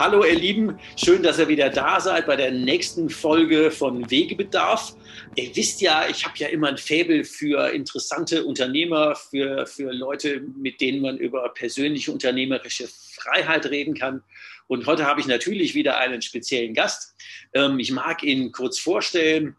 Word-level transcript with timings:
Hallo 0.00 0.24
ihr 0.24 0.38
Lieben, 0.38 0.78
schön, 0.94 1.24
dass 1.24 1.40
ihr 1.40 1.48
wieder 1.48 1.70
da 1.70 1.98
seid 1.98 2.26
bei 2.26 2.36
der 2.36 2.52
nächsten 2.52 3.10
Folge 3.10 3.72
von 3.72 4.08
Wegebedarf. 4.08 4.94
Ihr 5.34 5.56
wisst 5.56 5.80
ja, 5.80 6.08
ich 6.08 6.24
habe 6.24 6.38
ja 6.38 6.46
immer 6.46 6.68
ein 6.68 6.78
Faible 6.78 7.24
für 7.24 7.70
interessante 7.70 8.44
Unternehmer, 8.44 9.16
für, 9.16 9.66
für 9.66 9.90
Leute, 9.90 10.40
mit 10.56 10.80
denen 10.80 11.02
man 11.02 11.18
über 11.18 11.48
persönliche 11.48 12.12
unternehmerische 12.12 12.86
Freiheit 12.86 13.66
reden 13.66 13.94
kann. 13.94 14.22
Und 14.68 14.86
heute 14.86 15.04
habe 15.04 15.20
ich 15.20 15.26
natürlich 15.26 15.74
wieder 15.74 15.98
einen 15.98 16.22
speziellen 16.22 16.74
Gast. 16.74 17.16
Ähm, 17.52 17.80
ich 17.80 17.90
mag 17.90 18.22
ihn 18.22 18.52
kurz 18.52 18.78
vorstellen. 18.78 19.56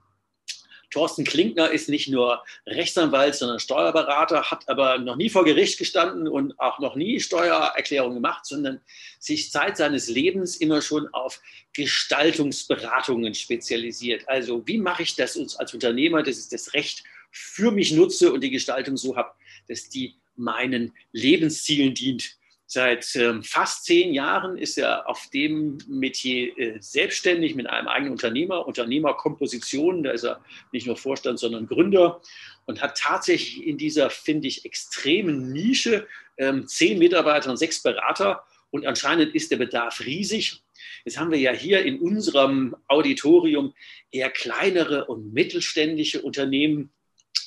Thorsten 0.91 1.23
Klinkner 1.23 1.69
ist 1.69 1.89
nicht 1.89 2.09
nur 2.09 2.43
Rechtsanwalt, 2.65 3.35
sondern 3.35 3.59
Steuerberater, 3.59 4.49
hat 4.49 4.67
aber 4.67 4.97
noch 4.97 5.15
nie 5.15 5.29
vor 5.29 5.45
Gericht 5.45 5.77
gestanden 5.77 6.27
und 6.27 6.59
auch 6.59 6.79
noch 6.79 6.95
nie 6.95 7.19
Steuererklärung 7.19 8.15
gemacht, 8.15 8.45
sondern 8.45 8.81
sich 9.19 9.51
Zeit 9.51 9.77
seines 9.77 10.09
Lebens 10.09 10.57
immer 10.57 10.81
schon 10.81 11.07
auf 11.13 11.41
Gestaltungsberatungen 11.73 13.35
spezialisiert. 13.35 14.27
Also 14.27 14.65
wie 14.65 14.77
mache 14.77 15.03
ich 15.03 15.15
das 15.15 15.37
als 15.57 15.73
Unternehmer, 15.73 16.23
dass 16.23 16.39
ich 16.39 16.49
das 16.49 16.73
Recht 16.73 17.03
für 17.31 17.71
mich 17.71 17.91
nutze 17.91 18.33
und 18.33 18.41
die 18.41 18.49
Gestaltung 18.49 18.97
so 18.97 19.15
habe, 19.15 19.31
dass 19.67 19.89
die 19.89 20.15
meinen 20.35 20.93
Lebenszielen 21.11 21.93
dient. 21.93 22.38
Seit 22.71 23.15
ähm, 23.15 23.41
fast 23.41 23.85
zehn 23.85 24.13
Jahren 24.13 24.55
ist 24.55 24.77
er 24.77 25.09
auf 25.09 25.27
dem 25.31 25.79
Metier 25.87 26.55
äh, 26.55 26.77
selbstständig 26.79 27.55
mit 27.55 27.65
einem 27.65 27.87
eigenen 27.87 28.11
Unternehmer, 28.11 28.67
Unternehmerkomposition. 28.67 30.03
Da 30.03 30.11
ist 30.11 30.23
er 30.23 30.39
nicht 30.71 30.85
nur 30.85 30.95
Vorstand, 30.95 31.39
sondern 31.39 31.65
Gründer 31.65 32.21
und 32.67 32.79
hat 32.79 32.95
tatsächlich 32.95 33.65
in 33.65 33.79
dieser, 33.79 34.11
finde 34.11 34.47
ich, 34.47 34.65
extremen 34.65 35.51
Nische 35.51 36.05
ähm, 36.37 36.67
zehn 36.67 36.99
Mitarbeiter 36.99 37.49
und 37.49 37.57
sechs 37.57 37.81
Berater. 37.81 38.43
Und 38.69 38.85
anscheinend 38.85 39.33
ist 39.33 39.49
der 39.49 39.57
Bedarf 39.57 40.01
riesig. 40.01 40.61
Jetzt 41.05 41.17
haben 41.17 41.31
wir 41.31 41.39
ja 41.39 41.51
hier 41.51 41.83
in 41.83 41.97
unserem 41.97 42.75
Auditorium 42.87 43.73
eher 44.11 44.29
kleinere 44.29 45.05
und 45.05 45.33
mittelständische 45.33 46.21
Unternehmen. 46.21 46.91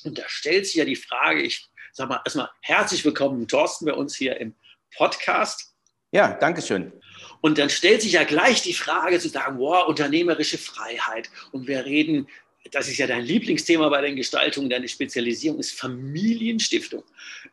Und 0.02 0.18
da 0.18 0.24
stellt 0.26 0.66
sich 0.66 0.74
ja 0.74 0.84
die 0.84 0.96
Frage, 0.96 1.42
ich 1.42 1.68
sage 1.92 2.08
mal 2.08 2.22
erstmal 2.24 2.50
herzlich 2.60 3.04
willkommen, 3.04 3.46
Thorsten, 3.46 3.86
bei 3.86 3.94
uns 3.94 4.16
hier 4.16 4.40
im 4.40 4.56
Podcast. 4.96 5.74
Ja, 6.12 6.34
danke 6.34 6.62
schön. 6.62 6.92
Und 7.40 7.58
dann 7.58 7.70
stellt 7.70 8.02
sich 8.02 8.12
ja 8.12 8.24
gleich 8.24 8.62
die 8.62 8.74
Frage 8.74 9.18
zu 9.18 9.28
sagen, 9.28 9.58
wow, 9.58 9.88
unternehmerische 9.88 10.58
Freiheit. 10.58 11.30
Und 11.50 11.66
wir 11.66 11.84
reden, 11.84 12.28
das 12.70 12.88
ist 12.88 12.98
ja 12.98 13.06
dein 13.06 13.24
Lieblingsthema 13.24 13.88
bei 13.88 14.00
den 14.02 14.16
Gestaltungen, 14.16 14.70
deine 14.70 14.88
Spezialisierung 14.88 15.58
ist 15.58 15.72
Familienstiftung. 15.72 17.02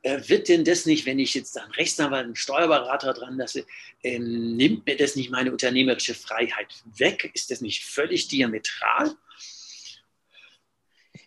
Äh, 0.04 0.22
wird 0.28 0.48
denn 0.50 0.64
das 0.64 0.86
nicht, 0.86 1.06
wenn 1.06 1.20
ich 1.20 1.34
jetzt 1.34 1.58
einen 1.58 1.72
Rechtsanwalt, 1.72 2.26
einen 2.26 2.36
Steuerberater 2.36 3.14
dran 3.14 3.38
lasse, 3.38 3.66
ähm, 4.04 4.56
nimmt 4.56 4.86
mir 4.86 4.96
das 4.96 5.16
nicht 5.16 5.32
meine 5.32 5.52
unternehmerische 5.52 6.14
Freiheit 6.14 6.68
weg? 6.98 7.32
Ist 7.34 7.50
das 7.50 7.62
nicht 7.62 7.84
völlig 7.84 8.28
diametral? 8.28 9.16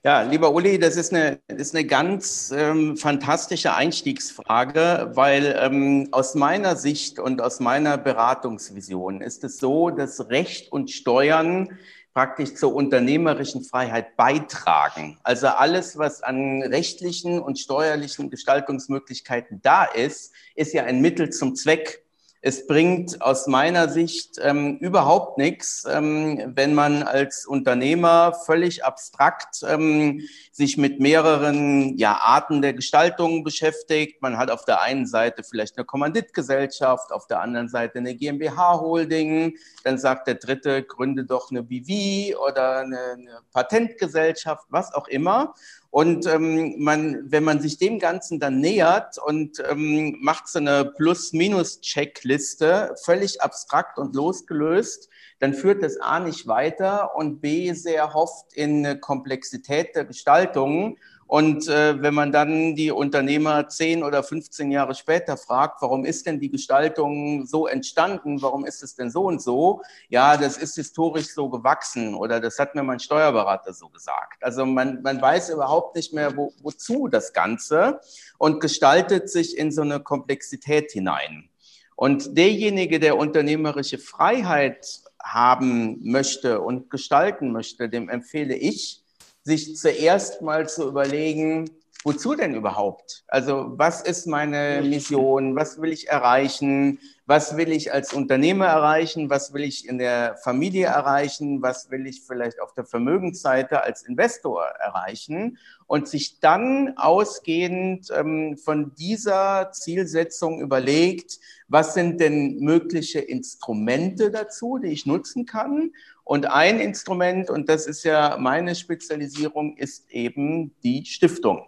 Ja, 0.04 0.22
lieber 0.22 0.52
Uli, 0.52 0.80
das 0.80 0.96
ist 0.96 1.14
eine, 1.14 1.38
ist 1.46 1.76
eine 1.76 1.84
ganz 1.84 2.52
ähm, 2.52 2.96
fantastische 2.96 3.72
Einstiegsfrage, 3.74 5.12
weil 5.14 5.56
ähm, 5.56 6.08
aus 6.10 6.34
meiner 6.34 6.74
Sicht 6.74 7.20
und 7.20 7.40
aus 7.40 7.60
meiner 7.60 7.98
Beratungsvision 7.98 9.20
ist 9.20 9.44
es 9.44 9.58
so, 9.58 9.90
dass 9.90 10.28
Recht 10.28 10.72
und 10.72 10.90
Steuern 10.90 11.78
praktisch 12.14 12.54
zur 12.54 12.74
unternehmerischen 12.74 13.62
Freiheit 13.62 14.16
beitragen. 14.16 15.18
Also 15.22 15.46
alles, 15.46 15.96
was 15.96 16.20
an 16.20 16.64
rechtlichen 16.64 17.40
und 17.40 17.60
steuerlichen 17.60 18.28
Gestaltungsmöglichkeiten 18.28 19.60
da 19.62 19.84
ist, 19.84 20.32
ist 20.56 20.74
ja 20.74 20.82
ein 20.82 21.00
Mittel 21.00 21.30
zum 21.30 21.54
Zweck 21.54 22.02
es 22.44 22.66
bringt 22.66 23.22
aus 23.22 23.46
meiner 23.46 23.88
Sicht 23.88 24.40
ähm, 24.42 24.78
überhaupt 24.78 25.38
nichts, 25.38 25.84
ähm, 25.88 26.52
wenn 26.56 26.74
man 26.74 27.04
als 27.04 27.46
Unternehmer 27.46 28.34
völlig 28.34 28.84
abstrakt 28.84 29.62
ähm, 29.64 30.22
sich 30.50 30.76
mit 30.76 30.98
mehreren 30.98 31.96
ja, 31.96 32.18
Arten 32.20 32.60
der 32.60 32.74
Gestaltung 32.74 33.44
beschäftigt. 33.44 34.20
Man 34.22 34.38
hat 34.38 34.50
auf 34.50 34.64
der 34.64 34.82
einen 34.82 35.06
Seite 35.06 35.44
vielleicht 35.44 35.78
eine 35.78 35.84
Kommanditgesellschaft, 35.84 37.12
auf 37.12 37.28
der 37.28 37.40
anderen 37.40 37.68
Seite 37.68 38.00
eine 38.00 38.16
GmbH-Holding. 38.16 39.56
Dann 39.84 39.98
sagt 39.98 40.26
der 40.26 40.34
Dritte, 40.34 40.82
gründe 40.82 41.24
doch 41.24 41.52
eine 41.52 41.62
BV 41.62 42.36
oder 42.44 42.78
eine, 42.78 42.98
eine 43.12 43.38
Patentgesellschaft, 43.52 44.66
was 44.68 44.92
auch 44.92 45.06
immer. 45.06 45.54
Und 45.92 46.26
ähm, 46.26 46.76
man, 46.78 47.30
wenn 47.30 47.44
man 47.44 47.60
sich 47.60 47.76
dem 47.76 47.98
Ganzen 47.98 48.40
dann 48.40 48.60
nähert 48.60 49.18
und 49.18 49.62
ähm, 49.70 50.16
macht 50.22 50.48
so 50.48 50.58
eine 50.58 50.86
Plus-Minus-Checkliste, 50.86 52.94
völlig 53.04 53.42
abstrakt 53.42 53.98
und 53.98 54.14
losgelöst, 54.14 55.10
dann 55.38 55.52
führt 55.52 55.82
das 55.82 55.98
A 55.98 56.18
nicht 56.18 56.46
weiter 56.46 57.14
und 57.14 57.42
B 57.42 57.74
sehr 57.74 58.14
hofft 58.14 58.54
in 58.54 59.02
Komplexität 59.02 59.94
der 59.94 60.06
Gestaltung 60.06 60.96
und 61.32 61.66
äh, 61.66 62.02
wenn 62.02 62.12
man 62.12 62.30
dann 62.30 62.74
die 62.74 62.90
Unternehmer 62.90 63.66
10 63.66 64.02
oder 64.02 64.22
15 64.22 64.70
Jahre 64.70 64.94
später 64.94 65.38
fragt, 65.38 65.80
warum 65.80 66.04
ist 66.04 66.26
denn 66.26 66.38
die 66.38 66.50
Gestaltung 66.50 67.46
so 67.46 67.66
entstanden, 67.66 68.42
warum 68.42 68.66
ist 68.66 68.82
es 68.82 68.96
denn 68.96 69.10
so 69.10 69.24
und 69.24 69.40
so, 69.40 69.80
ja, 70.10 70.36
das 70.36 70.58
ist 70.58 70.74
historisch 70.74 71.32
so 71.32 71.48
gewachsen 71.48 72.14
oder 72.14 72.38
das 72.38 72.58
hat 72.58 72.74
mir 72.74 72.82
mein 72.82 73.00
Steuerberater 73.00 73.72
so 73.72 73.88
gesagt. 73.88 74.44
Also 74.44 74.66
man, 74.66 75.00
man 75.00 75.22
weiß 75.22 75.48
überhaupt 75.48 75.96
nicht 75.96 76.12
mehr, 76.12 76.36
wo, 76.36 76.52
wozu 76.60 77.08
das 77.08 77.32
Ganze 77.32 78.00
und 78.36 78.60
gestaltet 78.60 79.30
sich 79.30 79.56
in 79.56 79.72
so 79.72 79.80
eine 79.80 80.00
Komplexität 80.00 80.92
hinein. 80.92 81.48
Und 81.96 82.36
derjenige, 82.36 83.00
der 83.00 83.16
unternehmerische 83.16 83.96
Freiheit 83.96 85.00
haben 85.22 85.98
möchte 86.02 86.60
und 86.60 86.90
gestalten 86.90 87.52
möchte, 87.52 87.88
dem 87.88 88.10
empfehle 88.10 88.54
ich, 88.54 89.01
sich 89.44 89.76
zuerst 89.76 90.42
mal 90.42 90.68
zu 90.68 90.88
überlegen, 90.88 91.70
wozu 92.04 92.34
denn 92.34 92.54
überhaupt? 92.54 93.24
Also 93.28 93.72
was 93.76 94.02
ist 94.02 94.26
meine 94.26 94.82
Mission? 94.82 95.56
Was 95.56 95.80
will 95.80 95.92
ich 95.92 96.08
erreichen? 96.08 96.98
Was 97.26 97.56
will 97.56 97.70
ich 97.70 97.92
als 97.92 98.12
Unternehmer 98.12 98.66
erreichen? 98.66 99.30
Was 99.30 99.54
will 99.54 99.62
ich 99.62 99.88
in 99.88 99.98
der 99.98 100.36
Familie 100.42 100.86
erreichen? 100.86 101.62
Was 101.62 101.90
will 101.90 102.06
ich 102.06 102.22
vielleicht 102.22 102.60
auf 102.60 102.74
der 102.74 102.84
Vermögensseite 102.84 103.82
als 103.82 104.02
Investor 104.02 104.64
erreichen? 104.64 105.58
Und 105.86 106.08
sich 106.08 106.40
dann 106.40 106.94
ausgehend 106.96 108.08
ähm, 108.14 108.56
von 108.56 108.94
dieser 108.96 109.70
Zielsetzung 109.72 110.60
überlegt, 110.60 111.38
was 111.68 111.94
sind 111.94 112.20
denn 112.20 112.58
mögliche 112.58 113.20
Instrumente 113.20 114.30
dazu, 114.30 114.78
die 114.78 114.88
ich 114.88 115.06
nutzen 115.06 115.46
kann? 115.46 115.92
Und 116.24 116.46
ein 116.46 116.80
Instrument, 116.80 117.50
und 117.50 117.68
das 117.68 117.86
ist 117.86 118.04
ja 118.04 118.36
meine 118.38 118.74
Spezialisierung, 118.74 119.76
ist 119.76 120.10
eben 120.10 120.74
die 120.82 121.04
Stiftung. 121.04 121.66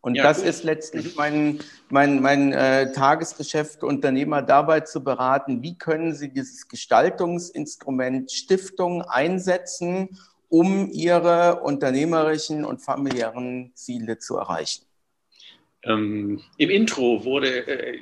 Und 0.00 0.14
ja, 0.14 0.22
das 0.22 0.38
gut. 0.38 0.46
ist 0.46 0.62
letztlich 0.62 1.06
mhm. 1.06 1.12
mein, 1.16 1.58
mein, 1.88 2.22
mein 2.22 2.52
äh, 2.52 2.92
Tagesgeschäft, 2.92 3.82
Unternehmer 3.82 4.40
dabei 4.40 4.80
zu 4.80 5.02
beraten, 5.02 5.62
wie 5.62 5.76
können 5.76 6.14
sie 6.14 6.32
dieses 6.32 6.68
Gestaltungsinstrument 6.68 8.30
Stiftung 8.30 9.02
einsetzen, 9.02 10.16
um 10.48 10.88
ihre 10.92 11.60
unternehmerischen 11.62 12.64
und 12.64 12.82
familiären 12.82 13.72
Ziele 13.74 14.18
zu 14.18 14.36
erreichen. 14.36 14.84
Ähm, 15.82 16.40
Im 16.56 16.70
Intro 16.70 17.24
wurde 17.24 17.66
äh, 17.66 17.98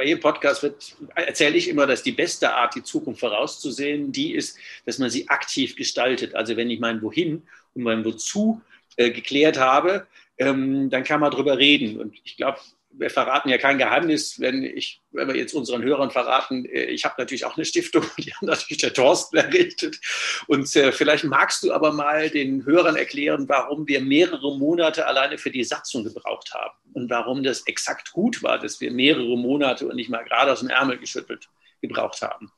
bei 0.00 0.06
jedem 0.06 0.20
Podcast 0.20 0.66
erzähle 1.14 1.58
ich 1.58 1.68
immer, 1.68 1.86
dass 1.86 2.02
die 2.02 2.12
beste 2.12 2.54
Art, 2.54 2.74
die 2.74 2.82
Zukunft 2.82 3.20
vorauszusehen, 3.20 4.12
die 4.12 4.32
ist, 4.32 4.56
dass 4.86 4.98
man 4.98 5.10
sie 5.10 5.28
aktiv 5.28 5.76
gestaltet. 5.76 6.34
Also 6.34 6.56
wenn 6.56 6.70
ich 6.70 6.80
mein 6.80 7.02
Wohin 7.02 7.42
und 7.74 7.82
mein 7.82 8.02
Wozu 8.02 8.62
äh, 8.96 9.10
geklärt 9.10 9.58
habe, 9.58 10.06
ähm, 10.38 10.88
dann 10.88 11.04
kann 11.04 11.20
man 11.20 11.30
darüber 11.30 11.58
reden. 11.58 12.00
Und 12.00 12.16
ich 12.24 12.38
glaube, 12.38 12.58
wir 12.92 13.10
verraten 13.10 13.48
ja 13.48 13.58
kein 13.58 13.78
Geheimnis, 13.78 14.40
wenn, 14.40 14.62
ich, 14.62 15.00
wenn 15.10 15.28
wir 15.28 15.36
jetzt 15.36 15.54
unseren 15.54 15.82
Hörern 15.82 16.10
verraten, 16.10 16.64
äh, 16.64 16.84
ich 16.84 17.04
habe 17.04 17.14
natürlich 17.18 17.44
auch 17.44 17.56
eine 17.56 17.64
Stiftung, 17.64 18.04
die 18.18 18.32
haben 18.32 18.46
natürlich 18.46 18.82
der 18.82 18.92
Thorsten 18.92 19.36
errichtet. 19.36 19.98
Und 20.46 20.74
äh, 20.76 20.92
vielleicht 20.92 21.24
magst 21.24 21.62
du 21.62 21.72
aber 21.72 21.92
mal 21.92 22.30
den 22.30 22.64
Hörern 22.64 22.96
erklären, 22.96 23.48
warum 23.48 23.86
wir 23.86 24.00
mehrere 24.00 24.56
Monate 24.58 25.06
alleine 25.06 25.38
für 25.38 25.50
die 25.50 25.64
Satzung 25.64 26.04
gebraucht 26.04 26.52
haben 26.54 26.76
und 26.92 27.10
warum 27.10 27.42
das 27.42 27.66
exakt 27.66 28.12
gut 28.12 28.42
war, 28.42 28.58
dass 28.58 28.80
wir 28.80 28.90
mehrere 28.90 29.36
Monate 29.36 29.86
und 29.86 29.96
nicht 29.96 30.10
mal 30.10 30.24
gerade 30.24 30.52
aus 30.52 30.60
dem 30.60 30.70
Ärmel 30.70 30.98
geschüttelt 30.98 31.48
gebraucht 31.80 32.20
haben. 32.20 32.52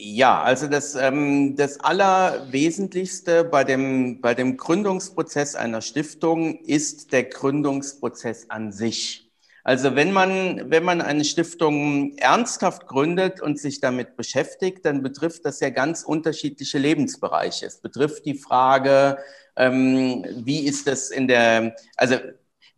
Ja, 0.00 0.42
also 0.42 0.68
das, 0.68 0.94
ähm, 0.94 1.56
das 1.56 1.80
Allerwesentlichste 1.80 3.44
bei 3.44 3.64
dem, 3.64 4.20
bei 4.20 4.34
dem 4.34 4.56
Gründungsprozess 4.56 5.56
einer 5.56 5.80
Stiftung 5.80 6.60
ist 6.60 7.12
der 7.12 7.24
Gründungsprozess 7.24 8.48
an 8.48 8.70
sich. 8.70 9.27
Also 9.64 9.94
wenn 9.94 10.12
man, 10.12 10.70
wenn 10.70 10.84
man 10.84 11.00
eine 11.00 11.24
Stiftung 11.24 12.16
ernsthaft 12.16 12.86
gründet 12.86 13.40
und 13.40 13.58
sich 13.58 13.80
damit 13.80 14.16
beschäftigt, 14.16 14.84
dann 14.84 15.02
betrifft 15.02 15.44
das 15.44 15.60
ja 15.60 15.70
ganz 15.70 16.02
unterschiedliche 16.04 16.78
Lebensbereiche. 16.78 17.66
Es 17.66 17.80
betrifft 17.80 18.24
die 18.24 18.34
Frage, 18.34 19.18
ähm, 19.56 20.24
wie 20.44 20.60
ist 20.60 20.86
das 20.86 21.10
in 21.10 21.28
der, 21.28 21.74
also 21.96 22.16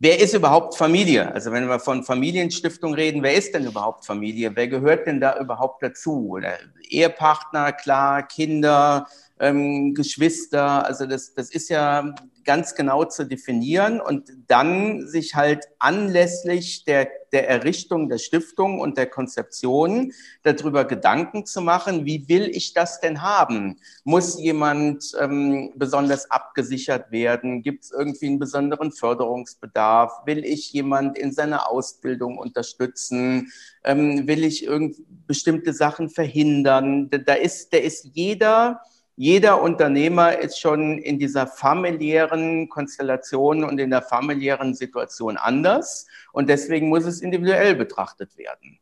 Wer 0.03 0.19
ist 0.19 0.33
überhaupt 0.33 0.77
Familie? 0.79 1.31
Also 1.31 1.53
wenn 1.53 1.69
wir 1.69 1.79
von 1.79 2.05
Familienstiftung 2.05 2.95
reden, 2.95 3.23
wer 3.23 3.35
ist 3.35 3.53
denn 3.53 3.67
überhaupt 3.67 4.07
Familie? 4.07 4.57
Wer 4.57 4.67
gehört 4.67 5.07
denn 5.07 5.21
da 5.21 5.39
überhaupt 5.39 5.83
dazu? 5.83 6.31
Oder 6.31 6.55
Ehepartner, 6.89 7.73
klar, 7.73 8.27
Kinder, 8.27 9.07
ähm, 9.41 9.95
Geschwister. 9.95 10.87
Also 10.87 11.07
das, 11.07 11.35
das 11.35 11.51
ist 11.51 11.71
ja 11.71 12.15
ganz 12.45 12.75
genau 12.75 13.05
zu 13.05 13.25
definieren 13.25 14.01
und 14.01 14.31
dann 14.47 15.07
sich 15.07 15.35
halt 15.35 15.67
anlässlich 15.79 16.85
der, 16.85 17.09
der 17.33 17.49
Errichtung 17.49 18.09
der 18.09 18.19
Stiftung 18.19 18.81
und 18.81 18.97
der 18.97 19.07
Konzeption 19.07 20.13
darüber 20.43 20.85
Gedanken 20.85 21.47
zu 21.47 21.61
machen, 21.61 22.07
wie 22.07 22.29
will 22.29 22.49
ich 22.49 22.73
das 22.73 23.01
denn 23.01 23.23
haben? 23.23 23.79
Muss 24.05 24.41
jemand 24.41 25.13
ähm, 25.21 25.73
besonders 25.77 26.31
abgesichert 26.31 27.11
werden? 27.13 27.63
Gibt 27.63 27.85
es 27.85 27.93
irgendwie 27.93 28.27
einen 28.27 28.39
besonderen 28.39 28.91
Förderungsbedarf? 28.91 30.27
Will 30.27 30.45
ich 30.45 30.73
jemand 30.73 31.19
in 31.19 31.33
seiner 31.33 31.71
Ausbildung 31.71 32.39
unterstützen? 32.39 33.53
Ähm, 33.85 34.27
will 34.27 34.45
ich 34.45 34.65
irgend 34.65 34.97
bestimmte 35.27 35.73
Sachen 35.73 36.09
verhindern? 36.09 37.11
Da 37.11 37.35
ist, 37.35 37.73
da 37.73 37.79
ist 37.79 38.09
jeder 38.13 38.81
jeder 39.21 39.61
Unternehmer 39.61 40.39
ist 40.39 40.59
schon 40.59 40.97
in 40.97 41.19
dieser 41.19 41.47
familiären 41.47 42.71
Konstellation 42.71 43.65
und 43.65 43.79
in 43.79 43.91
der 43.91 44.01
familiären 44.01 44.75
Situation 44.75 45.37
anders 45.37 46.07
und 46.33 46.49
deswegen 46.49 46.89
muss 46.89 47.05
es 47.05 47.21
individuell 47.21 47.75
betrachtet 47.75 48.39
werden. 48.39 48.79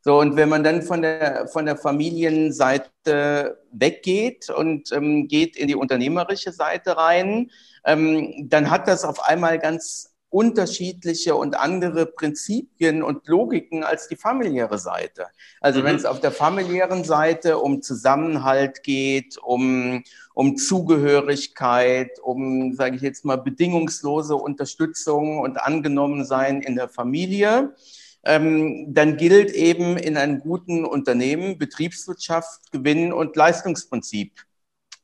So, 0.00 0.18
und 0.18 0.34
wenn 0.36 0.48
man 0.48 0.64
dann 0.64 0.80
von 0.80 1.02
der, 1.02 1.46
von 1.46 1.66
der 1.66 1.76
Familienseite 1.76 3.58
weggeht 3.70 4.48
und 4.48 4.90
ähm, 4.92 5.28
geht 5.28 5.56
in 5.56 5.68
die 5.68 5.76
unternehmerische 5.76 6.52
Seite 6.52 6.96
rein, 6.96 7.50
ähm, 7.84 8.48
dann 8.48 8.70
hat 8.70 8.88
das 8.88 9.04
auf 9.04 9.22
einmal 9.22 9.58
ganz 9.58 10.11
unterschiedliche 10.32 11.36
und 11.36 11.58
andere 11.58 12.06
Prinzipien 12.06 13.02
und 13.02 13.28
Logiken 13.28 13.84
als 13.84 14.08
die 14.08 14.16
familiäre 14.16 14.78
Seite. 14.78 15.26
Also 15.60 15.80
mhm. 15.80 15.84
wenn 15.84 15.96
es 15.96 16.06
auf 16.06 16.20
der 16.20 16.32
familiären 16.32 17.04
Seite 17.04 17.58
um 17.58 17.82
Zusammenhalt 17.82 18.82
geht, 18.82 19.36
um, 19.38 20.02
um 20.32 20.56
Zugehörigkeit, 20.56 22.18
um, 22.22 22.74
sage 22.74 22.96
ich 22.96 23.02
jetzt 23.02 23.26
mal, 23.26 23.36
bedingungslose 23.36 24.34
Unterstützung 24.34 25.38
und 25.38 25.60
Angenommensein 25.60 26.62
in 26.62 26.76
der 26.76 26.88
Familie, 26.88 27.74
ähm, 28.24 28.94
dann 28.94 29.18
gilt 29.18 29.50
eben 29.50 29.98
in 29.98 30.16
einem 30.16 30.40
guten 30.40 30.86
Unternehmen 30.86 31.58
Betriebswirtschaft, 31.58 32.72
Gewinn 32.72 33.12
und 33.12 33.36
Leistungsprinzip. 33.36 34.32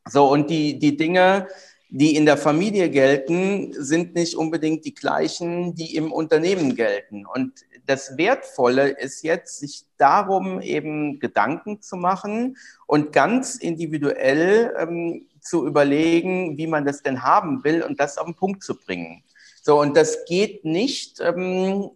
So, 0.08 0.30
und 0.30 0.48
die, 0.48 0.78
die 0.78 0.96
Dinge, 0.96 1.48
die 1.90 2.16
in 2.16 2.26
der 2.26 2.36
Familie 2.36 2.90
gelten, 2.90 3.72
sind 3.72 4.14
nicht 4.14 4.34
unbedingt 4.36 4.84
die 4.84 4.94
gleichen, 4.94 5.74
die 5.74 5.96
im 5.96 6.12
Unternehmen 6.12 6.76
gelten. 6.76 7.24
Und 7.24 7.64
das 7.86 8.18
Wertvolle 8.18 8.88
ist 8.88 9.22
jetzt, 9.22 9.58
sich 9.58 9.84
darum 9.96 10.60
eben 10.60 11.18
Gedanken 11.18 11.80
zu 11.80 11.96
machen 11.96 12.58
und 12.86 13.12
ganz 13.12 13.56
individuell 13.56 14.74
ähm, 14.78 15.26
zu 15.40 15.66
überlegen, 15.66 16.58
wie 16.58 16.66
man 16.66 16.84
das 16.84 17.02
denn 17.02 17.22
haben 17.22 17.64
will 17.64 17.82
und 17.82 17.98
das 17.98 18.18
auf 18.18 18.26
den 18.26 18.34
Punkt 18.34 18.62
zu 18.62 18.76
bringen. 18.76 19.24
So, 19.62 19.80
und 19.80 19.96
das 19.96 20.26
geht 20.26 20.66
nicht 20.66 21.20
ähm, 21.20 21.90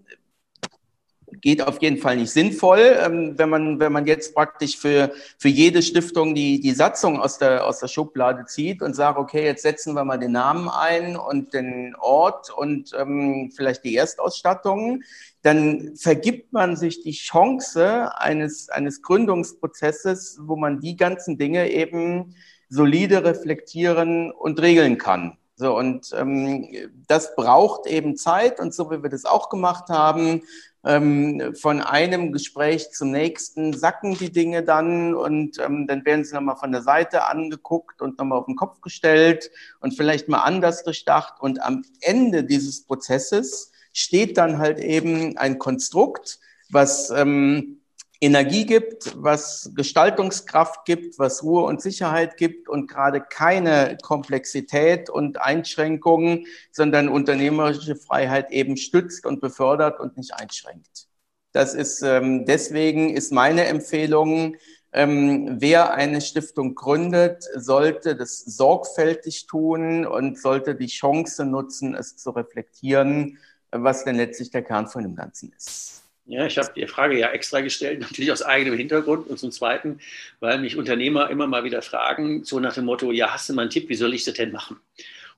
geht 1.40 1.67
auf 1.67 1.81
jeden 1.81 1.99
Fall 1.99 2.17
nicht 2.17 2.31
sinnvoll, 2.31 2.96
ähm, 3.05 3.34
wenn 3.37 3.49
man, 3.49 3.81
wenn 3.81 3.93
man 3.93 4.06
jetzt 4.06 4.34
praktisch 4.34 4.76
für, 4.76 5.12
für 5.38 5.49
jede 5.49 5.82
Stiftung 5.82 6.34
die, 6.34 6.61
die 6.61 6.73
Satzung 6.73 7.20
aus 7.20 7.38
der, 7.38 7.67
aus 7.67 7.81
der 7.81 7.88
Schublade 7.88 8.44
zieht 8.46 8.82
und 8.82 8.94
sagt, 8.94 9.19
okay, 9.19 9.44
jetzt 9.44 9.62
setzen 9.62 9.94
wir 9.94 10.05
mal 10.05 10.19
den 10.19 10.32
Namen 10.32 10.69
ein 10.69 11.17
und 11.17 11.55
den 11.55 11.94
Ort 11.99 12.50
und 12.50 12.93
ähm, 12.99 13.50
vielleicht 13.55 13.84
die 13.84 13.96
Erstausstattung, 13.96 15.02
dann 15.43 15.96
vergibt 15.96 16.52
man 16.52 16.76
sich 16.76 17.02
die 17.02 17.12
Chance 17.12 18.17
eines, 18.17 18.69
eines 18.69 19.02
Gründungsprozesses, 19.02 20.38
wo 20.43 20.56
man 20.56 20.81
die 20.81 20.96
ganzen 20.96 21.38
Dinge 21.38 21.70
eben 21.70 22.34
solide 22.69 23.25
reflektieren 23.25 24.31
und 24.31 24.61
regeln 24.61 24.99
kann. 24.99 25.37
So, 25.56 25.76
und 25.76 26.10
ähm, 26.14 26.66
das 27.06 27.37
braucht 27.37 27.87
eben 27.87 28.16
Zeit 28.16 28.58
und 28.58 28.75
so 28.75 28.90
wie 28.90 29.02
wir 29.02 29.10
das 29.10 29.26
auch 29.26 29.50
gemacht 29.50 29.90
haben, 29.90 30.43
ähm, 30.84 31.54
von 31.54 31.81
einem 31.81 32.32
Gespräch 32.32 32.90
zum 32.90 33.10
nächsten 33.12 33.72
sacken 33.72 34.14
die 34.14 34.32
Dinge 34.32 34.64
dann 34.64 35.14
und 35.14 35.58
ähm, 35.60 35.87
dann 35.87 36.04
werden 36.04 36.25
sie 36.25 36.34
nochmal 36.34 36.56
von 36.56 36.72
der 36.72 36.82
Seite 36.82 37.28
angeguckt 37.28 38.02
und 38.02 38.19
nochmal 38.19 38.38
auf 38.38 38.46
den 38.46 38.56
Kopf 38.56 38.81
gestellt 38.81 39.50
und 39.81 39.94
vielleicht 39.94 40.28
mal 40.28 40.40
anders 40.40 40.82
durchdacht. 40.82 41.34
Und 41.40 41.62
am 41.62 41.84
Ende 42.00 42.44
dieses 42.44 42.84
Prozesses 42.84 43.70
steht 43.93 44.38
dann 44.38 44.58
halt 44.58 44.81
eben 44.81 45.37
ein 45.37 45.58
Konstrukt, 45.58 46.40
was 46.70 47.10
ähm, 47.10 47.81
Energie 48.22 48.66
gibt, 48.66 49.16
was 49.16 49.72
Gestaltungskraft 49.74 50.84
gibt, 50.84 51.19
was 51.19 51.43
Ruhe 51.43 51.64
und 51.64 51.82
Sicherheit 51.82 52.36
gibt 52.36 52.69
und 52.69 52.86
gerade 52.86 53.20
keine 53.20 53.98
Komplexität 54.00 55.10
und 55.10 55.41
Einschränkungen, 55.41 56.46
sondern 56.70 57.08
unternehmerische 57.08 57.96
Freiheit 57.96 58.52
eben 58.52 58.76
stützt 58.76 59.26
und 59.26 59.41
befördert 59.41 59.98
und 59.98 60.17
nicht 60.17 60.34
einschränkt. 60.34 61.08
Das 61.50 61.74
ist 61.74 62.02
ähm, 62.02 62.46
deswegen 62.46 63.10
ist 63.10 63.32
meine 63.32 63.64
Empfehlung, 63.64 64.55
ähm, 64.93 65.56
wer 65.58 65.94
eine 65.94 66.20
Stiftung 66.20 66.76
gründet, 66.76 67.44
sollte 67.56 68.14
das 68.14 68.38
sorgfältig 68.38 69.48
tun 69.48 70.06
und 70.06 70.38
sollte 70.38 70.76
die 70.76 70.86
Chance 70.86 71.44
nutzen, 71.44 71.96
es 71.96 72.17
zu 72.17 72.31
reflektieren, 72.31 73.38
was 73.72 74.05
denn 74.05 74.14
letztlich 74.14 74.50
der 74.50 74.62
Kern 74.62 74.86
von 74.86 75.02
dem 75.02 75.17
Ganzen 75.17 75.52
ist. 75.56 76.01
Ja, 76.24 76.46
ich 76.46 76.56
habe 76.56 76.72
die 76.74 76.86
Frage 76.86 77.19
ja 77.19 77.31
extra 77.31 77.60
gestellt, 77.60 78.00
natürlich 78.00 78.32
aus 78.32 78.43
eigenem 78.43 78.76
Hintergrund 78.76 79.26
und 79.26 79.38
zum 79.38 79.50
Zweiten, 79.50 79.98
weil 80.41 80.58
mich 80.58 80.76
Unternehmer 80.76 81.31
immer 81.31 81.46
mal 81.46 81.64
wieder 81.64 81.82
fragen, 81.82 82.44
so 82.44 82.60
nach 82.60 82.74
dem 82.74 82.84
Motto, 82.84 83.10
ja, 83.12 83.32
hast 83.32 83.48
du 83.48 83.55
mal 83.55 83.62
einen 83.62 83.70
Tipp, 83.70 83.88
wie 83.88 83.94
soll 83.94 84.14
ich 84.14 84.24
das 84.24 84.34
denn 84.34 84.52
machen? 84.52 84.79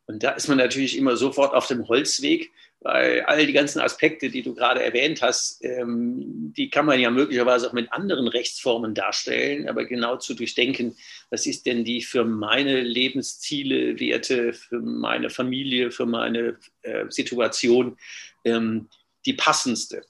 Und 0.07 0.23
da 0.23 0.33
ist 0.33 0.49
man 0.49 0.59
natürlich 0.59 0.99
immer 0.99 1.17
sofort 1.17 1.55
auf 1.55 1.67
dem 1.67 1.89
Holzweg, 1.89 2.53
weil 2.81 3.23
all 3.23 3.47
die 3.47 3.55
ganzen 3.55 3.81
Aspekte, 3.81 4.29
die 4.29 4.43
du 4.43 4.55
gerade 4.55 4.83
erwähnt 4.83 5.23
hast, 5.23 5.65
ähm, 5.65 6.53
die 6.55 6.69
kann 6.69 6.85
man 6.85 7.01
ja 7.01 7.11
möglicherweise 7.11 7.67
auch 7.67 7.73
mit 7.73 7.91
anderen 7.91 8.29
Rechtsformen 8.29 8.95
darstellen, 8.95 9.71
aber 9.71 9.87
genau 9.87 10.19
zu 10.19 10.35
durchdenken, 10.35 10.95
was 11.31 11.47
ist 11.47 11.65
denn 11.65 11.85
die 11.85 12.03
für 12.03 12.27
meine 12.27 12.83
Lebensziele, 12.83 13.99
Werte, 13.99 14.53
für 14.53 14.81
meine 14.81 15.31
Familie, 15.31 15.91
für 15.91 16.05
meine 16.05 16.59
äh, 16.83 17.07
Situation 17.09 17.97
ähm, 18.45 18.89
die 19.25 19.33
passendste. 19.33 20.03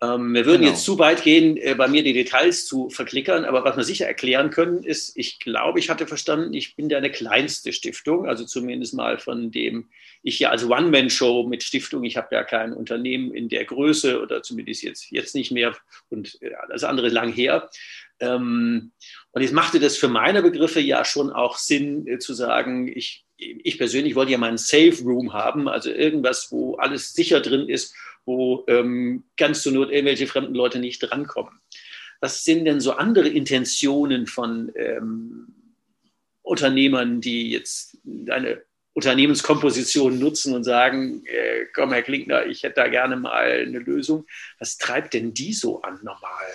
Ähm, 0.00 0.32
wir 0.32 0.46
würden 0.46 0.60
genau. 0.60 0.72
jetzt 0.72 0.84
zu 0.84 0.98
weit 1.00 1.24
gehen, 1.24 1.56
äh, 1.56 1.74
bei 1.74 1.88
mir 1.88 2.04
die 2.04 2.12
Details 2.12 2.66
zu 2.66 2.88
verklickern, 2.88 3.44
aber 3.44 3.64
was 3.64 3.76
wir 3.76 3.82
sicher 3.82 4.06
erklären 4.06 4.50
können, 4.50 4.84
ist, 4.84 5.16
ich 5.16 5.40
glaube, 5.40 5.80
ich 5.80 5.90
hatte 5.90 6.06
verstanden, 6.06 6.54
ich 6.54 6.76
bin 6.76 6.88
der 6.88 6.98
eine 6.98 7.10
kleinste 7.10 7.72
Stiftung, 7.72 8.28
also 8.28 8.44
zumindest 8.44 8.94
mal 8.94 9.18
von 9.18 9.50
dem, 9.50 9.88
ich 10.22 10.38
ja 10.38 10.50
als 10.50 10.64
One-Man-Show 10.64 11.48
mit 11.48 11.64
Stiftung, 11.64 12.04
ich 12.04 12.16
habe 12.16 12.32
ja 12.32 12.44
kein 12.44 12.72
Unternehmen 12.72 13.34
in 13.34 13.48
der 13.48 13.64
Größe 13.64 14.22
oder 14.22 14.42
zumindest 14.42 14.84
jetzt, 14.84 15.10
jetzt 15.10 15.34
nicht 15.34 15.50
mehr 15.50 15.76
und 16.10 16.40
äh, 16.42 16.50
das 16.68 16.84
andere 16.84 17.08
lang 17.08 17.32
her. 17.32 17.68
Ähm, 18.20 18.92
und 19.32 19.42
jetzt 19.42 19.52
machte 19.52 19.80
das 19.80 19.96
für 19.96 20.08
meine 20.08 20.42
Begriffe 20.42 20.80
ja 20.80 21.04
schon 21.04 21.30
auch 21.30 21.58
Sinn 21.58 22.06
äh, 22.06 22.18
zu 22.20 22.34
sagen, 22.34 22.86
ich, 22.86 23.24
ich 23.36 23.78
persönlich 23.78 24.14
wollte 24.14 24.30
ja 24.30 24.38
mal 24.38 24.48
einen 24.48 24.58
Safe 24.58 24.96
Room 25.02 25.32
haben, 25.32 25.68
also 25.68 25.90
irgendwas, 25.90 26.52
wo 26.52 26.76
alles 26.76 27.14
sicher 27.14 27.40
drin 27.40 27.68
ist 27.68 27.94
wo 28.28 28.64
ähm, 28.68 29.24
ganz 29.36 29.62
zur 29.62 29.72
Not 29.72 29.90
irgendwelche 29.90 30.26
fremden 30.26 30.54
Leute 30.54 30.78
nicht 30.78 31.00
drankommen. 31.00 31.60
Was 32.20 32.44
sind 32.44 32.66
denn 32.66 32.80
so 32.80 32.92
andere 32.92 33.28
Intentionen 33.28 34.26
von 34.26 34.70
ähm, 34.76 35.54
Unternehmern, 36.42 37.20
die 37.20 37.50
jetzt 37.50 37.96
eine 38.28 38.62
Unternehmenskomposition 38.92 40.18
nutzen 40.18 40.54
und 40.54 40.64
sagen, 40.64 41.24
äh, 41.26 41.66
komm, 41.74 41.92
Herr 41.92 42.02
Klinkner, 42.02 42.46
ich 42.46 42.64
hätte 42.64 42.76
da 42.76 42.88
gerne 42.88 43.16
mal 43.16 43.50
eine 43.50 43.78
Lösung. 43.78 44.26
Was 44.58 44.76
treibt 44.76 45.14
denn 45.14 45.32
die 45.32 45.52
so 45.52 45.82
an 45.82 46.00
normal? 46.02 46.46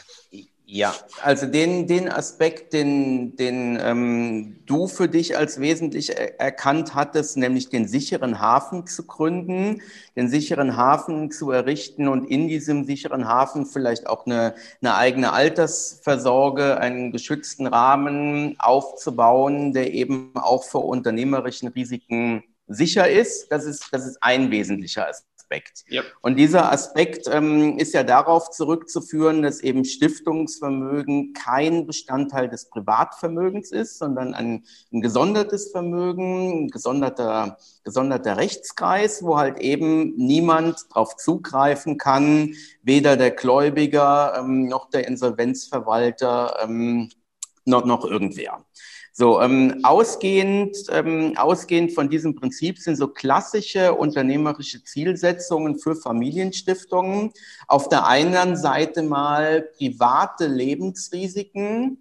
Ja, 0.75 0.95
also 1.21 1.45
den, 1.45 1.85
den 1.85 2.09
Aspekt, 2.09 2.73
den, 2.73 3.35
den 3.35 3.77
ähm, 3.79 4.55
du 4.65 4.87
für 4.87 5.07
dich 5.07 5.37
als 5.37 5.59
wesentlich 5.59 6.17
erkannt 6.17 6.95
hattest, 6.95 7.37
nämlich 7.37 7.69
den 7.69 7.87
sicheren 7.87 8.39
Hafen 8.39 8.87
zu 8.87 9.05
gründen, 9.05 9.83
den 10.15 10.29
sicheren 10.29 10.75
Hafen 10.75 11.29
zu 11.29 11.51
errichten 11.51 12.07
und 12.07 12.25
in 12.25 12.47
diesem 12.47 12.85
sicheren 12.85 13.27
Hafen 13.27 13.67
vielleicht 13.67 14.07
auch 14.07 14.25
eine, 14.25 14.55
eine 14.81 14.95
eigene 14.95 15.31
Altersversorge, 15.31 16.79
einen 16.79 17.11
geschützten 17.11 17.67
Rahmen 17.67 18.55
aufzubauen, 18.57 19.73
der 19.73 19.93
eben 19.93 20.31
auch 20.33 20.63
vor 20.63 20.85
unternehmerischen 20.85 21.67
Risiken 21.67 22.45
sicher 22.65 23.07
ist. 23.07 23.51
Das 23.51 23.65
ist, 23.65 23.89
das 23.91 24.07
ist 24.07 24.17
ein 24.23 24.49
wesentlicher 24.49 25.07
Aspekt. 25.07 25.32
Aspekt. 25.53 25.85
Yep. 25.91 26.05
Und 26.21 26.35
dieser 26.37 26.71
Aspekt 26.71 27.27
ähm, 27.31 27.77
ist 27.77 27.93
ja 27.93 28.03
darauf 28.03 28.49
zurückzuführen, 28.49 29.43
dass 29.43 29.61
eben 29.61 29.85
Stiftungsvermögen 29.85 31.33
kein 31.33 31.85
Bestandteil 31.85 32.49
des 32.49 32.69
Privatvermögens 32.69 33.71
ist, 33.71 33.97
sondern 33.97 34.33
ein, 34.33 34.65
ein 34.91 35.01
gesondertes 35.01 35.71
Vermögen, 35.71 36.65
ein 36.65 36.67
gesonderter, 36.69 37.57
gesonderter 37.83 38.37
Rechtskreis, 38.37 39.23
wo 39.23 39.37
halt 39.37 39.59
eben 39.59 40.15
niemand 40.15 40.85
darauf 40.89 41.15
zugreifen 41.17 41.97
kann, 41.97 42.55
weder 42.81 43.15
der 43.15 43.31
Gläubiger 43.31 44.35
ähm, 44.39 44.67
noch 44.67 44.89
der 44.89 45.07
Insolvenzverwalter 45.07 46.57
ähm, 46.63 47.09
noch, 47.65 47.85
noch 47.85 48.03
irgendwer. 48.05 48.65
So, 49.15 49.39
ähm, 49.41 49.81
ausgehend, 49.83 50.75
ähm, 50.89 51.33
ausgehend 51.37 51.93
von 51.93 52.09
diesem 52.09 52.33
Prinzip 52.33 52.79
sind 52.79 52.95
so 52.95 53.07
klassische 53.07 53.93
unternehmerische 53.93 54.83
Zielsetzungen 54.83 55.77
für 55.77 55.95
Familienstiftungen. 55.95 57.31
Auf 57.67 57.89
der 57.89 58.07
einen 58.07 58.57
Seite 58.57 59.03
mal 59.03 59.69
private 59.77 60.47
Lebensrisiken 60.47 61.99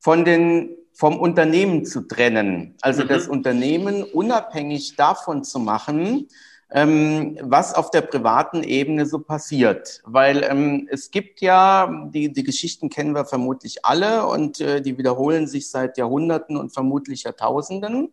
von 0.00 0.24
den 0.24 0.74
vom 0.94 1.20
Unternehmen 1.20 1.84
zu 1.84 2.08
trennen. 2.08 2.74
Also 2.80 3.04
mhm. 3.04 3.08
das 3.08 3.28
Unternehmen 3.28 4.02
unabhängig 4.02 4.96
davon 4.96 5.44
zu 5.44 5.60
machen, 5.60 6.26
ähm, 6.70 7.38
was 7.42 7.74
auf 7.74 7.90
der 7.90 8.02
privaten 8.02 8.62
Ebene 8.62 9.06
so 9.06 9.18
passiert. 9.18 10.02
Weil 10.04 10.44
ähm, 10.44 10.88
es 10.90 11.10
gibt 11.10 11.40
ja, 11.40 12.08
die, 12.12 12.32
die 12.32 12.42
Geschichten 12.42 12.90
kennen 12.90 13.14
wir 13.14 13.24
vermutlich 13.24 13.84
alle 13.84 14.26
und 14.26 14.60
äh, 14.60 14.82
die 14.82 14.98
wiederholen 14.98 15.46
sich 15.46 15.70
seit 15.70 15.96
Jahrhunderten 15.96 16.56
und 16.56 16.72
vermutlich 16.72 17.22
Jahrtausenden. 17.22 18.12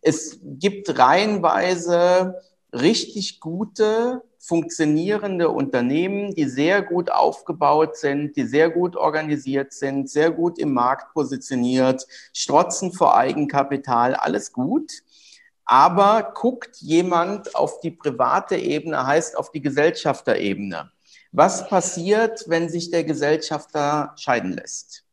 Es 0.00 0.40
gibt 0.42 0.98
reihenweise 0.98 2.40
richtig 2.72 3.38
gute, 3.40 4.22
funktionierende 4.38 5.48
Unternehmen, 5.48 6.34
die 6.34 6.44
sehr 6.44 6.82
gut 6.82 7.10
aufgebaut 7.10 7.96
sind, 7.96 8.36
die 8.36 8.44
sehr 8.44 8.68
gut 8.68 8.96
organisiert 8.96 9.72
sind, 9.72 10.10
sehr 10.10 10.30
gut 10.30 10.58
im 10.58 10.74
Markt 10.74 11.14
positioniert, 11.14 12.06
strotzen 12.34 12.92
vor 12.92 13.16
Eigenkapital, 13.16 14.14
alles 14.14 14.52
gut. 14.52 14.90
Aber 15.66 16.32
guckt 16.34 16.76
jemand 16.78 17.54
auf 17.54 17.80
die 17.80 17.90
private 17.90 18.56
Ebene, 18.56 19.06
heißt 19.06 19.36
auf 19.36 19.50
die 19.50 19.62
Gesellschafterebene. 19.62 20.90
Was 21.32 21.68
passiert, 21.68 22.44
wenn 22.48 22.68
sich 22.68 22.90
der 22.90 23.04
Gesellschafter 23.04 24.14
scheiden 24.16 24.52
lässt? 24.52 25.04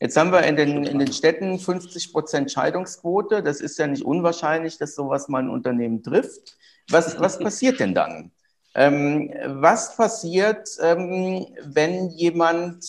Jetzt 0.00 0.16
haben 0.16 0.30
wir 0.30 0.42
in 0.42 0.56
den, 0.56 0.84
in 0.84 0.98
den 0.98 1.12
Städten 1.12 1.58
50 1.58 2.12
Prozent 2.12 2.52
Scheidungsquote. 2.52 3.42
Das 3.42 3.60
ist 3.60 3.78
ja 3.78 3.86
nicht 3.86 4.04
unwahrscheinlich, 4.04 4.76
dass 4.76 4.94
sowas 4.94 5.28
mal 5.28 5.42
ein 5.42 5.48
Unternehmen 5.48 6.02
trifft. 6.02 6.58
Was, 6.90 7.18
was 7.18 7.38
passiert 7.38 7.80
denn 7.80 7.94
dann? 7.94 8.32
Ähm, 8.74 9.32
was 9.46 9.96
passiert, 9.96 10.68
ähm, 10.82 11.46
wenn 11.62 12.10
jemand 12.10 12.84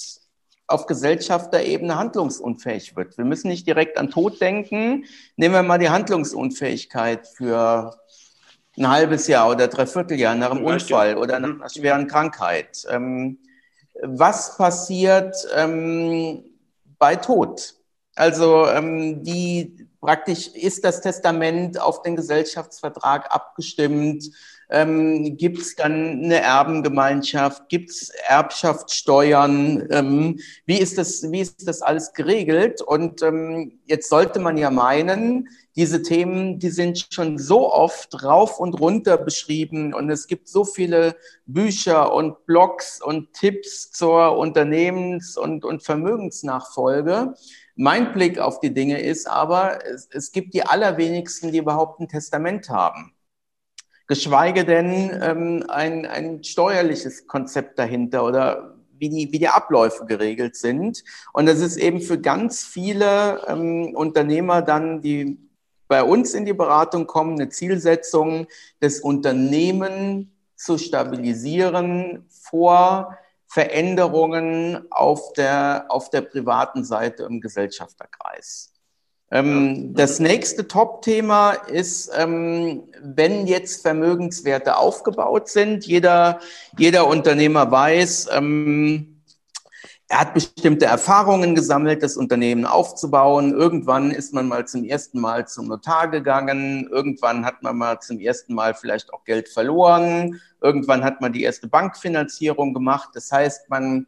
auf 0.67 0.85
Gesellschafterebene 0.85 1.97
handlungsunfähig 1.97 2.95
wird. 2.95 3.17
Wir 3.17 3.25
müssen 3.25 3.47
nicht 3.47 3.65
direkt 3.65 3.97
an 3.97 4.09
Tod 4.09 4.41
denken. 4.41 5.05
Nehmen 5.37 5.55
wir 5.55 5.63
mal 5.63 5.79
die 5.79 5.89
Handlungsunfähigkeit 5.89 7.25
für 7.25 7.97
ein 8.77 8.89
halbes 8.89 9.27
Jahr 9.27 9.49
oder 9.49 9.69
dreiviertel 9.69 10.19
Jahr 10.19 10.35
nach 10.35 10.51
einem 10.51 10.65
Unfall 10.65 11.17
oder 11.17 11.39
nach 11.39 11.49
einer 11.49 11.69
schweren 11.69 12.07
Krankheit. 12.07 12.85
Ähm, 12.89 13.39
was 14.03 14.57
passiert 14.57 15.35
ähm, 15.55 16.43
bei 16.99 17.15
Tod? 17.15 17.75
Also 18.15 18.67
ähm, 18.67 19.23
die 19.23 19.87
praktisch 20.01 20.47
ist 20.47 20.83
das 20.83 21.01
Testament 21.01 21.79
auf 21.79 22.01
den 22.01 22.15
Gesellschaftsvertrag 22.15 23.33
abgestimmt 23.33 24.25
ähm, 24.69 25.37
Gibt 25.37 25.59
es 25.59 25.75
dann 25.75 26.23
eine 26.23 26.41
Erbengemeinschaft? 26.41 27.69
Gibt 27.69 27.89
es 27.89 28.09
Erbschaftssteuern? 28.27 29.87
Ähm, 29.91 30.39
wie, 30.65 30.77
ist 30.77 30.97
das, 30.97 31.31
wie 31.31 31.39
ist 31.39 31.67
das 31.67 31.81
alles 31.81 32.13
geregelt? 32.13 32.81
Und 32.81 33.21
ähm, 33.21 33.79
jetzt 33.85 34.09
sollte 34.09 34.39
man 34.39 34.57
ja 34.57 34.69
meinen, 34.69 35.47
diese 35.77 36.01
Themen, 36.01 36.59
die 36.59 36.69
sind 36.69 37.07
schon 37.11 37.37
so 37.37 37.71
oft 37.71 38.23
rauf 38.23 38.59
und 38.59 38.73
runter 38.73 39.17
beschrieben 39.17 39.93
und 39.93 40.09
es 40.09 40.27
gibt 40.27 40.49
so 40.49 40.65
viele 40.65 41.15
Bücher 41.45 42.13
und 42.13 42.45
Blogs 42.45 43.01
und 43.01 43.31
Tipps 43.33 43.91
zur 43.91 44.37
Unternehmens- 44.37 45.37
und, 45.37 45.63
und 45.63 45.83
Vermögensnachfolge. 45.83 47.35
Mein 47.75 48.11
Blick 48.11 48.39
auf 48.39 48.59
die 48.59 48.73
Dinge 48.73 48.99
ist 48.99 49.29
aber, 49.29 49.85
es, 49.85 50.09
es 50.11 50.31
gibt 50.31 50.55
die 50.55 50.63
allerwenigsten, 50.63 51.51
die 51.51 51.59
überhaupt 51.59 51.99
ein 51.99 52.07
Testament 52.07 52.69
haben 52.69 53.13
geschweige 54.07 54.65
denn 54.65 55.11
ähm, 55.21 55.65
ein, 55.67 56.05
ein 56.05 56.43
steuerliches 56.43 57.27
Konzept 57.27 57.77
dahinter 57.77 58.23
oder 58.23 58.75
wie 58.99 59.09
die, 59.09 59.31
wie 59.31 59.39
die 59.39 59.49
Abläufe 59.49 60.05
geregelt 60.05 60.55
sind. 60.55 61.03
Und 61.33 61.45
das 61.45 61.59
ist 61.59 61.77
eben 61.77 62.01
für 62.01 62.19
ganz 62.19 62.63
viele 62.63 63.41
ähm, 63.47 63.93
Unternehmer 63.95 64.61
dann, 64.61 65.01
die 65.01 65.37
bei 65.87 66.03
uns 66.03 66.33
in 66.33 66.45
die 66.45 66.53
Beratung 66.53 67.07
kommen, 67.07 67.39
eine 67.39 67.49
Zielsetzung, 67.49 68.47
das 68.79 68.99
Unternehmen 68.99 70.33
zu 70.55 70.77
stabilisieren 70.77 72.25
vor 72.29 73.17
Veränderungen 73.47 74.85
auf 74.91 75.33
der, 75.33 75.85
auf 75.89 76.09
der 76.09 76.21
privaten 76.21 76.83
Seite 76.83 77.23
im 77.23 77.39
Gesellschafterkreis. 77.39 78.73
Ähm, 79.29 79.93
das 79.93 80.19
nächste 80.19 80.67
Top-Thema 80.67 81.51
ist, 81.51 82.11
ähm, 82.17 82.83
wenn 83.01 83.45
jetzt 83.45 83.81
Vermögenswerte 83.81 84.77
aufgebaut 84.77 85.49
sind. 85.49 85.85
Jeder, 85.85 86.39
jeder 86.77 87.07
Unternehmer 87.07 87.69
weiß, 87.69 88.29
ähm, 88.31 89.17
er 90.09 90.21
hat 90.21 90.33
bestimmte 90.33 90.85
Erfahrungen 90.85 91.53
gesammelt, 91.53 92.01
das 92.01 92.15
Unternehmen 92.15 92.65
aufzubauen. 92.65 93.51
Irgendwann 93.51 94.11
ist 94.11 94.33
man 94.33 94.47
mal 94.47 94.65
zum 94.65 94.85
ersten 94.85 95.19
Mal 95.19 95.49
zum 95.49 95.67
Notar 95.67 96.07
gegangen. 96.07 96.87
Irgendwann 96.89 97.43
hat 97.43 97.61
man 97.61 97.77
mal 97.77 97.99
zum 97.99 98.17
ersten 98.21 98.53
Mal 98.53 98.73
vielleicht 98.73 99.13
auch 99.13 99.25
Geld 99.25 99.49
verloren. 99.49 100.39
Irgendwann 100.61 101.03
hat 101.03 101.19
man 101.19 101.33
die 101.33 101.43
erste 101.43 101.67
Bankfinanzierung 101.67 102.73
gemacht. 102.73 103.09
Das 103.15 103.29
heißt, 103.33 103.69
man 103.69 104.07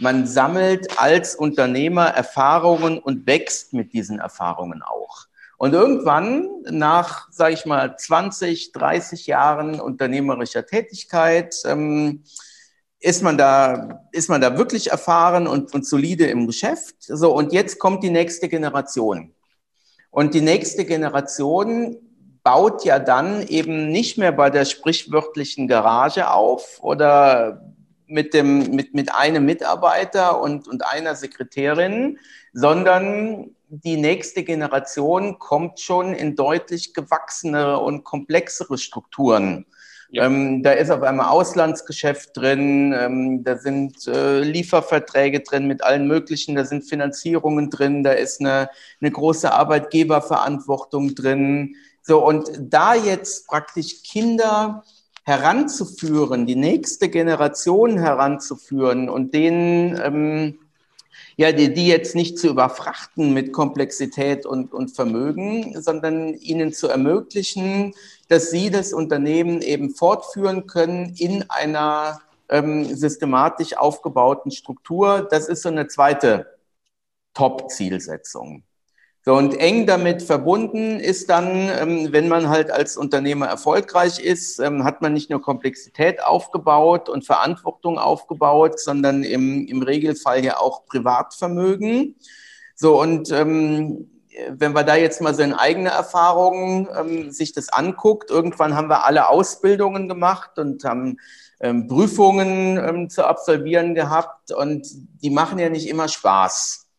man 0.00 0.26
sammelt 0.26 0.98
als 0.98 1.34
Unternehmer 1.34 2.06
Erfahrungen 2.06 2.98
und 2.98 3.26
wächst 3.26 3.72
mit 3.72 3.92
diesen 3.92 4.18
Erfahrungen 4.18 4.82
auch. 4.82 5.26
Und 5.58 5.74
irgendwann, 5.74 6.48
nach, 6.70 7.30
sage 7.30 7.52
ich 7.52 7.66
mal, 7.66 7.94
20, 7.94 8.72
30 8.72 9.26
Jahren 9.26 9.78
unternehmerischer 9.78 10.64
Tätigkeit, 10.64 11.54
ähm, 11.66 12.24
ist 12.98 13.22
man 13.22 13.36
da, 13.36 14.06
ist 14.12 14.30
man 14.30 14.40
da 14.40 14.56
wirklich 14.56 14.90
erfahren 14.90 15.46
und, 15.46 15.74
und 15.74 15.86
solide 15.86 16.26
im 16.26 16.46
Geschäft. 16.46 16.96
So, 17.00 17.34
und 17.34 17.52
jetzt 17.52 17.78
kommt 17.78 18.02
die 18.02 18.10
nächste 18.10 18.48
Generation. 18.48 19.34
Und 20.10 20.32
die 20.32 20.40
nächste 20.40 20.86
Generation 20.86 21.96
baut 22.42 22.84
ja 22.84 22.98
dann 22.98 23.46
eben 23.46 23.90
nicht 23.90 24.16
mehr 24.16 24.32
bei 24.32 24.48
der 24.48 24.64
sprichwörtlichen 24.64 25.68
Garage 25.68 26.30
auf 26.30 26.78
oder 26.82 27.69
mit, 28.10 28.34
dem, 28.34 28.74
mit, 28.74 28.94
mit 28.94 29.14
einem 29.14 29.44
Mitarbeiter 29.44 30.40
und, 30.40 30.68
und 30.68 30.84
einer 30.84 31.14
Sekretärin, 31.14 32.18
sondern 32.52 33.54
die 33.68 33.96
nächste 33.96 34.42
Generation 34.42 35.38
kommt 35.38 35.80
schon 35.80 36.12
in 36.12 36.34
deutlich 36.34 36.92
gewachsenere 36.92 37.78
und 37.78 38.04
komplexere 38.04 38.78
Strukturen. 38.78 39.64
Ja. 40.12 40.26
Ähm, 40.26 40.64
da 40.64 40.72
ist 40.72 40.90
auf 40.90 41.02
einmal 41.02 41.28
Auslandsgeschäft 41.28 42.36
drin, 42.36 42.92
ähm, 42.98 43.44
da 43.44 43.56
sind 43.56 44.08
äh, 44.08 44.40
Lieferverträge 44.40 45.40
drin 45.40 45.68
mit 45.68 45.84
allen 45.84 46.08
möglichen, 46.08 46.56
da 46.56 46.64
sind 46.64 46.82
Finanzierungen 46.82 47.70
drin, 47.70 48.02
da 48.02 48.10
ist 48.10 48.40
eine, 48.40 48.70
eine 49.00 49.12
große 49.12 49.52
Arbeitgeberverantwortung 49.52 51.14
drin. 51.14 51.76
So, 52.02 52.26
und 52.26 52.50
da 52.58 52.96
jetzt 52.96 53.46
praktisch 53.46 54.02
Kinder 54.02 54.82
heranzuführen, 55.30 56.44
die 56.44 56.56
nächste 56.56 57.08
Generation 57.08 57.98
heranzuführen 57.98 59.08
und 59.08 59.32
denen, 59.32 59.96
ähm, 60.02 60.58
ja, 61.36 61.52
die, 61.52 61.72
die 61.72 61.86
jetzt 61.86 62.16
nicht 62.16 62.36
zu 62.36 62.48
überfrachten 62.48 63.32
mit 63.32 63.52
Komplexität 63.52 64.44
und, 64.44 64.74
und 64.74 64.90
Vermögen, 64.90 65.80
sondern 65.80 66.34
ihnen 66.34 66.72
zu 66.72 66.88
ermöglichen, 66.88 67.94
dass 68.26 68.50
sie 68.50 68.70
das 68.70 68.92
Unternehmen 68.92 69.62
eben 69.62 69.90
fortführen 69.90 70.66
können 70.66 71.14
in 71.16 71.48
einer 71.48 72.20
ähm, 72.48 72.84
systematisch 72.96 73.76
aufgebauten 73.76 74.50
Struktur. 74.50 75.28
Das 75.30 75.48
ist 75.48 75.62
so 75.62 75.68
eine 75.68 75.86
zweite 75.86 76.58
Top-Zielsetzung. 77.34 78.64
So, 79.22 79.34
und 79.34 79.54
eng 79.54 79.86
damit 79.86 80.22
verbunden 80.22 80.98
ist 80.98 81.28
dann, 81.28 81.68
ähm, 81.78 82.08
wenn 82.10 82.28
man 82.28 82.48
halt 82.48 82.70
als 82.70 82.96
Unternehmer 82.96 83.46
erfolgreich 83.48 84.18
ist, 84.18 84.58
ähm, 84.60 84.84
hat 84.84 85.02
man 85.02 85.12
nicht 85.12 85.28
nur 85.28 85.42
Komplexität 85.42 86.24
aufgebaut 86.24 87.10
und 87.10 87.26
Verantwortung 87.26 87.98
aufgebaut, 87.98 88.80
sondern 88.80 89.22
im, 89.22 89.66
im 89.66 89.82
Regelfall 89.82 90.42
ja 90.42 90.58
auch 90.58 90.86
Privatvermögen. 90.86 92.16
So, 92.74 92.98
und 92.98 93.30
ähm, 93.30 94.10
wenn 94.48 94.72
wir 94.72 94.84
da 94.84 94.96
jetzt 94.96 95.20
mal 95.20 95.34
so 95.34 95.42
in 95.42 95.52
eigene 95.52 95.90
Erfahrungen 95.90 97.30
sich 97.30 97.52
das 97.52 97.68
anguckt, 97.68 98.30
irgendwann 98.30 98.74
haben 98.74 98.88
wir 98.88 99.04
alle 99.04 99.28
Ausbildungen 99.28 100.08
gemacht 100.08 100.58
und 100.58 100.82
haben 100.84 101.18
Prüfungen 101.58 103.10
zu 103.10 103.26
absolvieren 103.26 103.94
gehabt 103.94 104.52
und 104.52 104.86
die 105.20 105.30
machen 105.30 105.58
ja 105.58 105.68
nicht 105.68 105.88
immer 105.88 106.08
Spaß. 106.08 106.89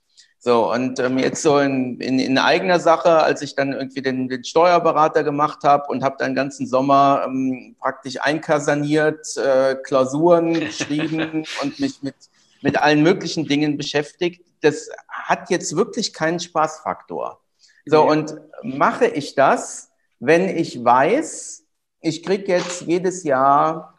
So, 0.44 0.74
und 0.74 1.00
ähm, 1.00 1.20
jetzt 1.20 1.44
so 1.44 1.60
in, 1.60 2.02
in, 2.02 2.18
in 2.18 2.40
eigener 2.40 2.80
Sache, 2.80 3.22
als 3.22 3.44
ich 3.44 3.54
dann 3.54 3.74
irgendwie 3.74 4.02
den, 4.02 4.28
den 4.28 4.44
Steuerberater 4.44 5.24
gemacht 5.24 5.60
habe 5.64 5.86
und 5.90 6.04
habe 6.04 6.16
dann 6.18 6.34
ganzen 6.34 6.66
Sommer 6.66 7.26
ähm, 7.28 7.76
praktisch 7.80 8.20
einkasaniert, 8.20 9.38
äh, 9.38 9.76
Klausuren 9.76 10.54
geschrieben 10.60 11.46
und 11.62 11.80
mich 11.80 12.02
mit, 12.02 12.16
mit 12.64 12.82
allen 12.82 13.04
möglichen 13.04 13.46
Dingen 13.46 13.78
beschäftigt, 13.78 14.44
das 14.62 14.90
hat 15.08 15.52
jetzt 15.52 15.76
wirklich 15.76 16.12
keinen 16.12 16.40
Spaßfaktor. 16.40 17.40
So, 17.86 18.02
und 18.02 18.36
mache 18.64 19.06
ich 19.06 19.36
das, 19.36 19.92
wenn 20.20 20.50
ich 20.50 20.84
weiß, 20.84 21.64
ich 22.02 22.24
kriege 22.24 22.52
jetzt 22.52 22.82
jedes 22.82 23.24
Jahr 23.24 23.94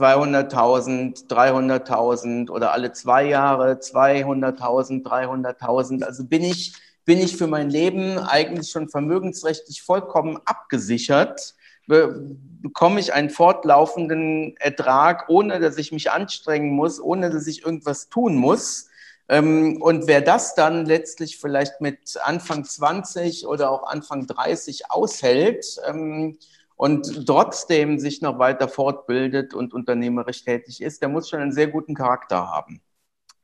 200.000, 0.00 1.28
300.000 1.28 2.50
oder 2.50 2.72
alle 2.72 2.92
zwei 2.92 3.26
Jahre 3.26 3.74
200.000, 3.74 5.02
300.000. 5.04 6.04
Also 6.04 6.24
bin 6.24 6.42
ich, 6.42 6.72
bin 7.04 7.18
ich 7.18 7.36
für 7.36 7.46
mein 7.46 7.68
Leben 7.68 8.18
eigentlich 8.18 8.70
schon 8.70 8.88
vermögensrechtlich 8.88 9.82
vollkommen 9.82 10.38
abgesichert, 10.44 11.54
be 11.86 12.36
bekomme 12.62 13.00
ich 13.00 13.14
einen 13.14 13.30
fortlaufenden 13.30 14.54
Ertrag, 14.58 15.30
ohne 15.30 15.60
dass 15.60 15.78
ich 15.78 15.92
mich 15.92 16.10
anstrengen 16.10 16.72
muss, 16.72 17.00
ohne 17.00 17.30
dass 17.30 17.46
ich 17.46 17.64
irgendwas 17.64 18.10
tun 18.10 18.36
muss. 18.36 18.90
Ähm, 19.30 19.80
und 19.80 20.06
wer 20.06 20.20
das 20.20 20.54
dann 20.54 20.84
letztlich 20.84 21.38
vielleicht 21.38 21.80
mit 21.80 22.18
Anfang 22.22 22.64
20 22.64 23.46
oder 23.46 23.70
auch 23.70 23.84
Anfang 23.84 24.26
30 24.26 24.90
aushält, 24.90 25.80
ähm, 25.86 26.36
und 26.80 27.26
trotzdem 27.26 27.98
sich 27.98 28.22
noch 28.22 28.38
weiter 28.38 28.66
fortbildet 28.66 29.52
und 29.52 29.74
unternehmerisch 29.74 30.44
tätig 30.44 30.80
ist, 30.80 31.02
der 31.02 31.10
muss 31.10 31.28
schon 31.28 31.40
einen 31.40 31.52
sehr 31.52 31.66
guten 31.66 31.94
Charakter 31.94 32.50
haben. 32.50 32.80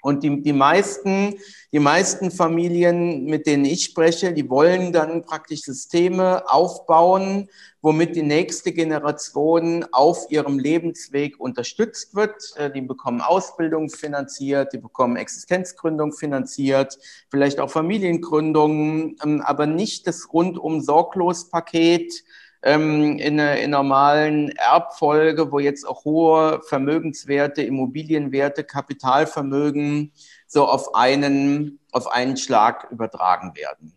Und 0.00 0.23
die, 0.23 0.40
die, 0.40 0.55
meisten, 0.55 1.35
die 1.71 1.78
meisten 1.78 2.31
Familien, 2.31 3.26
mit 3.26 3.47
denen 3.47 3.66
ich 3.66 3.85
spreche, 3.85 4.33
die 4.33 4.49
wollen 4.49 4.90
dann 4.90 5.23
praktisch 5.23 5.62
Systeme 5.64 6.50
aufbauen, 6.50 7.50
womit 7.83 8.16
die 8.16 8.23
nächste 8.23 8.73
Generation 8.73 9.85
auf 9.93 10.31
ihrem 10.31 10.59
Lebensweg 10.59 11.38
unterstützt 11.38 12.14
wird. 12.14 12.55
Äh, 12.57 12.71
die 12.71 12.81
bekommen 12.81 13.21
Ausbildung 13.21 13.90
finanziert, 13.90 14.73
die 14.73 14.78
bekommen 14.78 15.16
Existenzgründung 15.16 16.12
finanziert, 16.12 16.99
vielleicht 17.31 17.61
auch 17.61 17.71
Familiengründungen, 17.71 19.16
ähm, 19.23 19.43
aber 19.43 19.66
nicht 19.66 20.07
das 20.07 20.33
rundum 20.33 20.80
sorglos 20.80 21.50
Paket, 21.50 22.25
ähm, 22.67 23.19
in, 23.19 23.39
einer, 23.41 23.57
in 23.59 23.71
normalen 23.71 24.50
Erbfolge, 24.57 25.52
wo 25.52 25.61
jetzt 25.61 25.87
auch 25.87 26.05
hohe 26.05 26.61
Vermögenswerte, 26.69 27.63
Immobilienwerte, 27.63 28.65
Kapitalvermögen 28.65 30.13
so 30.49 30.67
auf 30.67 30.95
einen, 30.95 31.79
auf 31.93 32.09
einen 32.09 32.37
Schlag 32.37 32.89
übertragen 32.91 33.52
werden. 33.55 33.93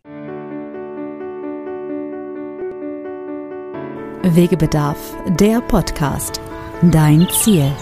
Wegebedarf, 4.21 5.15
der 5.39 5.61
Podcast. 5.61 6.39
Dein 6.83 7.27
Ziel 7.29 7.73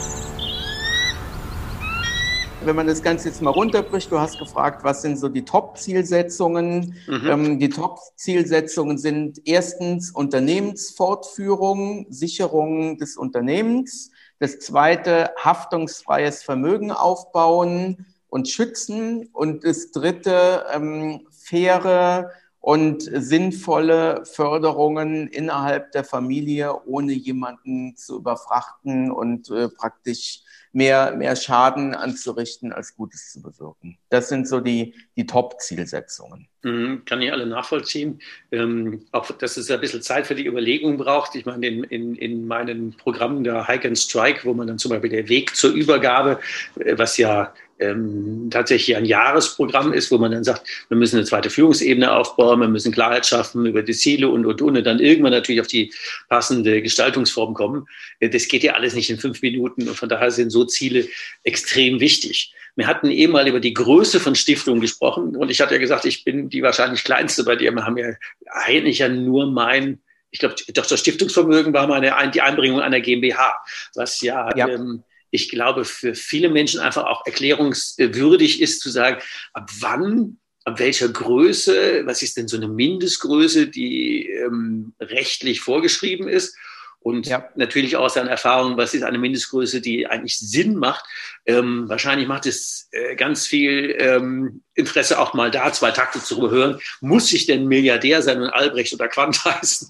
wenn 2.67 2.75
man 2.75 2.85
das 2.85 3.01
Ganze 3.01 3.29
jetzt 3.29 3.41
mal 3.41 3.49
runterbricht, 3.51 4.11
du 4.11 4.19
hast 4.19 4.37
gefragt, 4.37 4.83
was 4.83 5.01
sind 5.01 5.17
so 5.17 5.29
die 5.29 5.45
Top-Zielsetzungen? 5.45 6.95
Mhm. 7.07 7.27
Ähm, 7.27 7.59
die 7.59 7.69
Top-Zielsetzungen 7.69 8.97
sind 8.97 9.41
erstens 9.45 10.11
Unternehmensfortführung, 10.11 12.07
Sicherung 12.09 12.97
des 12.97 13.15
Unternehmens. 13.15 14.11
Das 14.39 14.59
zweite, 14.59 15.31
haftungsfreies 15.37 16.43
Vermögen 16.43 16.91
aufbauen 16.91 18.05
und 18.27 18.49
schützen. 18.49 19.29
Und 19.31 19.63
das 19.63 19.91
dritte, 19.91 20.65
ähm, 20.73 21.21
faire 21.31 22.31
und 22.59 23.01
sinnvolle 23.01 24.25
Förderungen 24.25 25.27
innerhalb 25.27 25.93
der 25.93 26.03
Familie, 26.03 26.83
ohne 26.85 27.13
jemanden 27.13 27.95
zu 27.95 28.17
überfrachten 28.17 29.09
und 29.09 29.49
äh, 29.51 29.69
praktisch 29.69 30.41
mehr, 30.73 31.15
mehr 31.15 31.35
Schaden 31.35 31.95
anzurichten, 31.95 32.71
als 32.71 32.95
Gutes 32.95 33.31
zu 33.31 33.41
bewirken. 33.41 33.97
Das 34.09 34.29
sind 34.29 34.47
so 34.47 34.59
die, 34.59 34.93
die 35.15 35.25
Top-Zielsetzungen. 35.25 36.47
Mhm, 36.63 37.05
kann 37.05 37.21
ich 37.21 37.31
alle 37.31 37.45
nachvollziehen. 37.45 38.19
Ähm, 38.51 39.05
auch, 39.11 39.29
dass 39.31 39.57
es 39.57 39.71
ein 39.71 39.79
bisschen 39.79 40.01
Zeit 40.01 40.27
für 40.27 40.35
die 40.35 40.45
Überlegung 40.45 40.97
braucht. 40.97 41.35
Ich 41.35 41.45
meine, 41.45 41.67
in, 41.67 41.83
in, 41.83 42.15
in 42.15 42.47
meinen 42.47 42.95
Programmen 42.97 43.43
der 43.43 43.67
Hike 43.67 43.87
and 43.87 43.97
Strike, 43.97 44.43
wo 44.43 44.53
man 44.53 44.67
dann 44.67 44.79
zum 44.79 44.89
Beispiel 44.89 45.09
der 45.09 45.29
Weg 45.29 45.55
zur 45.55 45.71
Übergabe, 45.71 46.39
äh, 46.79 46.97
was 46.97 47.17
ja 47.17 47.53
ähm, 47.79 48.49
tatsächlich 48.51 48.95
ein 48.95 49.05
Jahresprogramm 49.05 49.93
ist, 49.93 50.11
wo 50.11 50.17
man 50.17 50.31
dann 50.31 50.43
sagt, 50.43 50.67
wir 50.89 50.97
müssen 50.97 51.17
eine 51.17 51.25
zweite 51.25 51.49
Führungsebene 51.49 52.11
aufbauen, 52.11 52.59
wir 52.59 52.67
müssen 52.67 52.91
Klarheit 52.91 53.25
schaffen 53.25 53.65
über 53.65 53.83
die 53.83 53.93
Ziele 53.93 54.29
und, 54.29 54.45
und, 54.45 54.61
und, 54.61 54.77
und 54.77 54.83
dann 54.83 54.99
irgendwann 54.99 55.31
natürlich 55.31 55.61
auf 55.61 55.67
die 55.67 55.93
passende 56.29 56.81
Gestaltungsform 56.81 57.53
kommen. 57.53 57.87
Äh, 58.19 58.29
das 58.29 58.47
geht 58.47 58.63
ja 58.63 58.73
alles 58.73 58.95
nicht 58.95 59.09
in 59.09 59.17
fünf 59.17 59.41
Minuten 59.41 59.87
und 59.87 59.95
von 59.95 60.09
daher 60.09 60.31
sind 60.31 60.49
so 60.49 60.65
Ziele 60.65 61.07
extrem 61.43 61.99
wichtig. 61.99 62.53
Wir 62.75 62.87
hatten 62.87 63.09
eben 63.09 63.33
mal 63.33 63.47
über 63.47 63.59
die 63.59 63.73
Größe 63.73 64.19
von 64.19 64.35
Stiftungen 64.35 64.81
gesprochen 64.81 65.35
und 65.35 65.49
ich 65.49 65.61
hatte 65.61 65.73
ja 65.73 65.79
gesagt, 65.79 66.05
ich 66.05 66.23
bin 66.23 66.49
die 66.49 66.61
wahrscheinlich 66.61 67.03
kleinste 67.03 67.43
bei 67.43 67.55
dir. 67.55 67.71
Wir 67.71 67.85
haben 67.85 67.97
ja 67.97 68.13
eigentlich 68.51 68.99
ja 68.99 69.09
nur 69.09 69.47
mein 69.47 69.99
ich 70.29 70.39
glaube, 70.39 70.55
doch 70.73 70.85
das 70.85 70.99
Stiftungsvermögen 70.99 71.73
war 71.73 71.87
mal 71.87 72.03
eine, 72.03 72.31
die 72.31 72.41
Einbringung 72.41 72.81
einer 72.81 72.99
GmbH, 72.99 73.55
was 73.95 74.21
ja, 74.21 74.55
ja. 74.57 74.67
Ähm, 74.67 75.03
ich 75.37 75.49
glaube, 75.49 75.85
für 75.85 76.15
viele 76.15 76.49
Menschen 76.49 76.79
einfach 76.79 77.05
auch 77.05 77.21
erklärungswürdig 77.25 78.59
ist 78.59 78.81
zu 78.81 78.89
sagen, 78.89 79.21
ab 79.53 79.69
wann, 79.79 80.39
ab 80.65 80.79
welcher 80.79 81.09
Größe, 81.09 82.01
was 82.05 82.23
ist 82.23 82.37
denn 82.37 82.47
so 82.47 82.57
eine 82.57 82.67
Mindestgröße, 82.67 83.67
die 83.67 84.27
ähm, 84.29 84.93
rechtlich 84.99 85.61
vorgeschrieben 85.61 86.27
ist 86.27 86.57
und 87.07 87.25
ja. 87.25 87.47
natürlich 87.55 87.95
aus 87.95 88.15
seiner 88.15 88.31
Erfahrung, 88.31 88.75
was 88.75 88.93
ist 88.93 89.03
eine 89.03 89.17
Mindestgröße, 89.17 89.79
die 89.79 90.07
eigentlich 90.07 90.37
Sinn 90.37 90.75
macht. 90.75 91.05
Ähm, 91.45 91.87
wahrscheinlich 91.87 92.27
macht 92.27 92.45
es 92.45 92.89
äh, 92.91 93.15
ganz 93.15 93.47
viel 93.47 93.95
ähm, 93.97 94.61
Interesse 94.73 95.17
auch 95.17 95.33
mal 95.33 95.49
da, 95.49 95.71
zwei 95.71 95.91
Takte 95.91 96.21
zu 96.21 96.51
hören. 96.51 96.81
Muss 96.99 97.31
ich 97.31 97.45
denn 97.45 97.65
Milliardär 97.65 98.21
sein 98.21 98.41
und 98.41 98.49
Albrecht 98.49 98.93
oder 98.93 99.07
Quant 99.07 99.41
heißen? 99.45 99.89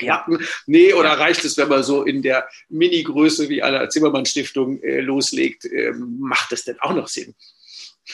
ja. 0.00 0.26
Nee, 0.66 0.92
oder 0.92 1.10
reicht 1.10 1.44
es, 1.44 1.56
wenn 1.56 1.68
man 1.68 1.84
so 1.84 2.02
in 2.02 2.20
der 2.20 2.48
Mini-Größe 2.68 3.48
wie 3.48 3.62
einer 3.62 3.88
Zimmermann-Stiftung 3.88 4.82
äh, 4.82 5.02
loslegt? 5.02 5.66
Ähm, 5.66 6.16
macht 6.18 6.50
das 6.50 6.64
denn 6.64 6.80
auch 6.80 6.94
noch 6.94 7.06
Sinn? 7.06 7.32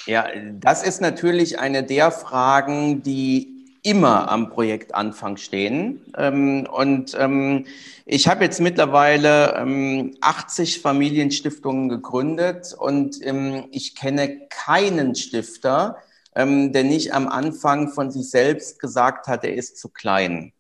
Ja, 0.04 0.28
das 0.60 0.86
ist 0.86 1.00
natürlich 1.00 1.58
eine 1.58 1.82
der 1.82 2.10
Fragen, 2.10 3.02
die 3.02 3.55
immer 3.86 4.28
am 4.28 4.50
Projektanfang 4.50 5.36
stehen. 5.36 6.04
Ähm, 6.18 6.66
und 6.66 7.16
ähm, 7.18 7.66
ich 8.04 8.26
habe 8.26 8.42
jetzt 8.42 8.60
mittlerweile 8.60 9.54
ähm, 9.56 10.16
80 10.20 10.82
Familienstiftungen 10.82 11.88
gegründet 11.88 12.74
und 12.76 13.24
ähm, 13.24 13.66
ich 13.70 13.94
kenne 13.94 14.48
keinen 14.48 15.14
Stifter, 15.14 15.98
ähm, 16.34 16.72
der 16.72 16.82
nicht 16.82 17.14
am 17.14 17.28
Anfang 17.28 17.88
von 17.88 18.10
sich 18.10 18.28
selbst 18.28 18.80
gesagt 18.80 19.28
hat, 19.28 19.44
er 19.44 19.54
ist 19.54 19.78
zu 19.78 19.88
klein. 19.88 20.52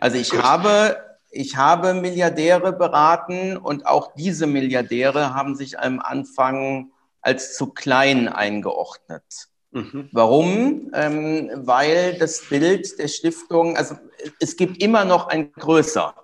Also 0.00 0.16
ich 0.16 0.32
habe 0.32 0.96
ich 1.30 1.56
habe 1.56 1.92
Milliardäre 1.92 2.72
beraten 2.72 3.58
und 3.58 3.86
auch 3.86 4.14
diese 4.14 4.46
Milliardäre 4.46 5.34
haben 5.34 5.56
sich 5.56 5.78
am 5.78 6.00
Anfang 6.00 6.90
als 7.20 7.54
zu 7.54 7.66
klein 7.68 8.28
eingeordnet. 8.28 9.51
Mhm. 9.72 10.08
Warum? 10.12 10.90
Ähm, 10.94 11.50
weil 11.54 12.18
das 12.18 12.42
Bild 12.48 12.98
der 12.98 13.08
Stiftung, 13.08 13.76
also 13.76 13.96
es 14.38 14.56
gibt 14.56 14.82
immer 14.82 15.04
noch 15.04 15.28
ein 15.28 15.52
größer. 15.52 16.14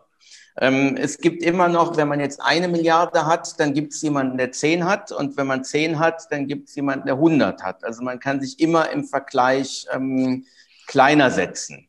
Ähm, 0.61 0.97
es 0.97 1.19
gibt 1.19 1.43
immer 1.43 1.69
noch, 1.69 1.97
wenn 1.97 2.09
man 2.09 2.21
jetzt 2.21 2.41
eine 2.43 2.69
Milliarde 2.69 3.27
hat, 3.27 3.59
dann 3.59 3.73
gibt 3.75 3.95
es 3.95 4.03
jemanden, 4.03 4.37
der 4.37 4.53
zehn 4.53 4.85
hat. 4.85 5.13
Und 5.13 5.37
wenn 5.37 5.47
man 5.47 5.65
zehn 5.65 5.99
hat, 5.99 6.27
dann 6.31 6.47
gibt 6.47 6.69
es 6.69 6.75
jemanden, 6.75 7.07
der 7.07 7.15
100 7.15 7.63
hat. 7.63 7.85
Also 7.85 8.03
man 8.03 8.21
kann 8.21 8.41
sich 8.41 8.61
immer 8.61 8.91
im 8.91 9.05
Vergleich 9.05 9.87
ähm, 9.93 10.45
kleiner 10.87 11.31
setzen. 11.31 11.88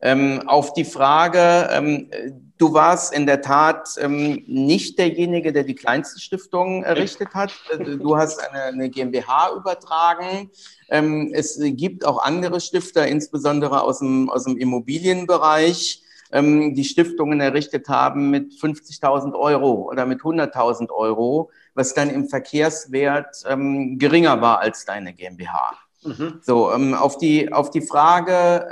Ähm, 0.00 0.42
auf 0.46 0.74
die 0.74 0.84
Frage, 0.84 1.68
ähm, 1.72 2.08
du 2.56 2.72
warst 2.72 3.12
in 3.12 3.26
der 3.26 3.42
Tat 3.42 3.96
ähm, 3.98 4.44
nicht 4.46 4.98
derjenige, 4.98 5.52
der 5.52 5.64
die 5.64 5.74
kleinste 5.74 6.20
Stiftung 6.20 6.84
errichtet 6.84 7.34
hat. 7.34 7.52
Du 7.98 8.16
hast 8.16 8.40
eine, 8.40 8.62
eine 8.64 8.90
GmbH 8.90 9.52
übertragen. 9.56 10.50
Ähm, 10.88 11.32
es 11.34 11.58
gibt 11.60 12.04
auch 12.04 12.22
andere 12.22 12.60
Stifter, 12.60 13.08
insbesondere 13.08 13.82
aus 13.82 13.98
dem, 13.98 14.30
aus 14.30 14.44
dem 14.44 14.56
Immobilienbereich, 14.56 16.02
ähm, 16.30 16.74
die 16.74 16.84
Stiftungen 16.84 17.40
errichtet 17.40 17.88
haben 17.88 18.30
mit 18.30 18.52
50.000 18.52 19.34
Euro 19.34 19.88
oder 19.90 20.06
mit 20.06 20.20
100.000 20.20 20.90
Euro, 20.90 21.50
was 21.74 21.94
dann 21.94 22.10
im 22.10 22.28
Verkehrswert 22.28 23.42
ähm, 23.48 23.98
geringer 23.98 24.40
war 24.40 24.60
als 24.60 24.84
deine 24.84 25.12
GmbH. 25.12 25.72
Mhm. 26.04 26.40
So, 26.42 26.70
auf, 26.70 27.18
die, 27.18 27.52
auf 27.52 27.70
die 27.70 27.80
Frage, 27.80 28.68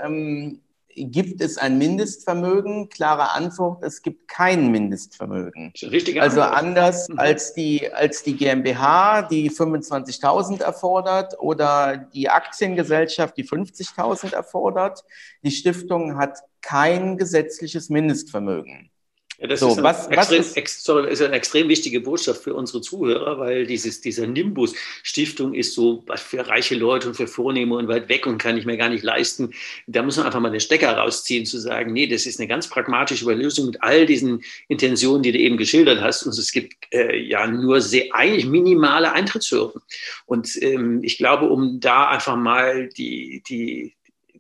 gibt 0.97 1.41
es 1.41 1.59
ein 1.59 1.79
Mindestvermögen? 1.79 2.89
Klare 2.89 3.33
Antwort, 3.33 3.85
es 3.85 4.03
gibt 4.03 4.29
kein 4.29 4.71
Mindestvermögen. 4.71 5.73
Richtige 5.83 6.23
also 6.23 6.41
anders 6.41 7.09
mhm. 7.09 7.19
als, 7.19 7.55
die, 7.55 7.93
als 7.93 8.23
die 8.23 8.37
GmbH, 8.37 9.23
die 9.23 9.51
25.000 9.51 10.63
erfordert 10.63 11.39
oder 11.39 11.97
die 11.97 12.29
Aktiengesellschaft, 12.29 13.37
die 13.37 13.45
50.000 13.45 14.35
erfordert. 14.35 15.05
Die 15.43 15.51
Stiftung 15.51 16.17
hat 16.17 16.39
kein 16.63 17.17
gesetzliches 17.17 17.91
Mindestvermögen. 17.91 18.91
Ja, 19.39 19.49
das 19.49 19.61
so, 19.61 19.71
ist, 19.71 19.83
was, 19.83 20.07
extrem, 20.07 20.19
was 20.19 20.47
ist, 20.49 20.57
ex, 20.57 20.85
sorry, 20.85 21.11
ist, 21.11 21.21
eine 21.21 21.37
extrem 21.37 21.69
wichtige 21.69 22.01
Botschaft 22.01 22.43
für 22.43 22.55
unsere 22.55 22.81
Zuhörer, 22.81 23.39
weil 23.39 23.67
dieses, 23.67 24.01
dieser 24.01 24.27
Nimbus 24.27 24.75
Stiftung 25.03 25.53
ist 25.53 25.75
so 25.75 26.03
was 26.07 26.23
für 26.23 26.47
reiche 26.49 26.75
Leute 26.75 27.09
und 27.09 27.15
für 27.15 27.27
Vornehme 27.27 27.77
und 27.77 27.89
weit 27.89 28.09
weg 28.09 28.27
und 28.27 28.39
kann 28.39 28.57
ich 28.57 28.65
mir 28.65 28.79
gar 28.79 28.89
nicht 28.89 29.05
leisten. 29.05 29.53
Da 29.87 30.03
muss 30.03 30.17
man 30.17 30.27
einfach 30.27 30.41
mal 30.41 30.51
den 30.51 30.61
Stecker 30.61 30.97
rausziehen, 30.97 31.45
zu 31.45 31.59
sagen, 31.59 31.93
nee, 31.93 32.07
das 32.07 32.25
ist 32.25 32.41
eine 32.41 32.49
ganz 32.49 32.69
pragmatische 32.69 33.31
Lösung 33.33 33.67
mit 33.67 33.83
all 33.83 34.07
diesen 34.07 34.43
Intentionen, 34.69 35.23
die 35.23 35.33
du 35.33 35.39
eben 35.39 35.59
geschildert 35.59 36.01
hast. 36.01 36.23
Und 36.23 36.37
es 36.37 36.53
gibt 36.53 36.75
äh, 36.93 37.17
ja 37.17 37.47
nur 37.47 37.81
sehr 37.83 38.07
eigentlich 38.13 38.47
minimale 38.47 39.13
Eintrittshürden. 39.13 39.83
Und 40.25 40.51
ähm, 40.63 41.01
ich 41.03 41.19
glaube, 41.19 41.49
um 41.49 41.79
da 41.81 42.09
einfach 42.09 42.37
mal 42.37 42.89
die, 42.89 43.43
die, 43.47 43.95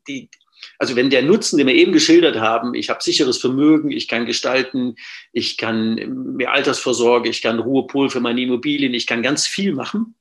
die 0.08 0.30
also 0.78 0.96
wenn 0.96 1.10
der 1.10 1.22
Nutzen, 1.22 1.58
den 1.58 1.66
wir 1.66 1.74
eben 1.74 1.92
geschildert 1.92 2.36
haben, 2.36 2.74
ich 2.74 2.90
habe 2.90 3.02
sicheres 3.02 3.38
Vermögen, 3.38 3.90
ich 3.90 4.08
kann 4.08 4.26
gestalten, 4.26 4.96
ich 5.32 5.56
kann 5.56 5.94
mehr 6.36 6.52
Altersvorsorge, 6.52 7.28
ich 7.28 7.42
kann 7.42 7.58
Ruhepol 7.58 8.10
für 8.10 8.20
meine 8.20 8.40
Immobilien, 8.40 8.94
ich 8.94 9.06
kann 9.06 9.22
ganz 9.22 9.46
viel 9.46 9.72
machen, 9.72 10.14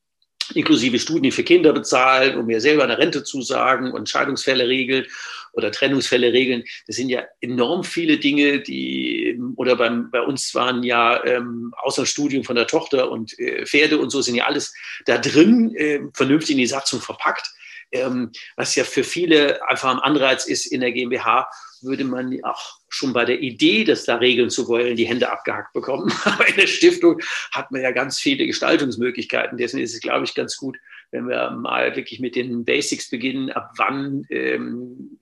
inklusive 0.54 1.00
Studien 1.00 1.32
für 1.32 1.44
Kinder 1.44 1.74
bezahlen 1.74 2.38
und 2.38 2.46
mir 2.46 2.62
selber 2.62 2.84
eine 2.84 2.98
Rente 2.98 3.24
zusagen 3.24 3.92
und 3.92 4.10
Scheidungsfälle 4.10 4.68
regeln 4.68 5.06
oder 5.54 5.72
Trennungsfälle 5.72 6.34
regeln. 6.34 6.64
Das 6.86 6.98
sind 6.98 7.10
ja 7.10 7.24
enorm 7.42 7.84
viele 7.84 8.18
Dinge, 8.18 8.60
die, 8.60 9.40
oder 9.56 9.76
beim, 9.76 10.12
bei 10.12 10.22
uns 10.22 10.54
waren 10.54 10.84
ja 10.84 11.24
ähm, 11.26 11.74
außer 11.78 12.06
Studium 12.06 12.44
von 12.44 12.56
der 12.56 12.68
Tochter 12.68 13.10
und 13.10 13.38
äh, 13.40 13.66
Pferde 13.66 13.98
und 13.98 14.10
so 14.10 14.22
sind 14.22 14.36
ja 14.36 14.46
alles 14.46 14.74
da 15.06 15.18
drin, 15.18 15.74
äh, 15.76 16.02
vernünftig 16.14 16.52
in 16.52 16.60
die 16.60 16.68
Satzung 16.68 17.02
verpackt 17.02 17.52
ähm, 17.92 18.32
was 18.56 18.76
ja 18.76 18.84
für 18.84 19.04
viele 19.04 19.68
einfach 19.70 19.92
ein 19.92 20.00
Anreiz 20.00 20.46
ist 20.46 20.66
in 20.66 20.82
der 20.82 20.92
GmbH, 20.92 21.50
würde 21.82 22.04
man 22.04 22.38
auch 22.44 22.80
schon 22.90 23.14
bei 23.14 23.26
der 23.26 23.42
Idee, 23.42 23.84
das 23.84 24.06
da 24.06 24.16
regeln 24.16 24.50
zu 24.50 24.68
wollen, 24.68 24.96
die 24.96 25.08
Hände 25.08 25.32
abgehackt 25.32 25.74
bekommen. 25.74 26.12
Aber 26.26 26.48
in 26.48 26.56
der 26.56 26.68
Stiftung 26.68 27.20
hat 27.52 27.72
man 27.72 27.82
ja 27.82 27.92
ganz 27.92 28.20
viele 28.20 28.46
Gestaltungsmöglichkeiten. 28.46 29.58
Deswegen 29.58 29.84
ist 29.84 29.94
es, 29.94 30.02
glaube 30.02 30.26
ich, 30.26 30.34
ganz 30.34 30.58
gut, 30.58 30.78
wenn 31.12 31.28
wir 31.28 31.52
mal 31.52 31.96
wirklich 31.96 32.20
mit 32.20 32.36
den 32.36 32.66
Basics 32.66 33.10
beginnen. 33.10 33.52
Ab 33.52 33.72
wann, 33.78 34.26
ähm, 34.30 35.20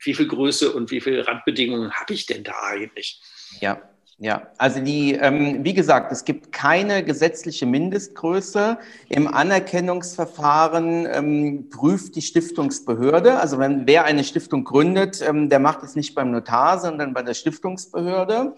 wie 0.00 0.14
viel 0.14 0.28
Größe 0.28 0.72
und 0.72 0.90
wie 0.90 1.00
viele 1.00 1.26
Randbedingungen 1.26 1.92
habe 1.92 2.14
ich 2.14 2.26
denn 2.26 2.44
da 2.44 2.54
eigentlich? 2.62 3.20
Ja, 3.60 3.82
ja, 4.20 4.48
also 4.58 4.80
die, 4.80 5.14
ähm, 5.14 5.62
wie 5.62 5.74
gesagt, 5.74 6.10
es 6.10 6.24
gibt 6.24 6.50
keine 6.50 7.04
gesetzliche 7.04 7.66
Mindestgröße. 7.66 8.76
Im 9.08 9.32
Anerkennungsverfahren 9.32 11.06
ähm, 11.06 11.68
prüft 11.70 12.16
die 12.16 12.22
Stiftungsbehörde. 12.22 13.38
Also 13.38 13.60
wenn 13.60 13.86
wer 13.86 14.06
eine 14.06 14.24
Stiftung 14.24 14.64
gründet, 14.64 15.22
ähm, 15.22 15.48
der 15.48 15.60
macht 15.60 15.84
es 15.84 15.94
nicht 15.94 16.16
beim 16.16 16.32
Notar, 16.32 16.80
sondern 16.80 17.14
bei 17.14 17.22
der 17.22 17.34
Stiftungsbehörde. 17.34 18.56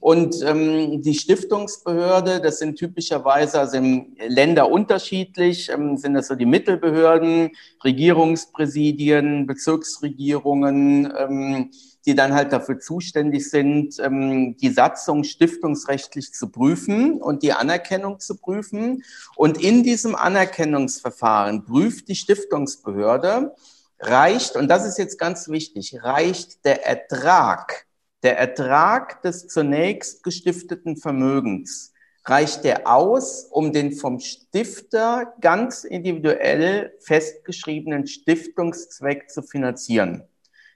Und 0.00 0.36
ähm, 0.42 1.02
die 1.02 1.14
Stiftungsbehörde, 1.14 2.40
das 2.40 2.58
sind 2.58 2.76
typischerweise, 2.76 3.60
also 3.60 3.76
im 3.76 4.16
Länder 4.26 4.70
unterschiedlich, 4.70 5.68
ähm, 5.68 5.98
sind 5.98 6.14
das 6.14 6.28
so 6.28 6.34
die 6.34 6.46
Mittelbehörden, 6.46 7.50
Regierungspräsidien, 7.84 9.46
Bezirksregierungen, 9.46 11.12
ähm, 11.18 11.70
die 12.06 12.14
dann 12.14 12.34
halt 12.34 12.52
dafür 12.52 12.78
zuständig 12.78 13.48
sind, 13.48 13.98
ähm, 13.98 14.56
die 14.56 14.70
Satzung 14.70 15.24
stiftungsrechtlich 15.24 16.32
zu 16.32 16.48
prüfen 16.50 17.20
und 17.22 17.42
die 17.42 17.52
Anerkennung 17.52 18.20
zu 18.20 18.36
prüfen. 18.36 19.02
Und 19.36 19.62
in 19.62 19.82
diesem 19.82 20.14
Anerkennungsverfahren 20.14 21.64
prüft 21.64 22.08
die 22.08 22.16
Stiftungsbehörde, 22.16 23.54
reicht, 24.00 24.56
und 24.56 24.68
das 24.68 24.84
ist 24.84 24.98
jetzt 24.98 25.18
ganz 25.18 25.48
wichtig, 25.48 26.02
reicht 26.02 26.64
der 26.64 26.86
Ertrag, 26.86 27.86
der 28.22 28.38
Ertrag 28.38 29.22
des 29.22 29.48
zunächst 29.48 30.22
gestifteten 30.22 30.96
Vermögens, 30.96 31.92
reicht 32.24 32.64
der 32.64 32.86
aus, 32.90 33.44
um 33.50 33.72
den 33.72 33.92
vom 33.92 34.20
Stifter 34.20 35.34
ganz 35.40 35.84
individuell 35.84 36.94
festgeschriebenen 37.00 38.06
Stiftungszweck 38.06 39.30
zu 39.30 39.42
finanzieren. 39.42 40.24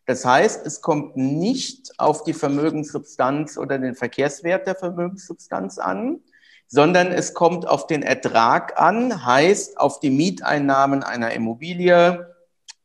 Das 0.09 0.25
heißt, 0.25 0.65
es 0.65 0.81
kommt 0.81 1.19
nicht 1.19 1.93
auf 1.99 2.25
die 2.25 2.33
Vermögenssubstanz 2.33 3.59
oder 3.59 3.79
den 3.79 3.95
Verkehrswert 3.95 4.67
der 4.67 4.75
Vermögenssubstanz 4.75 5.77
an, 5.77 6.21
sondern 6.67 7.09
es 7.09 7.35
kommt 7.35 7.69
auf 7.69 7.87
den 7.87 8.03
Ertrag 8.03 8.81
an, 8.81 9.27
heißt 9.27 9.79
auf 9.79 10.01
die 10.01 10.09
Mieteinnahmen 10.09 11.03
einer 11.03 11.33
Immobilie, 11.33 12.35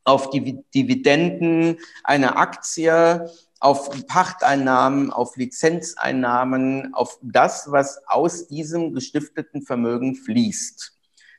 auf 0.04 0.28
die 0.28 0.62
Dividenden 0.74 1.78
einer 2.02 2.36
Aktie, 2.36 3.30
auf 3.58 3.88
Pachteinnahmen, 4.06 5.10
auf 5.10 5.34
Lizenzeinnahmen, 5.38 6.92
auf 6.92 7.18
das, 7.22 7.72
was 7.72 8.06
aus 8.06 8.48
diesem 8.48 8.92
gestifteten 8.92 9.62
Vermögen 9.62 10.14
fließt. 10.14 10.93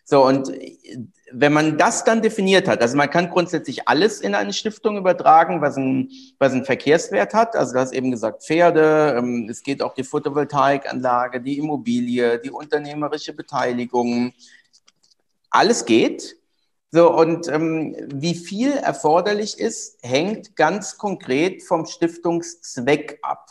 So, 0.08 0.24
und 0.24 0.52
wenn 1.32 1.52
man 1.52 1.80
das 1.80 2.04
dann 2.04 2.22
definiert 2.22 2.68
hat, 2.68 2.80
also 2.82 2.96
man 2.96 3.10
kann 3.10 3.32
grundsätzlich 3.32 3.88
alles 3.88 4.22
in 4.22 4.36
eine 4.36 4.54
Stiftung 4.54 4.98
übertragen, 4.98 5.62
was 5.62 5.78
ein, 5.78 6.12
was 6.38 6.54
ein 6.54 6.64
Verkehrswert 6.64 7.34
hat. 7.34 7.56
Also 7.56 7.74
du 7.74 7.80
hast 7.80 7.92
eben 7.92 8.12
gesagt 8.12 8.44
Pferde, 8.44 9.16
ähm, 9.18 9.48
es 9.50 9.64
geht 9.64 9.82
auch 9.82 9.96
die 9.96 10.04
Photovoltaikanlage, 10.04 11.42
die 11.42 11.58
Immobilie, 11.58 12.40
die 12.40 12.52
unternehmerische 12.52 13.34
Beteiligung. 13.34 14.34
Alles 15.50 15.86
geht. 15.86 16.38
So, 16.92 17.12
und 17.12 17.48
ähm, 17.48 17.96
wie 18.14 18.36
viel 18.36 18.74
erforderlich 18.74 19.60
ist, 19.60 19.98
hängt 20.04 20.56
ganz 20.56 20.98
konkret 21.00 21.64
vom 21.64 21.88
Stiftungszweck 21.88 23.18
ab. 23.24 23.48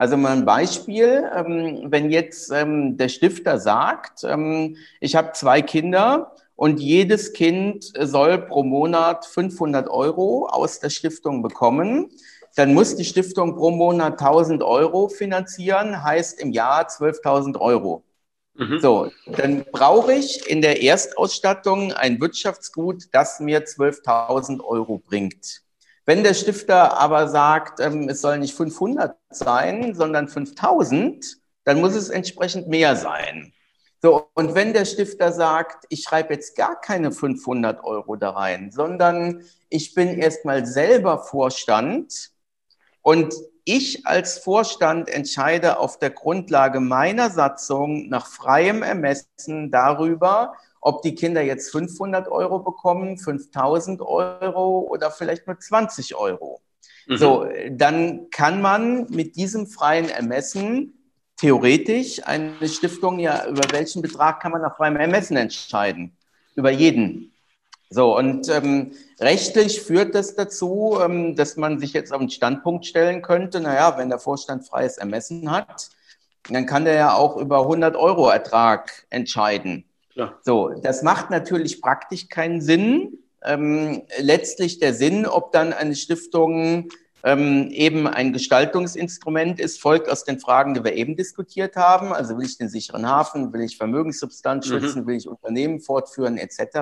Also 0.00 0.16
mal 0.16 0.32
ein 0.32 0.46
Beispiel, 0.46 1.30
ähm, 1.36 1.88
wenn 1.88 2.10
jetzt 2.10 2.50
ähm, 2.50 2.96
der 2.96 3.10
Stifter 3.10 3.58
sagt, 3.58 4.24
ähm, 4.24 4.78
ich 4.98 5.14
habe 5.14 5.32
zwei 5.32 5.60
Kinder 5.60 6.34
und 6.56 6.80
jedes 6.80 7.34
Kind 7.34 7.84
soll 7.98 8.38
pro 8.38 8.62
Monat 8.62 9.26
500 9.26 9.90
Euro 9.90 10.46
aus 10.46 10.80
der 10.80 10.88
Stiftung 10.88 11.42
bekommen, 11.42 12.08
dann 12.56 12.72
muss 12.72 12.96
die 12.96 13.04
Stiftung 13.04 13.56
pro 13.56 13.72
Monat 13.72 14.18
1000 14.18 14.62
Euro 14.62 15.10
finanzieren, 15.10 16.02
heißt 16.02 16.40
im 16.40 16.52
Jahr 16.52 16.88
12.000 16.88 17.60
Euro. 17.60 18.02
Mhm. 18.54 18.80
So, 18.80 19.10
dann 19.26 19.66
brauche 19.70 20.14
ich 20.14 20.48
in 20.48 20.62
der 20.62 20.82
Erstausstattung 20.82 21.92
ein 21.92 22.18
Wirtschaftsgut, 22.22 23.08
das 23.12 23.38
mir 23.38 23.66
12.000 23.66 24.64
Euro 24.64 24.96
bringt. 24.96 25.60
Wenn 26.10 26.24
der 26.24 26.34
Stifter 26.34 26.98
aber 26.98 27.28
sagt, 27.28 27.78
ähm, 27.78 28.08
es 28.08 28.20
soll 28.20 28.40
nicht 28.40 28.56
500 28.56 29.16
sein, 29.30 29.94
sondern 29.94 30.26
5000, 30.26 31.36
dann 31.62 31.80
muss 31.80 31.94
es 31.94 32.08
entsprechend 32.08 32.66
mehr 32.66 32.96
sein. 32.96 33.52
So, 34.02 34.26
und 34.34 34.56
wenn 34.56 34.72
der 34.72 34.86
Stifter 34.86 35.30
sagt, 35.30 35.84
ich 35.88 36.02
schreibe 36.02 36.34
jetzt 36.34 36.56
gar 36.56 36.80
keine 36.80 37.12
500 37.12 37.84
Euro 37.84 38.16
da 38.16 38.30
rein, 38.30 38.72
sondern 38.72 39.44
ich 39.68 39.94
bin 39.94 40.18
erstmal 40.18 40.66
selber 40.66 41.20
Vorstand 41.20 42.32
und 43.02 43.32
ich 43.64 44.04
als 44.04 44.38
Vorstand 44.38 45.08
entscheide 45.08 45.78
auf 45.78 46.00
der 46.00 46.10
Grundlage 46.10 46.80
meiner 46.80 47.30
Satzung 47.30 48.08
nach 48.08 48.26
freiem 48.26 48.82
Ermessen 48.82 49.70
darüber, 49.70 50.54
ob 50.80 51.02
die 51.02 51.14
Kinder 51.14 51.42
jetzt 51.42 51.70
500 51.70 52.28
Euro 52.28 52.60
bekommen, 52.60 53.18
5000 53.18 54.00
Euro 54.00 54.80
oder 54.80 55.10
vielleicht 55.10 55.46
nur 55.46 55.58
20 55.58 56.14
Euro. 56.14 56.60
Mhm. 57.06 57.16
So, 57.16 57.46
dann 57.70 58.30
kann 58.30 58.62
man 58.62 59.06
mit 59.10 59.36
diesem 59.36 59.66
freien 59.66 60.08
Ermessen 60.08 60.94
theoretisch 61.36 62.26
eine 62.26 62.68
Stiftung 62.68 63.18
ja, 63.18 63.46
über 63.46 63.62
welchen 63.72 64.02
Betrag 64.02 64.40
kann 64.40 64.52
man 64.52 64.62
nach 64.62 64.76
freiem 64.76 64.96
Ermessen 64.96 65.36
entscheiden? 65.36 66.16
Über 66.54 66.70
jeden. 66.70 67.32
So, 67.92 68.16
und 68.16 68.48
ähm, 68.48 68.92
rechtlich 69.18 69.80
führt 69.80 70.14
das 70.14 70.36
dazu, 70.36 70.98
ähm, 71.02 71.34
dass 71.34 71.56
man 71.56 71.80
sich 71.80 71.92
jetzt 71.92 72.12
auf 72.12 72.20
den 72.20 72.30
Standpunkt 72.30 72.86
stellen 72.86 73.20
könnte, 73.20 73.60
naja, 73.60 73.98
wenn 73.98 74.10
der 74.10 74.20
Vorstand 74.20 74.64
freies 74.64 74.96
Ermessen 74.96 75.50
hat, 75.50 75.90
dann 76.48 76.66
kann 76.66 76.84
der 76.84 76.94
ja 76.94 77.14
auch 77.14 77.36
über 77.36 77.62
100 77.62 77.96
Euro 77.96 78.28
Ertrag 78.28 79.06
entscheiden. 79.10 79.89
Ja. 80.14 80.38
So, 80.42 80.70
das 80.82 81.02
macht 81.02 81.30
natürlich 81.30 81.80
praktisch 81.80 82.28
keinen 82.28 82.60
Sinn. 82.60 83.18
Ähm, 83.42 84.02
letztlich 84.18 84.78
der 84.78 84.92
Sinn, 84.92 85.26
ob 85.26 85.52
dann 85.52 85.72
eine 85.72 85.94
Stiftung 85.94 86.90
ähm, 87.22 87.68
eben 87.70 88.06
ein 88.06 88.32
Gestaltungsinstrument 88.32 89.60
ist, 89.60 89.80
folgt 89.80 90.08
aus 90.08 90.24
den 90.24 90.40
Fragen, 90.40 90.74
die 90.74 90.84
wir 90.84 90.94
eben 90.94 91.16
diskutiert 91.16 91.76
haben. 91.76 92.12
Also 92.12 92.36
will 92.36 92.46
ich 92.46 92.58
den 92.58 92.68
sicheren 92.68 93.06
Hafen, 93.06 93.52
will 93.52 93.62
ich 93.62 93.76
Vermögenssubstanz 93.76 94.66
mhm. 94.66 94.70
schützen, 94.70 95.02
mhm. 95.02 95.06
will 95.06 95.16
ich 95.16 95.28
Unternehmen 95.28 95.80
fortführen, 95.80 96.36
etc. 96.38 96.80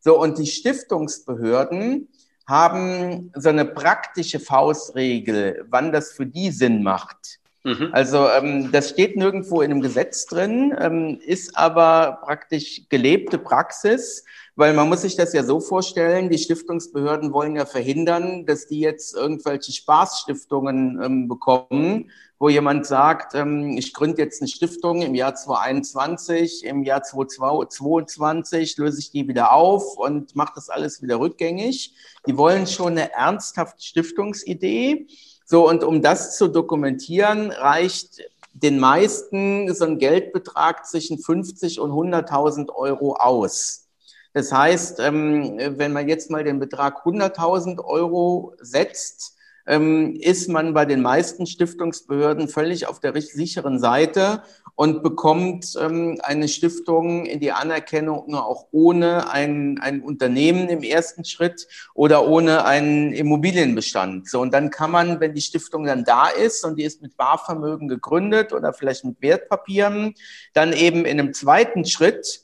So, 0.00 0.20
und 0.20 0.38
die 0.38 0.46
Stiftungsbehörden 0.46 2.08
haben 2.46 3.32
so 3.34 3.48
eine 3.48 3.64
praktische 3.64 4.38
Faustregel, 4.38 5.64
wann 5.70 5.92
das 5.92 6.12
für 6.12 6.26
die 6.26 6.50
Sinn 6.50 6.82
macht. 6.82 7.40
Mhm. 7.64 7.88
Also 7.92 8.28
ähm, 8.28 8.70
das 8.72 8.90
steht 8.90 9.16
nirgendwo 9.16 9.62
in 9.62 9.70
einem 9.70 9.80
Gesetz 9.80 10.26
drin, 10.26 10.76
ähm, 10.78 11.18
ist 11.24 11.56
aber 11.56 12.20
praktisch 12.22 12.82
gelebte 12.90 13.38
Praxis, 13.38 14.24
weil 14.54 14.74
man 14.74 14.88
muss 14.88 15.00
sich 15.00 15.16
das 15.16 15.32
ja 15.32 15.42
so 15.42 15.60
vorstellen, 15.60 16.28
die 16.28 16.38
Stiftungsbehörden 16.38 17.32
wollen 17.32 17.56
ja 17.56 17.64
verhindern, 17.64 18.44
dass 18.44 18.66
die 18.66 18.80
jetzt 18.80 19.16
irgendwelche 19.16 19.72
Spaßstiftungen 19.72 21.00
ähm, 21.02 21.26
bekommen, 21.26 22.10
wo 22.38 22.50
jemand 22.50 22.84
sagt, 22.84 23.34
ähm, 23.34 23.78
ich 23.78 23.94
gründe 23.94 24.20
jetzt 24.20 24.42
eine 24.42 24.48
Stiftung 24.48 25.00
im 25.00 25.14
Jahr 25.14 25.34
2021, 25.34 26.64
im 26.64 26.82
Jahr 26.82 27.02
2022 27.02 28.76
löse 28.76 29.00
ich 29.00 29.10
die 29.10 29.26
wieder 29.26 29.52
auf 29.52 29.96
und 29.96 30.36
mache 30.36 30.52
das 30.54 30.68
alles 30.68 31.00
wieder 31.00 31.18
rückgängig. 31.18 31.94
Die 32.26 32.36
wollen 32.36 32.66
schon 32.66 32.92
eine 32.92 33.12
ernsthafte 33.14 33.82
Stiftungsidee. 33.82 35.06
So, 35.44 35.68
und 35.68 35.84
um 35.84 36.00
das 36.00 36.36
zu 36.36 36.48
dokumentieren, 36.48 37.50
reicht 37.50 38.22
den 38.54 38.78
meisten 38.78 39.72
so 39.74 39.84
ein 39.84 39.98
Geldbetrag 39.98 40.86
zwischen 40.86 41.18
50 41.18 41.80
und 41.80 41.90
100.000 41.90 42.72
Euro 42.74 43.14
aus. 43.14 43.88
Das 44.32 44.52
heißt, 44.52 45.00
ähm, 45.00 45.58
wenn 45.58 45.92
man 45.92 46.08
jetzt 46.08 46.30
mal 46.30 46.44
den 46.44 46.58
Betrag 46.58 47.04
100.000 47.04 47.84
Euro 47.84 48.54
setzt, 48.60 49.36
ähm, 49.66 50.16
ist 50.16 50.48
man 50.48 50.74
bei 50.74 50.84
den 50.84 51.02
meisten 51.02 51.46
Stiftungsbehörden 51.46 52.48
völlig 52.48 52.86
auf 52.86 53.00
der 53.00 53.20
sicheren 53.20 53.78
Seite 53.78 54.42
und 54.76 55.02
bekommt 55.02 55.76
ähm, 55.80 56.18
eine 56.22 56.48
Stiftung 56.48 57.26
in 57.26 57.40
die 57.40 57.52
Anerkennung 57.52 58.34
auch 58.34 58.66
ohne 58.72 59.30
ein, 59.30 59.78
ein 59.80 60.02
Unternehmen 60.02 60.68
im 60.68 60.82
ersten 60.82 61.24
Schritt 61.24 61.68
oder 61.94 62.26
ohne 62.26 62.64
einen 62.64 63.12
Immobilienbestand. 63.12 64.28
So, 64.28 64.40
und 64.40 64.52
dann 64.52 64.70
kann 64.70 64.90
man, 64.90 65.20
wenn 65.20 65.34
die 65.34 65.40
Stiftung 65.40 65.84
dann 65.84 66.04
da 66.04 66.28
ist 66.28 66.64
und 66.64 66.76
die 66.76 66.84
ist 66.84 67.02
mit 67.02 67.16
Barvermögen 67.16 67.86
gegründet 67.88 68.52
oder 68.52 68.72
vielleicht 68.72 69.04
mit 69.04 69.22
Wertpapieren, 69.22 70.14
dann 70.52 70.72
eben 70.72 71.04
in 71.04 71.20
einem 71.20 71.34
zweiten 71.34 71.84
Schritt 71.84 72.40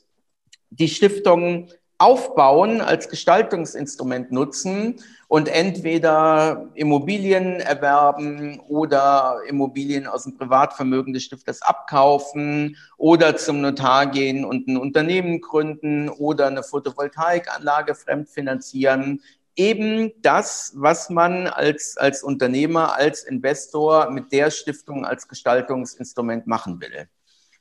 die 0.69 0.87
Stiftung 0.87 1.69
aufbauen, 2.01 2.81
als 2.81 3.09
Gestaltungsinstrument 3.09 4.31
nutzen 4.31 4.95
und 5.27 5.47
entweder 5.47 6.67
Immobilien 6.73 7.59
erwerben 7.59 8.59
oder 8.67 9.37
Immobilien 9.47 10.07
aus 10.07 10.23
dem 10.23 10.35
Privatvermögen 10.35 11.13
des 11.13 11.23
Stifters 11.23 11.61
abkaufen 11.61 12.75
oder 12.97 13.35
zum 13.37 13.61
Notar 13.61 14.07
gehen 14.07 14.43
und 14.43 14.67
ein 14.67 14.77
Unternehmen 14.77 15.41
gründen 15.41 16.09
oder 16.09 16.47
eine 16.47 16.63
Photovoltaikanlage 16.63 17.93
fremdfinanzieren. 17.93 19.21
Eben 19.55 20.11
das, 20.23 20.73
was 20.75 21.11
man 21.11 21.45
als, 21.45 21.97
als 21.97 22.23
Unternehmer, 22.23 22.95
als 22.95 23.23
Investor 23.23 24.09
mit 24.09 24.31
der 24.31 24.49
Stiftung 24.49 25.05
als 25.05 25.27
Gestaltungsinstrument 25.27 26.47
machen 26.47 26.81
will. 26.81 27.07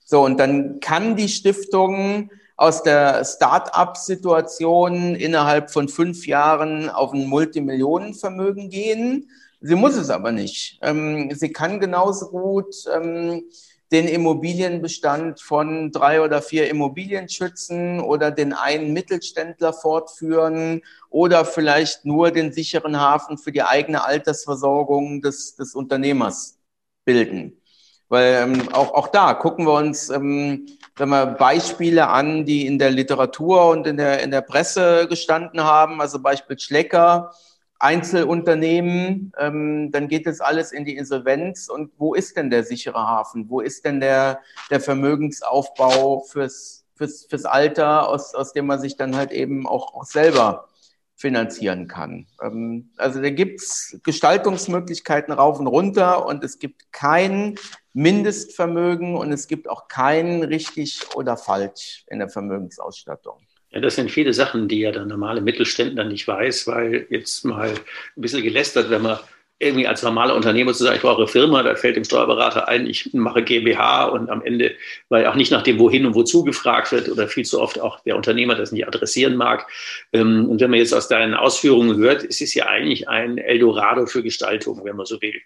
So, 0.05 0.25
und 0.25 0.41
dann 0.41 0.81
kann 0.81 1.15
die 1.15 1.29
Stiftung 1.29 2.31
aus 2.61 2.83
der 2.83 3.25
Start-up-Situation 3.25 5.15
innerhalb 5.15 5.71
von 5.71 5.89
fünf 5.89 6.27
Jahren 6.27 6.91
auf 6.91 7.15
ein 7.15 7.27
Multimillionenvermögen 7.27 8.69
gehen. 8.69 9.31
Sie 9.63 9.75
muss 9.75 9.97
es 9.97 10.11
aber 10.11 10.31
nicht. 10.31 10.79
Ähm, 10.83 11.31
sie 11.35 11.55
kann 11.55 11.81
genauso 11.81 12.29
gut 12.29 12.75
ähm, 12.95 13.45
den 13.91 14.07
Immobilienbestand 14.09 15.41
von 15.41 15.91
drei 15.91 16.21
oder 16.21 16.43
vier 16.43 16.69
Immobilien 16.69 17.31
schützen 17.31 17.99
oder 17.99 18.31
den 18.31 18.53
einen 18.53 18.93
Mittelständler 18.93 19.73
fortführen 19.73 20.83
oder 21.09 21.47
vielleicht 21.47 22.05
nur 22.05 22.31
den 22.31 22.53
sicheren 22.53 23.01
Hafen 23.01 23.39
für 23.39 23.53
die 23.53 23.63
eigene 23.63 24.05
Altersversorgung 24.05 25.23
des, 25.23 25.57
des 25.57 25.75
Unternehmers 25.75 26.59
bilden. 27.07 27.57
Weil 28.11 28.35
ähm, 28.43 28.69
auch, 28.75 28.93
auch 28.93 29.09
da 29.09 29.33
gucken 29.33 29.65
wir 29.65 29.79
uns 29.79 30.11
sagen 30.97 31.11
wir, 31.11 31.27
Beispiele 31.27 32.09
an, 32.09 32.45
die 32.45 32.67
in 32.67 32.79
der 32.79 32.91
Literatur 32.91 33.69
und 33.69 33.87
in 33.87 33.97
der, 33.97 34.23
in 34.23 34.31
der 34.31 34.41
Presse 34.43 35.07
gestanden 35.09 35.63
haben. 35.63 36.01
Also 36.01 36.21
Beispiel 36.21 36.59
Schlecker, 36.59 37.33
Einzelunternehmen, 37.79 39.33
ähm, 39.39 39.91
dann 39.91 40.09
geht 40.09 40.27
es 40.27 40.41
alles 40.41 40.73
in 40.73 40.85
die 40.85 40.97
Insolvenz. 40.97 41.69
Und 41.69 41.93
wo 41.97 42.15
ist 42.15 42.37
denn 42.37 42.51
der 42.51 42.65
sichere 42.65 43.07
Hafen? 43.07 43.49
Wo 43.49 43.61
ist 43.61 43.85
denn 43.85 44.01
der, 44.01 44.41
der 44.71 44.81
Vermögensaufbau 44.81 46.21
fürs, 46.21 46.85
fürs, 46.95 47.27
fürs 47.29 47.45
Alter, 47.47 48.09
aus, 48.09 48.35
aus 48.35 48.53
dem 48.53 48.67
man 48.67 48.81
sich 48.81 48.97
dann 48.97 49.17
halt 49.17 49.33
eben 49.33 49.67
auch, 49.67 49.95
auch 49.95 50.05
selber 50.05 50.70
finanzieren 51.21 51.87
kann. 51.87 52.27
Ähm, 52.43 52.91
also 52.97 53.21
da 53.21 53.29
gibt's 53.29 54.01
Gestaltungsmöglichkeiten 54.03 55.35
rauf 55.35 55.61
und 55.61 55.67
runter 55.67 56.25
und 56.25 56.43
es 56.43 56.59
gibt 56.59 56.93
kein 56.93 57.57
Mindestvermögen 57.93 59.17
und 59.17 59.31
es 59.31 59.47
gibt 59.47 59.69
auch 59.69 59.87
kein 59.89 60.43
richtig 60.43 61.03
oder 61.15 61.37
falsch 61.37 62.05
in 62.09 62.21
der 62.21 62.31
Vermögensausstattung. 62.31 63.39
Ja, 63.71 63.81
das 63.81 63.97
sind 63.97 64.11
viele 64.11 64.33
Sachen, 64.33 64.67
die 64.67 64.81
ja 64.81 64.93
der 64.93 65.05
normale 65.05 65.43
Mittelständler 65.43 66.05
nicht 66.05 66.27
weiß, 66.27 66.67
weil 66.67 67.07
jetzt 67.11 67.45
mal 67.45 67.69
ein 67.69 68.21
bisschen 68.21 68.43
gelästert, 68.43 68.89
wenn 68.89 69.03
man 69.03 69.19
irgendwie 69.61 69.87
als 69.87 70.03
normaler 70.03 70.35
Unternehmer 70.35 70.73
zu 70.73 70.83
sagen, 70.83 70.97
ich 70.97 71.03
brauche 71.03 71.29
Firma, 71.29 71.63
da 71.63 71.77
fällt 71.77 71.95
dem 71.95 72.05
Steuerberater 72.05 72.67
ein, 72.67 72.87
ich 72.87 73.13
mache 73.13 73.43
GmbH 73.43 74.07
und 74.07 74.31
am 74.31 74.43
Ende, 74.43 74.75
weil 75.11 75.27
auch 75.27 75.35
nicht 75.35 75.53
nach 75.53 75.63
dem 75.63 75.79
Wohin 75.79 76.07
und 76.07 76.15
Wozu 76.15 76.45
gefragt 76.45 76.93
wird 76.93 77.11
oder 77.11 77.29
viel 77.29 77.45
zu 77.45 77.61
oft 77.61 77.79
auch 77.79 78.01
der 78.01 78.17
Unternehmer 78.17 78.55
das 78.55 78.73
nicht 78.73 78.89
adressieren 78.89 79.37
mag. 79.37 79.67
Ähm, 80.13 80.49
und 80.49 80.61
wenn 80.61 80.71
man 80.71 80.79
jetzt 80.79 80.95
aus 80.95 81.09
deinen 81.09 81.35
Ausführungen 81.35 81.99
hört, 81.99 82.25
es 82.25 82.41
ist 82.41 82.55
ja 82.55 82.67
eigentlich 82.67 83.09
ein 83.09 83.37
Eldorado 83.37 84.07
für 84.07 84.23
Gestaltung, 84.23 84.83
wenn 84.85 84.97
man 84.97 85.07
so 85.07 85.21
will. 85.21 85.41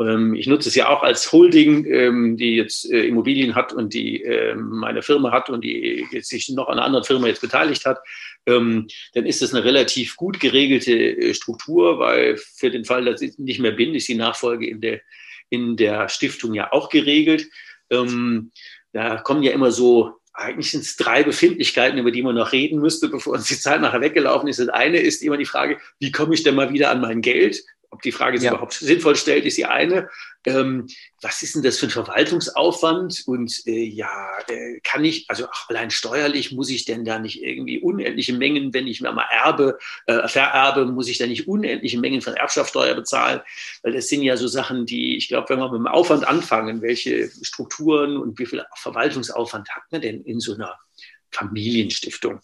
Ähm, 0.00 0.34
ich 0.34 0.46
nutze 0.46 0.68
es 0.68 0.74
ja 0.74 0.88
auch 0.88 1.02
als 1.02 1.32
Holding, 1.32 1.84
ähm, 1.86 2.36
die 2.36 2.56
jetzt 2.56 2.90
äh, 2.90 3.06
Immobilien 3.06 3.54
hat 3.54 3.72
und 3.72 3.94
die 3.94 4.22
ähm, 4.22 4.70
meine 4.70 5.02
Firma 5.02 5.32
hat 5.32 5.50
und 5.50 5.62
die 5.62 6.06
jetzt 6.10 6.28
sich 6.28 6.48
noch 6.50 6.68
an 6.68 6.74
einer 6.74 6.84
anderen 6.84 7.04
Firma 7.04 7.26
jetzt 7.26 7.40
beteiligt 7.40 7.84
hat. 7.84 8.00
dann 8.44 8.88
ist 9.14 9.40
das 9.40 9.54
eine 9.54 9.64
relativ 9.64 10.16
gut 10.16 10.40
geregelte 10.40 10.92
äh, 10.92 11.34
Struktur, 11.34 11.98
weil 11.98 12.36
für 12.36 12.70
den 12.70 12.84
Fall, 12.84 13.04
dass 13.04 13.22
ich 13.22 13.38
nicht 13.38 13.60
mehr 13.60 13.72
bin, 13.72 13.94
ist 13.94 14.08
die 14.08 14.16
Nachfolge 14.16 14.68
in 14.68 14.80
der, 14.80 15.00
in 15.48 15.76
der 15.76 16.08
Stiftung 16.08 16.54
ja 16.54 16.72
auch 16.72 16.88
geregelt. 16.88 17.46
da 17.88 19.16
kommen 19.18 19.42
ja 19.42 19.52
immer 19.52 19.70
so 19.70 20.22
eigentlich 20.34 20.70
sind 20.70 20.82
es 20.82 20.96
drei 20.96 21.22
Befindlichkeiten, 21.22 21.98
über 21.98 22.10
die 22.10 22.22
man 22.22 22.34
noch 22.34 22.52
reden 22.52 22.80
müsste, 22.80 23.08
bevor 23.10 23.34
uns 23.34 23.48
die 23.48 23.58
Zeit 23.58 23.80
nachher 23.80 24.00
weggelaufen 24.00 24.48
ist. 24.48 24.58
Das 24.58 24.68
eine 24.68 24.98
ist 24.98 25.22
immer 25.22 25.36
die 25.36 25.44
Frage, 25.44 25.78
wie 25.98 26.12
komme 26.12 26.34
ich 26.34 26.42
denn 26.42 26.54
mal 26.54 26.72
wieder 26.72 26.90
an 26.90 27.00
mein 27.00 27.20
Geld? 27.20 27.62
Ob 27.92 28.00
die 28.00 28.10
Frage 28.10 28.38
sich 28.38 28.46
ja. 28.46 28.52
überhaupt 28.52 28.72
sinnvoll 28.72 29.16
stellt, 29.16 29.44
ist 29.44 29.58
die 29.58 29.66
eine. 29.66 30.08
Ähm, 30.46 30.86
was 31.20 31.42
ist 31.42 31.54
denn 31.54 31.62
das 31.62 31.78
für 31.78 31.86
ein 31.86 31.90
Verwaltungsaufwand? 31.90 33.22
Und 33.26 33.62
äh, 33.66 33.84
ja, 33.84 34.30
äh, 34.48 34.80
kann 34.82 35.04
ich, 35.04 35.28
also 35.28 35.46
ach, 35.52 35.68
allein 35.68 35.90
steuerlich 35.90 36.52
muss 36.52 36.70
ich 36.70 36.86
denn 36.86 37.04
da 37.04 37.18
nicht 37.18 37.42
irgendwie 37.42 37.80
unendliche 37.80 38.32
Mengen, 38.32 38.72
wenn 38.72 38.86
ich 38.86 39.02
mir 39.02 39.12
mal 39.12 39.26
erbe, 39.30 39.78
äh, 40.06 40.26
vererbe, 40.26 40.86
muss 40.86 41.06
ich 41.06 41.18
da 41.18 41.26
nicht 41.26 41.46
unendliche 41.46 42.00
Mengen 42.00 42.22
von 42.22 42.32
Erbschaftssteuer 42.32 42.94
bezahlen? 42.94 43.42
Weil 43.82 43.92
das 43.92 44.08
sind 44.08 44.22
ja 44.22 44.38
so 44.38 44.48
Sachen, 44.48 44.86
die, 44.86 45.18
ich 45.18 45.28
glaube, 45.28 45.50
wenn 45.50 45.58
wir 45.58 45.70
mit 45.70 45.78
dem 45.78 45.86
Aufwand 45.86 46.26
anfangen, 46.26 46.80
welche 46.80 47.30
Strukturen 47.42 48.16
und 48.16 48.38
wie 48.38 48.46
viel 48.46 48.64
Verwaltungsaufwand 48.76 49.68
hat 49.68 49.82
man 49.90 50.00
denn 50.00 50.22
in 50.22 50.40
so 50.40 50.54
einer 50.54 50.78
Familienstiftung? 51.30 52.40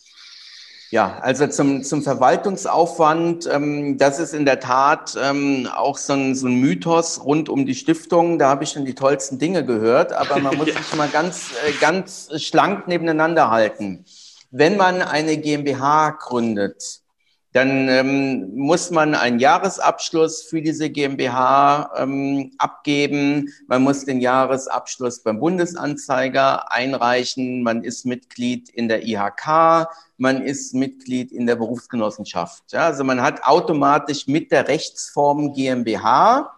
Ja, 0.91 1.19
also 1.21 1.47
zum, 1.49 1.83
zum 1.83 2.03
Verwaltungsaufwand, 2.03 3.47
ähm, 3.53 3.99
das 3.99 4.19
ist 4.19 4.33
in 4.33 4.47
der 4.47 4.59
Tat 4.59 5.19
ähm, 5.23 5.69
auch 5.75 5.99
so 5.99 6.15
ein, 6.15 6.35
so 6.35 6.47
ein 6.47 6.55
Mythos 6.55 7.23
rund 7.23 7.51
um 7.51 7.67
die 7.67 7.75
Stiftung. 7.75 8.39
Da 8.39 8.49
habe 8.49 8.65
ich 8.65 8.71
schon 8.71 8.87
die 8.87 8.95
tollsten 8.95 9.39
Dinge 9.39 9.67
gehört, 9.67 10.15
aber 10.15 10.39
man 10.39 10.57
muss 10.59 10.69
ja. 10.69 10.75
sich 10.75 10.95
mal 10.95 11.09
ganz, 11.09 11.51
äh, 11.67 11.73
ganz 11.79 12.31
schlank 12.43 12.89
nebeneinander 12.89 13.51
halten. 13.51 14.07
Wenn 14.51 14.79
man 14.79 15.03
eine 15.03 15.37
GmbH 15.37 16.13
gründet, 16.13 17.03
dann 17.53 17.89
ähm, 17.89 18.55
muss 18.55 18.91
man 18.91 19.15
einen 19.15 19.39
Jahresabschluss 19.39 20.43
für 20.43 20.61
diese 20.61 20.91
GmbH 20.91 21.91
ähm, 21.97 22.53
abgeben. 22.59 23.49
Man 23.67 23.83
muss 23.83 24.05
den 24.05 24.21
Jahresabschluss 24.21 25.23
beim 25.23 25.41
Bundesanzeiger 25.41 26.71
einreichen. 26.71 27.63
Man 27.63 27.85
ist 27.85 28.05
Mitglied 28.05 28.69
in 28.69 28.89
der 28.89 29.07
IHK. 29.07 29.89
Man 30.19 30.43
ist 30.43 30.75
Mitglied 30.75 31.33
in 31.33 31.47
der 31.47 31.57
Berufsgenossenschaft. 31.57 32.65
Ja, 32.73 32.87
also 32.87 33.03
man 33.03 33.23
hat 33.23 33.43
automatisch 33.45 34.27
mit 34.27 34.53
der 34.53 34.69
Rechtsform 34.69 35.55
GmbH 35.55 36.55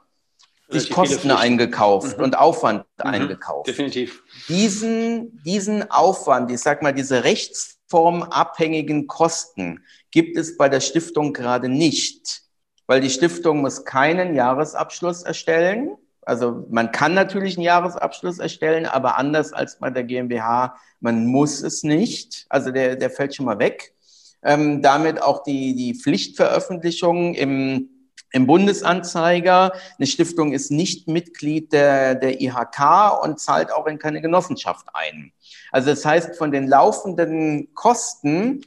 sich 0.71 0.91
Kosten 0.91 1.31
eingekauft 1.31 2.19
mhm. 2.19 2.25
und 2.25 2.39
Aufwand 2.39 2.85
mhm. 2.99 3.11
eingekauft. 3.11 3.69
Definitiv. 3.69 4.23
Diesen, 4.49 5.43
diesen 5.45 5.91
Aufwand, 5.91 6.51
ich 6.51 6.61
sag 6.61 6.83
mal, 6.83 6.93
diese 6.93 7.25
rechtsformabhängigen 7.25 9.07
Kosten, 9.07 9.85
gibt 10.11 10.37
es 10.37 10.57
bei 10.57 10.69
der 10.69 10.81
Stiftung 10.81 11.33
gerade 11.33 11.69
nicht, 11.69 12.43
weil 12.87 13.01
die 13.01 13.11
Stiftung 13.11 13.61
muss 13.61 13.85
keinen 13.85 14.35
Jahresabschluss 14.35 15.23
erstellen. 15.23 15.97
Also 16.23 16.67
man 16.71 16.93
kann 16.93 17.15
natürlich 17.15 17.57
einen 17.57 17.65
Jahresabschluss 17.65 18.39
erstellen, 18.39 18.87
aber 18.87 19.17
anders 19.17 19.53
als 19.53 19.79
bei 19.79 19.91
der 19.91 20.05
GmbH, 20.05 20.77
man 21.01 21.27
muss 21.27 21.63
es 21.63 21.83
nicht. 21.83 22.47
Also 22.49 22.71
der, 22.71 22.97
der 22.97 23.11
fällt 23.11 23.35
schon 23.35 23.47
mal 23.47 23.59
weg. 23.59 23.95
Ähm, 24.43 24.83
damit 24.83 25.23
auch 25.23 25.43
die, 25.43 25.75
die 25.75 25.95
Pflichtveröffentlichung 25.95 27.35
im, 27.35 27.89
im 28.33 28.47
Bundesanzeiger. 28.47 29.73
Eine 29.99 30.07
Stiftung 30.07 30.53
ist 30.53 30.71
nicht 30.71 31.09
Mitglied 31.09 31.73
der, 31.73 32.15
der 32.15 32.41
IHK 32.41 33.23
und 33.23 33.39
zahlt 33.39 33.73
auch 33.73 33.87
in 33.87 33.99
keine 33.99 34.21
Genossenschaft 34.21 34.87
ein. 34.95 35.33
Also 35.73 35.91
das 35.91 36.05
heißt, 36.05 36.37
von 36.37 36.51
den 36.53 36.69
laufenden 36.69 37.75
Kosten 37.75 38.63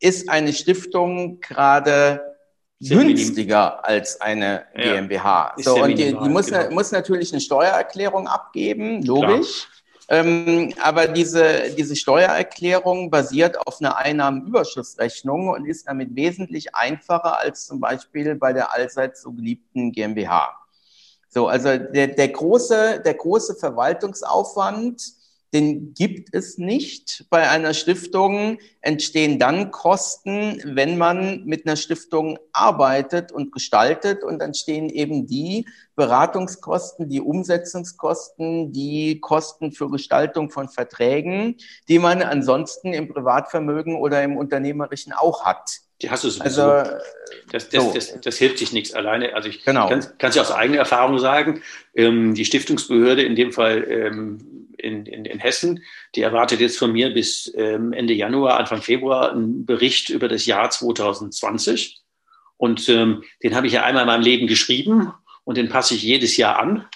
ist 0.00 0.28
eine 0.28 0.52
Stiftung 0.52 1.40
gerade 1.40 2.20
günstiger 2.80 3.84
als 3.84 4.20
eine 4.20 4.64
ja. 4.76 4.94
GmbH. 4.94 5.54
So, 5.58 5.82
und 5.82 5.96
die, 5.96 6.12
die 6.12 6.28
muss, 6.28 6.46
genau. 6.46 6.70
muss, 6.70 6.92
natürlich 6.92 7.32
eine 7.32 7.40
Steuererklärung 7.40 8.26
abgeben, 8.26 9.02
logisch. 9.02 9.68
Ähm, 10.08 10.74
aber 10.82 11.08
diese, 11.08 11.70
diese 11.78 11.96
Steuererklärung 11.96 13.10
basiert 13.10 13.56
auf 13.66 13.80
einer 13.80 13.96
Einnahmenüberschussrechnung 13.96 15.48
und 15.48 15.64
ist 15.64 15.88
damit 15.88 16.14
wesentlich 16.14 16.74
einfacher 16.74 17.38
als 17.38 17.66
zum 17.66 17.80
Beispiel 17.80 18.34
bei 18.34 18.52
der 18.52 18.72
allseits 18.72 19.22
so 19.22 19.32
geliebten 19.32 19.92
GmbH. 19.92 20.54
So, 21.30 21.48
also 21.48 21.78
der, 21.78 22.08
der, 22.08 22.28
große, 22.28 23.00
der 23.04 23.14
große 23.14 23.54
Verwaltungsaufwand 23.54 25.02
den 25.54 25.94
gibt 25.94 26.34
es 26.34 26.58
nicht. 26.58 27.24
Bei 27.30 27.48
einer 27.48 27.74
Stiftung 27.74 28.58
entstehen 28.80 29.38
dann 29.38 29.70
Kosten, 29.70 30.60
wenn 30.64 30.98
man 30.98 31.44
mit 31.44 31.64
einer 31.64 31.76
Stiftung 31.76 32.38
arbeitet 32.52 33.30
und 33.30 33.52
gestaltet 33.52 34.24
und 34.24 34.40
dann 34.40 34.52
stehen 34.52 34.90
eben 34.90 35.28
die 35.28 35.66
Beratungskosten, 35.94 37.08
die 37.08 37.20
Umsetzungskosten, 37.20 38.72
die 38.72 39.20
Kosten 39.20 39.70
für 39.70 39.88
Gestaltung 39.88 40.50
von 40.50 40.68
Verträgen, 40.68 41.56
die 41.88 42.00
man 42.00 42.20
ansonsten 42.20 42.92
im 42.92 43.08
Privatvermögen 43.08 43.94
oder 43.94 44.24
im 44.24 44.36
Unternehmerischen 44.36 45.12
auch 45.12 45.44
hat. 45.44 45.78
Die 46.02 46.10
hast 46.10 46.24
du 46.24 46.30
sowieso. 46.30 46.62
Also, 46.62 46.96
das, 47.52 47.68
das, 47.68 47.84
so. 47.84 47.92
das, 47.94 48.20
das, 48.20 48.36
hilft 48.36 48.58
sich 48.58 48.72
nichts 48.72 48.92
alleine. 48.92 49.34
Also 49.34 49.48
ich 49.48 49.64
genau. 49.64 49.88
kann 49.88 50.00
es 50.18 50.34
ja 50.34 50.42
aus 50.42 50.50
eigener 50.50 50.78
Erfahrung 50.78 51.20
sagen, 51.20 51.62
ähm, 51.94 52.34
die 52.34 52.44
Stiftungsbehörde, 52.44 53.22
in 53.22 53.36
dem 53.36 53.52
Fall 53.52 53.84
ähm, 53.88 54.63
in, 54.84 55.06
in, 55.06 55.24
in, 55.24 55.38
Hessen, 55.38 55.82
die 56.14 56.22
erwartet 56.22 56.60
jetzt 56.60 56.78
von 56.78 56.92
mir 56.92 57.12
bis 57.12 57.52
ähm, 57.56 57.92
Ende 57.92 58.14
Januar, 58.14 58.58
Anfang 58.58 58.82
Februar 58.82 59.32
einen 59.32 59.66
Bericht 59.66 60.10
über 60.10 60.28
das 60.28 60.46
Jahr 60.46 60.70
2020. 60.70 62.00
Und 62.56 62.88
ähm, 62.88 63.24
den 63.42 63.54
habe 63.54 63.66
ich 63.66 63.72
ja 63.72 63.82
einmal 63.82 64.02
in 64.02 64.08
meinem 64.08 64.22
Leben 64.22 64.46
geschrieben 64.46 65.12
und 65.44 65.56
den 65.56 65.68
passe 65.68 65.94
ich 65.94 66.02
jedes 66.02 66.36
Jahr 66.36 66.58
an. 66.58 66.86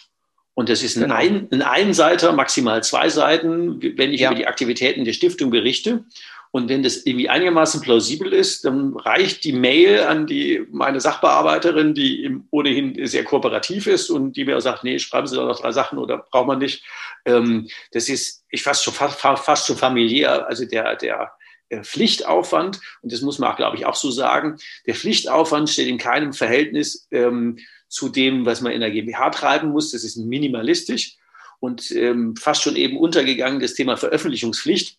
Und 0.54 0.68
das 0.68 0.82
ist 0.82 0.96
ein, 0.96 1.02
genau. 1.02 1.14
ein, 1.14 1.48
ein 1.52 1.62
Einseiter, 1.62 2.32
maximal 2.32 2.82
zwei 2.82 3.08
Seiten, 3.08 3.80
wenn 3.96 4.12
ich 4.12 4.22
ja. 4.22 4.30
über 4.30 4.36
die 4.36 4.46
Aktivitäten 4.46 5.04
der 5.04 5.12
Stiftung 5.12 5.50
berichte. 5.50 6.04
Und 6.50 6.68
wenn 6.68 6.82
das 6.82 7.04
irgendwie 7.04 7.28
einigermaßen 7.28 7.80
plausibel 7.80 8.32
ist, 8.32 8.64
dann 8.64 8.96
reicht 8.96 9.44
die 9.44 9.52
Mail 9.52 10.02
an 10.02 10.26
die, 10.26 10.66
meine 10.70 11.00
Sachbearbeiterin, 11.00 11.94
die 11.94 12.38
ohnehin 12.50 13.06
sehr 13.06 13.24
kooperativ 13.24 13.86
ist 13.86 14.10
und 14.10 14.36
die 14.36 14.44
mir 14.44 14.56
auch 14.56 14.60
sagt, 14.60 14.84
nee, 14.84 14.98
schreiben 14.98 15.26
Sie 15.26 15.36
doch 15.36 15.46
noch 15.46 15.60
drei 15.60 15.72
Sachen 15.72 15.98
oder 15.98 16.18
braucht 16.18 16.46
man 16.46 16.58
nicht. 16.58 16.84
Ähm, 17.26 17.68
das 17.92 18.08
ist, 18.08 18.44
ich 18.50 18.62
fast 18.62 18.82
schon, 18.82 18.94
fast, 18.94 19.66
schon 19.66 19.76
familiär, 19.76 20.46
also 20.46 20.64
der, 20.64 20.96
der, 20.96 21.32
Pflichtaufwand, 21.82 22.80
und 23.02 23.12
das 23.12 23.20
muss 23.20 23.38
man, 23.38 23.54
glaube 23.54 23.76
ich, 23.76 23.84
auch 23.84 23.94
so 23.94 24.10
sagen, 24.10 24.56
der 24.86 24.94
Pflichtaufwand 24.94 25.68
steht 25.68 25.88
in 25.88 25.98
keinem 25.98 26.32
Verhältnis 26.32 27.06
ähm, 27.10 27.58
zu 27.88 28.08
dem, 28.08 28.46
was 28.46 28.62
man 28.62 28.72
in 28.72 28.80
der 28.80 28.90
GmbH 28.90 29.28
treiben 29.28 29.68
muss. 29.68 29.90
Das 29.90 30.02
ist 30.02 30.16
minimalistisch 30.16 31.18
und 31.60 31.90
ähm, 31.90 32.36
fast 32.36 32.62
schon 32.62 32.74
eben 32.74 32.96
untergegangen, 32.96 33.60
das 33.60 33.74
Thema 33.74 33.98
Veröffentlichungspflicht 33.98 34.98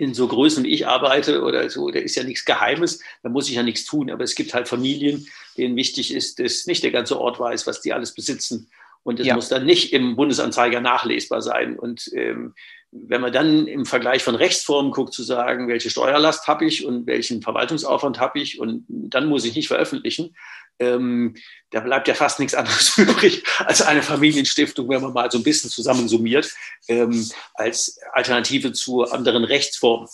in 0.00 0.14
so 0.14 0.28
Größen, 0.28 0.64
wie 0.64 0.70
ich 0.70 0.86
arbeite 0.86 1.42
oder 1.42 1.68
so, 1.68 1.90
da 1.90 1.98
ist 1.98 2.16
ja 2.16 2.24
nichts 2.24 2.46
Geheimes, 2.46 3.00
da 3.22 3.28
muss 3.28 3.50
ich 3.50 3.56
ja 3.56 3.62
nichts 3.62 3.84
tun. 3.84 4.10
Aber 4.10 4.24
es 4.24 4.34
gibt 4.34 4.54
halt 4.54 4.66
Familien, 4.66 5.28
denen 5.58 5.76
wichtig 5.76 6.14
ist, 6.14 6.38
dass 6.38 6.66
nicht 6.66 6.82
der 6.82 6.90
ganze 6.90 7.20
Ort 7.20 7.38
weiß, 7.38 7.66
was 7.66 7.82
die 7.82 7.92
alles 7.92 8.14
besitzen. 8.14 8.70
Und 9.02 9.20
es 9.20 9.26
ja. 9.26 9.34
muss 9.34 9.50
dann 9.50 9.66
nicht 9.66 9.92
im 9.92 10.16
Bundesanzeiger 10.16 10.80
nachlesbar 10.80 11.42
sein. 11.42 11.78
Und 11.78 12.10
ähm, 12.14 12.54
wenn 12.92 13.20
man 13.20 13.32
dann 13.32 13.66
im 13.66 13.84
Vergleich 13.84 14.22
von 14.22 14.36
Rechtsformen 14.36 14.90
guckt, 14.90 15.12
zu 15.12 15.22
sagen, 15.22 15.68
welche 15.68 15.90
Steuerlast 15.90 16.48
habe 16.48 16.64
ich 16.64 16.86
und 16.86 17.06
welchen 17.06 17.42
Verwaltungsaufwand 17.42 18.18
habe 18.18 18.40
ich 18.40 18.58
und 18.58 18.86
dann 18.88 19.28
muss 19.28 19.44
ich 19.44 19.54
nicht 19.54 19.68
veröffentlichen, 19.68 20.34
ähm, 20.80 21.36
da 21.70 21.80
bleibt 21.80 22.08
ja 22.08 22.14
fast 22.14 22.40
nichts 22.40 22.54
anderes 22.54 22.96
übrig 22.98 23.44
als 23.58 23.82
eine 23.82 24.02
Familienstiftung, 24.02 24.88
wenn 24.88 25.02
man 25.02 25.12
mal 25.12 25.30
so 25.30 25.38
ein 25.38 25.44
bisschen 25.44 25.70
zusammensummiert, 25.70 26.50
ähm, 26.88 27.30
als 27.54 28.00
Alternative 28.12 28.72
zu 28.72 29.04
anderen 29.04 29.44
Rechtsformen. 29.44 30.08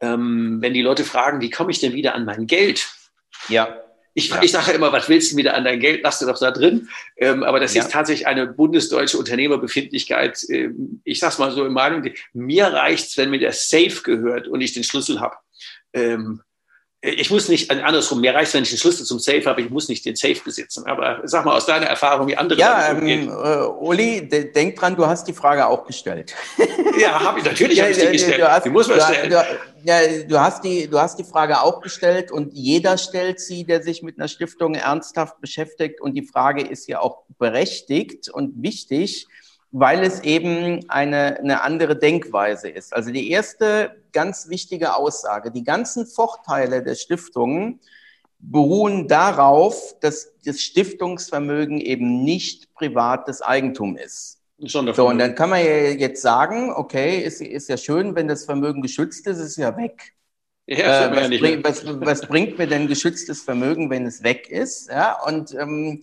Ähm, 0.00 0.58
wenn 0.60 0.74
die 0.74 0.82
Leute 0.82 1.04
fragen, 1.04 1.40
wie 1.40 1.50
komme 1.50 1.70
ich 1.70 1.80
denn 1.80 1.94
wieder 1.94 2.14
an 2.14 2.24
mein 2.24 2.46
Geld? 2.46 2.88
Ja. 3.48 3.78
Ich, 4.14 4.28
ja. 4.28 4.42
ich 4.42 4.52
sage 4.52 4.72
immer, 4.72 4.92
was 4.92 5.08
willst 5.08 5.32
du 5.32 5.36
wieder 5.36 5.54
an 5.54 5.64
dein 5.64 5.80
Geld? 5.80 6.00
Lass 6.02 6.18
du 6.18 6.26
doch 6.26 6.38
da 6.38 6.50
drin. 6.50 6.88
Ähm, 7.16 7.42
aber 7.44 7.60
das 7.60 7.72
ja. 7.72 7.82
ist 7.82 7.92
tatsächlich 7.92 8.26
eine 8.26 8.46
bundesdeutsche 8.46 9.16
Unternehmerbefindlichkeit. 9.16 10.44
Ähm, 10.50 11.00
ich 11.04 11.20
sage 11.20 11.32
es 11.32 11.38
mal 11.38 11.52
so 11.52 11.64
in 11.64 11.72
Meinung, 11.72 12.10
mir 12.34 12.66
reicht's, 12.66 13.16
wenn 13.16 13.30
mir 13.30 13.38
der 13.38 13.52
Safe 13.52 14.02
gehört 14.02 14.48
und 14.48 14.60
ich 14.60 14.74
den 14.74 14.84
Schlüssel 14.84 15.20
habe. 15.20 15.36
Ähm, 15.94 16.42
ich 17.04 17.30
muss 17.30 17.48
nicht, 17.48 17.68
also 17.68 17.82
andersrum, 17.82 18.20
mir 18.20 18.32
reicht 18.32 18.54
wenn 18.54 18.62
ich 18.62 18.70
den 18.70 18.78
Schlüssel 18.78 19.04
zum 19.04 19.18
Safe 19.18 19.44
habe, 19.44 19.60
ich 19.60 19.70
muss 19.70 19.88
nicht 19.88 20.04
den 20.04 20.14
Safe 20.14 20.40
besitzen. 20.44 20.86
Aber 20.86 21.20
sag 21.24 21.44
mal 21.44 21.56
aus 21.56 21.66
deiner 21.66 21.86
Erfahrung, 21.86 22.28
wie 22.28 22.36
andere. 22.36 22.60
Ja, 22.60 22.90
ähm, 22.90 23.28
äh, 23.28 23.66
Uli, 23.66 24.28
denk 24.28 24.76
dran, 24.76 24.94
du 24.94 25.04
hast 25.04 25.26
die 25.26 25.32
Frage 25.32 25.66
auch 25.66 25.84
gestellt. 25.84 26.32
Ja, 27.00 27.20
habe 27.20 27.40
ich 27.40 27.44
natürlich 27.44 27.78
ja, 27.78 27.84
hab 27.84 27.90
ich 27.90 27.98
die 27.98 28.06
gestellt. 28.06 28.40
Du 28.40 28.48
hast, 28.48 28.64
die 28.64 28.70
muss 28.70 28.86
man 28.86 28.98
du, 28.98 29.04
stellen. 29.04 29.30
Du, 29.30 29.44
ja, 29.82 30.22
du 30.28 30.40
hast 30.40 30.62
die, 30.62 30.86
du 30.86 31.00
hast 31.00 31.18
die 31.18 31.24
Frage 31.24 31.62
auch 31.62 31.80
gestellt 31.80 32.30
und 32.30 32.52
jeder 32.52 32.98
stellt 32.98 33.40
sie, 33.40 33.64
der 33.64 33.82
sich 33.82 34.02
mit 34.02 34.18
einer 34.18 34.28
Stiftung 34.28 34.74
ernsthaft 34.74 35.40
beschäftigt. 35.40 36.00
Und 36.00 36.14
die 36.14 36.22
Frage 36.22 36.62
ist 36.62 36.86
ja 36.86 37.00
auch 37.00 37.22
berechtigt 37.38 38.28
und 38.28 38.62
wichtig 38.62 39.26
weil 39.72 40.04
es 40.04 40.20
eben 40.20 40.88
eine, 40.88 41.38
eine 41.38 41.62
andere 41.62 41.96
Denkweise 41.96 42.68
ist. 42.68 42.94
Also 42.94 43.10
die 43.10 43.30
erste 43.30 43.96
ganz 44.12 44.48
wichtige 44.48 44.94
Aussage, 44.94 45.50
die 45.50 45.64
ganzen 45.64 46.06
Vorteile 46.06 46.82
der 46.82 46.94
Stiftungen 46.94 47.80
beruhen 48.38 49.08
darauf, 49.08 49.98
dass 50.00 50.34
das 50.44 50.60
Stiftungsvermögen 50.60 51.80
eben 51.80 52.22
nicht 52.22 52.74
privates 52.74 53.40
Eigentum 53.40 53.96
ist. 53.96 54.40
So, 54.58 54.78
und 54.80 55.18
dann 55.18 55.34
kann 55.34 55.50
man 55.50 55.60
ja 55.60 55.90
jetzt 55.90 56.22
sagen, 56.22 56.70
okay, 56.70 57.20
ist, 57.20 57.40
ist 57.40 57.68
ja 57.68 57.76
schön, 57.76 58.14
wenn 58.14 58.28
das 58.28 58.44
Vermögen 58.44 58.82
geschützt 58.82 59.26
ist, 59.26 59.38
ist 59.38 59.56
ja 59.56 59.76
weg. 59.76 60.14
Ja, 60.66 61.06
äh, 61.06 61.16
was, 61.16 61.40
bring, 61.40 61.64
was, 61.64 62.00
was, 62.00 62.20
bringt 62.28 62.58
mir 62.58 62.68
denn 62.68 62.86
geschütztes 62.86 63.42
Vermögen, 63.42 63.90
wenn 63.90 64.06
es 64.06 64.22
weg 64.22 64.48
ist? 64.48 64.88
Ja, 64.88 65.20
und 65.26 65.54
ähm, 65.54 66.02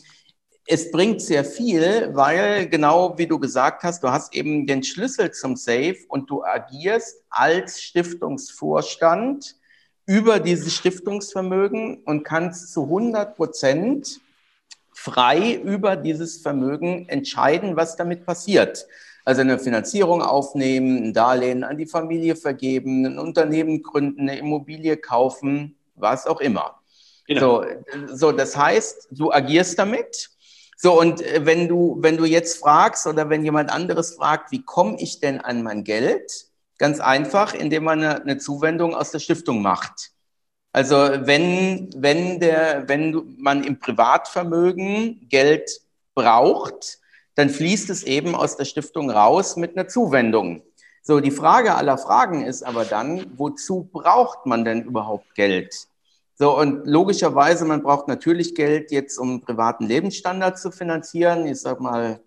es 0.72 0.92
bringt 0.92 1.20
sehr 1.20 1.44
viel, 1.44 2.12
weil 2.14 2.70
genau 2.70 3.18
wie 3.18 3.26
du 3.26 3.40
gesagt 3.40 3.82
hast, 3.82 4.04
du 4.04 4.10
hast 4.12 4.36
eben 4.36 4.68
den 4.68 4.84
Schlüssel 4.84 5.32
zum 5.32 5.56
Safe 5.56 5.98
und 6.10 6.30
du 6.30 6.44
agierst 6.44 7.24
als 7.32 7.82
Stiftungsvorstand 7.82 9.56
über 10.06 10.40
dieses 10.40 10.76
Stiftungsvermögen 10.76 12.04
und 12.04 12.24
kannst 12.24 12.72
zu 12.72 12.84
100 12.84 13.36
Prozent 13.36 14.22
frei 14.94 15.56
über 15.56 15.96
dieses 15.96 16.38
Vermögen 16.38 17.10
entscheiden, 17.10 17.76
was 17.76 17.96
damit 17.96 18.24
passiert. 18.24 18.86
Also 19.26 19.42
eine 19.42 19.58
Finanzierung 19.58 20.22
aufnehmen, 20.22 20.98
ein 20.98 21.14
Darlehen 21.14 21.64
an 21.64 21.78
die 21.78 21.88
Familie 21.88 22.36
vergeben, 22.36 23.06
ein 23.06 23.18
Unternehmen 23.18 23.82
gründen, 23.82 24.30
eine 24.30 24.38
Immobilie 24.38 24.98
kaufen, 24.98 25.76
was 25.96 26.28
auch 26.28 26.42
immer. 26.42 26.80
Genau. 27.26 27.64
So, 27.64 27.66
so, 28.16 28.32
das 28.32 28.56
heißt, 28.56 29.08
du 29.12 29.32
agierst 29.32 29.80
damit 29.80 30.30
so, 30.82 30.98
und 30.98 31.22
äh, 31.22 31.46
wenn 31.46 31.68
du, 31.68 31.98
wenn 32.00 32.16
du 32.16 32.24
jetzt 32.24 32.58
fragst 32.58 33.06
oder 33.06 33.30
wenn 33.30 33.44
jemand 33.44 33.70
anderes 33.70 34.16
fragt, 34.16 34.54
wie 34.54 34.64
komme 34.64 34.96
ich 34.98 35.20
denn 35.20 35.42
an 35.42 35.62
mein 35.62 35.84
Geld? 35.84 36.46
Ganz 36.78 37.02
einfach, 37.02 37.54
indem 37.54 37.84
man 37.84 38.00
eine, 38.02 38.22
eine 38.22 38.38
Zuwendung 38.38 38.96
aus 38.96 39.12
der 39.12 39.20
Stiftung 39.20 39.62
macht. 39.62 40.12
Also 40.72 40.96
wenn, 40.96 41.90
wenn, 41.98 42.40
der, 42.40 42.88
wenn 42.88 43.36
man 43.38 43.66
im 43.66 43.80
Privatvermögen 43.80 45.28
Geld 45.28 45.82
braucht, 46.16 47.00
dann 47.36 47.50
fließt 47.50 47.90
es 47.90 48.04
eben 48.04 48.34
aus 48.34 48.56
der 48.56 48.64
Stiftung 48.64 49.12
raus 49.12 49.58
mit 49.58 49.76
einer 49.76 49.90
Zuwendung. 49.90 50.62
So, 51.02 51.20
die 51.20 51.32
Frage 51.32 51.76
aller 51.76 51.98
Fragen 51.98 52.46
ist 52.46 52.64
aber 52.64 52.86
dann, 52.86 53.26
wozu 53.36 53.90
braucht 53.92 54.46
man 54.46 54.64
denn 54.64 54.84
überhaupt 54.84 55.36
Geld? 55.36 55.90
So, 56.42 56.58
und 56.58 56.88
logischerweise, 56.88 57.66
man 57.66 57.84
braucht 57.84 58.08
natürlich 58.08 58.56
Geld 58.56 58.92
jetzt, 58.92 59.18
um 59.18 59.42
privaten 59.42 59.86
Lebensstandard 59.86 60.58
zu 60.58 60.72
finanzieren. 60.72 61.46
Ich 61.46 61.60
sag 61.60 61.82
mal, 61.82 62.22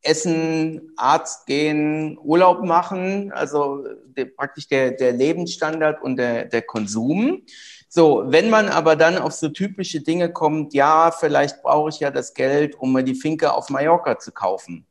Essen, 0.00 0.92
Arzt 0.96 1.44
gehen, 1.44 2.16
Urlaub 2.22 2.64
machen, 2.64 3.30
also 3.32 3.84
der, 4.06 4.24
praktisch 4.24 4.66
der, 4.66 4.92
der 4.92 5.12
Lebensstandard 5.12 6.02
und 6.02 6.16
der, 6.16 6.46
der 6.46 6.62
Konsum. 6.62 7.42
So, 7.90 8.22
wenn 8.28 8.48
man 8.48 8.70
aber 8.70 8.96
dann 8.96 9.18
auf 9.18 9.32
so 9.32 9.50
typische 9.50 10.00
Dinge 10.00 10.32
kommt, 10.32 10.72
ja, 10.72 11.10
vielleicht 11.10 11.60
brauche 11.60 11.90
ich 11.90 12.00
ja 12.00 12.10
das 12.10 12.32
Geld, 12.32 12.76
um 12.76 12.94
mir 12.94 13.04
die 13.04 13.14
Finke 13.14 13.52
auf 13.52 13.68
Mallorca 13.68 14.18
zu 14.18 14.32
kaufen. 14.32 14.86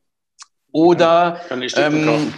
Oder 0.70 1.40
Kann 1.48 1.62
ich 1.62 1.76
ähm, 1.76 2.32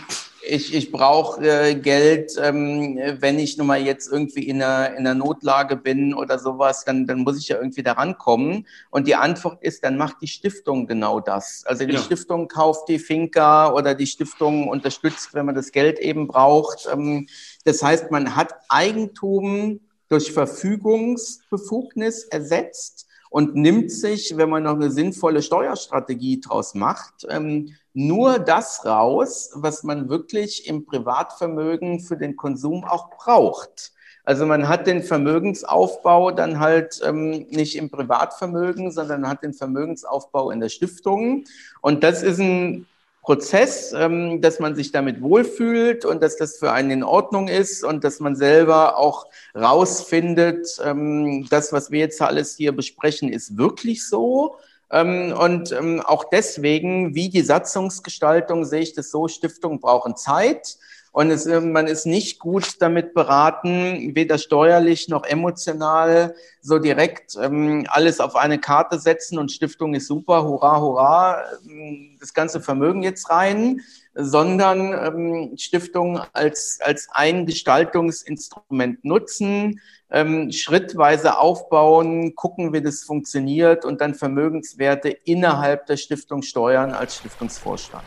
ich, 0.45 0.75
ich 0.75 0.91
brauche 0.91 1.41
äh, 1.43 1.75
Geld, 1.75 2.33
ähm, 2.41 2.99
wenn 3.21 3.39
ich 3.39 3.57
nun 3.59 3.67
mal 3.67 3.81
jetzt 3.81 4.11
irgendwie 4.11 4.49
in 4.49 4.63
einer, 4.63 4.91
in 4.91 4.99
einer 4.99 5.15
Notlage 5.15 5.77
bin 5.77 6.15
oder 6.15 6.39
sowas, 6.39 6.85
dann, 6.85 7.07
dann 7.07 7.21
muss 7.21 7.39
ich 7.39 7.49
ja 7.49 7.57
irgendwie 7.57 7.83
da 7.83 7.93
rankommen. 7.93 8.67
Und 8.91 9.07
die 9.07 9.15
Antwort 9.15 9.63
ist, 9.63 9.85
dann 9.85 9.97
macht 9.97 10.17
die 10.21 10.29
Stiftung 10.29 10.87
genau 10.87 11.21
das. 11.21 11.65
Also 11.67 11.87
die 11.87 11.95
ja. 11.95 12.01
Stiftung 12.01 12.49
kauft 12.49 12.89
die 12.89 12.99
Finca 12.99 13.73
oder 13.73 13.95
die 13.95 14.07
Stiftung 14.07 14.69
unterstützt, 14.69 15.35
wenn 15.35 15.47
man 15.47 15.55
das 15.55 15.73
Geld 15.73 15.99
eben 15.99 16.27
braucht. 16.27 16.89
Ähm, 16.93 17.29
das 17.65 17.83
heißt, 17.83 18.11
man 18.11 18.35
hat 18.37 18.55
Eigentum 18.69 19.81
durch 20.09 20.33
Verfügungsbefugnis 20.33 22.25
ersetzt 22.25 23.07
und 23.31 23.55
nimmt 23.55 23.91
sich, 23.91 24.37
wenn 24.37 24.51
man 24.51 24.65
noch 24.65 24.75
eine 24.75 24.91
sinnvolle 24.91 25.41
Steuerstrategie 25.41 26.41
draus 26.41 26.75
macht, 26.75 27.27
ähm, 27.31 27.75
nur 27.95 28.39
das 28.39 28.85
raus, 28.85 29.51
was 29.55 29.83
man 29.83 30.09
wirklich 30.09 30.67
im 30.67 30.87
Privatvermögen 30.87 32.01
für 32.01 32.17
den 32.17 32.37
Konsum 32.37 32.85
auch 32.85 33.11
braucht. 33.11 33.93
Also 34.25 34.47
man 34.47 34.69
hat 34.69 34.87
den 34.87 35.03
Vermögensaufbau 35.03 36.31
dann 36.31 36.61
halt 36.61 37.01
ähm, 37.05 37.47
nicht 37.51 37.77
im 37.77 37.91
Privatvermögen, 37.91 38.93
sondern 38.93 39.29
hat 39.29 39.43
den 39.43 39.53
Vermögensaufbau 39.53 40.51
in 40.53 40.61
der 40.61 40.69
Stiftung. 40.69 41.45
Und 41.81 42.05
das 42.05 42.23
ist 42.23 42.39
ein 42.39 42.87
Prozess, 43.23 43.93
ähm, 43.93 44.41
dass 44.41 44.61
man 44.61 44.75
sich 44.77 44.93
damit 44.93 45.23
wohlfühlt 45.23 46.05
und 46.05 46.23
dass 46.23 46.37
das 46.37 46.59
für 46.59 46.73
einen 46.73 46.91
in 46.91 47.03
Ordnung 47.05 47.49
ist 47.49 47.85
und 47.85 48.05
dass 48.05 48.21
man 48.21 48.37
selber 48.37 48.97
auch 48.97 49.27
rausfindet, 49.57 50.81
ähm, 50.85 51.47
das, 51.49 51.73
was 51.73 51.91
wir 51.91 52.01
jetzt 52.01 52.23
alles 52.23 52.57
hier 52.57 52.73
besprechen, 52.73 53.33
ist 53.33 53.57
wirklich 53.57 54.07
so. 54.07 54.57
Ähm, 54.93 55.33
und 55.33 55.73
ähm, 55.73 56.01
auch 56.01 56.25
deswegen, 56.25 57.15
wie 57.15 57.31
die 57.31 57.43
Satzungsgestaltung, 57.43 58.65
sehe 58.65 58.83
ich 58.83 58.95
das 58.95 59.11
so, 59.11 59.27
Stiftungen 59.27 59.81
brauchen 59.81 60.17
Zeit. 60.17 60.77
Und 61.13 61.31
es, 61.31 61.45
äh, 61.45 61.61
man 61.61 61.87
ist 61.87 62.07
nicht 62.07 62.39
gut 62.39 62.81
damit 62.81 63.13
beraten, 63.13 64.15
weder 64.15 64.39
steuerlich 64.39 65.09
noch 65.09 65.25
emotional 65.25 66.35
so 66.63 66.79
direkt 66.79 67.37
ähm, 67.41 67.87
alles 67.89 68.19
auf 68.21 68.35
eine 68.35 68.59
Karte 68.59 68.99
setzen 68.99 69.39
und 69.39 69.53
Stiftung 69.53 69.95
ist 69.95 70.07
super, 70.07 70.45
hurra, 70.45 70.81
hurra, 70.81 71.43
ähm, 71.69 72.17
das 72.19 72.33
ganze 72.33 72.63
Vermögen 72.63 73.03
jetzt 73.03 73.29
rein, 73.29 73.81
sondern 74.15 74.93
ähm, 74.93 75.57
Stiftung 75.59 76.21
als, 76.33 76.79
als 76.83 77.09
ein 77.13 77.45
Gestaltungsinstrument 77.45 79.05
nutzen, 79.05 79.81
ähm, 80.13 80.53
schrittweise 80.53 81.39
aufbauen, 81.39 82.35
gucken, 82.35 82.73
wie 82.73 82.83
das 82.83 83.03
funktioniert 83.03 83.85
und 83.85 84.01
dann 84.01 84.15
Vermögenswerte 84.15 85.09
innerhalb 85.09 85.87
der 85.87 85.97
Stiftung 85.97 86.43
steuern 86.43 86.93
als 86.93 87.17
Stiftungsvorstand. 87.17 88.05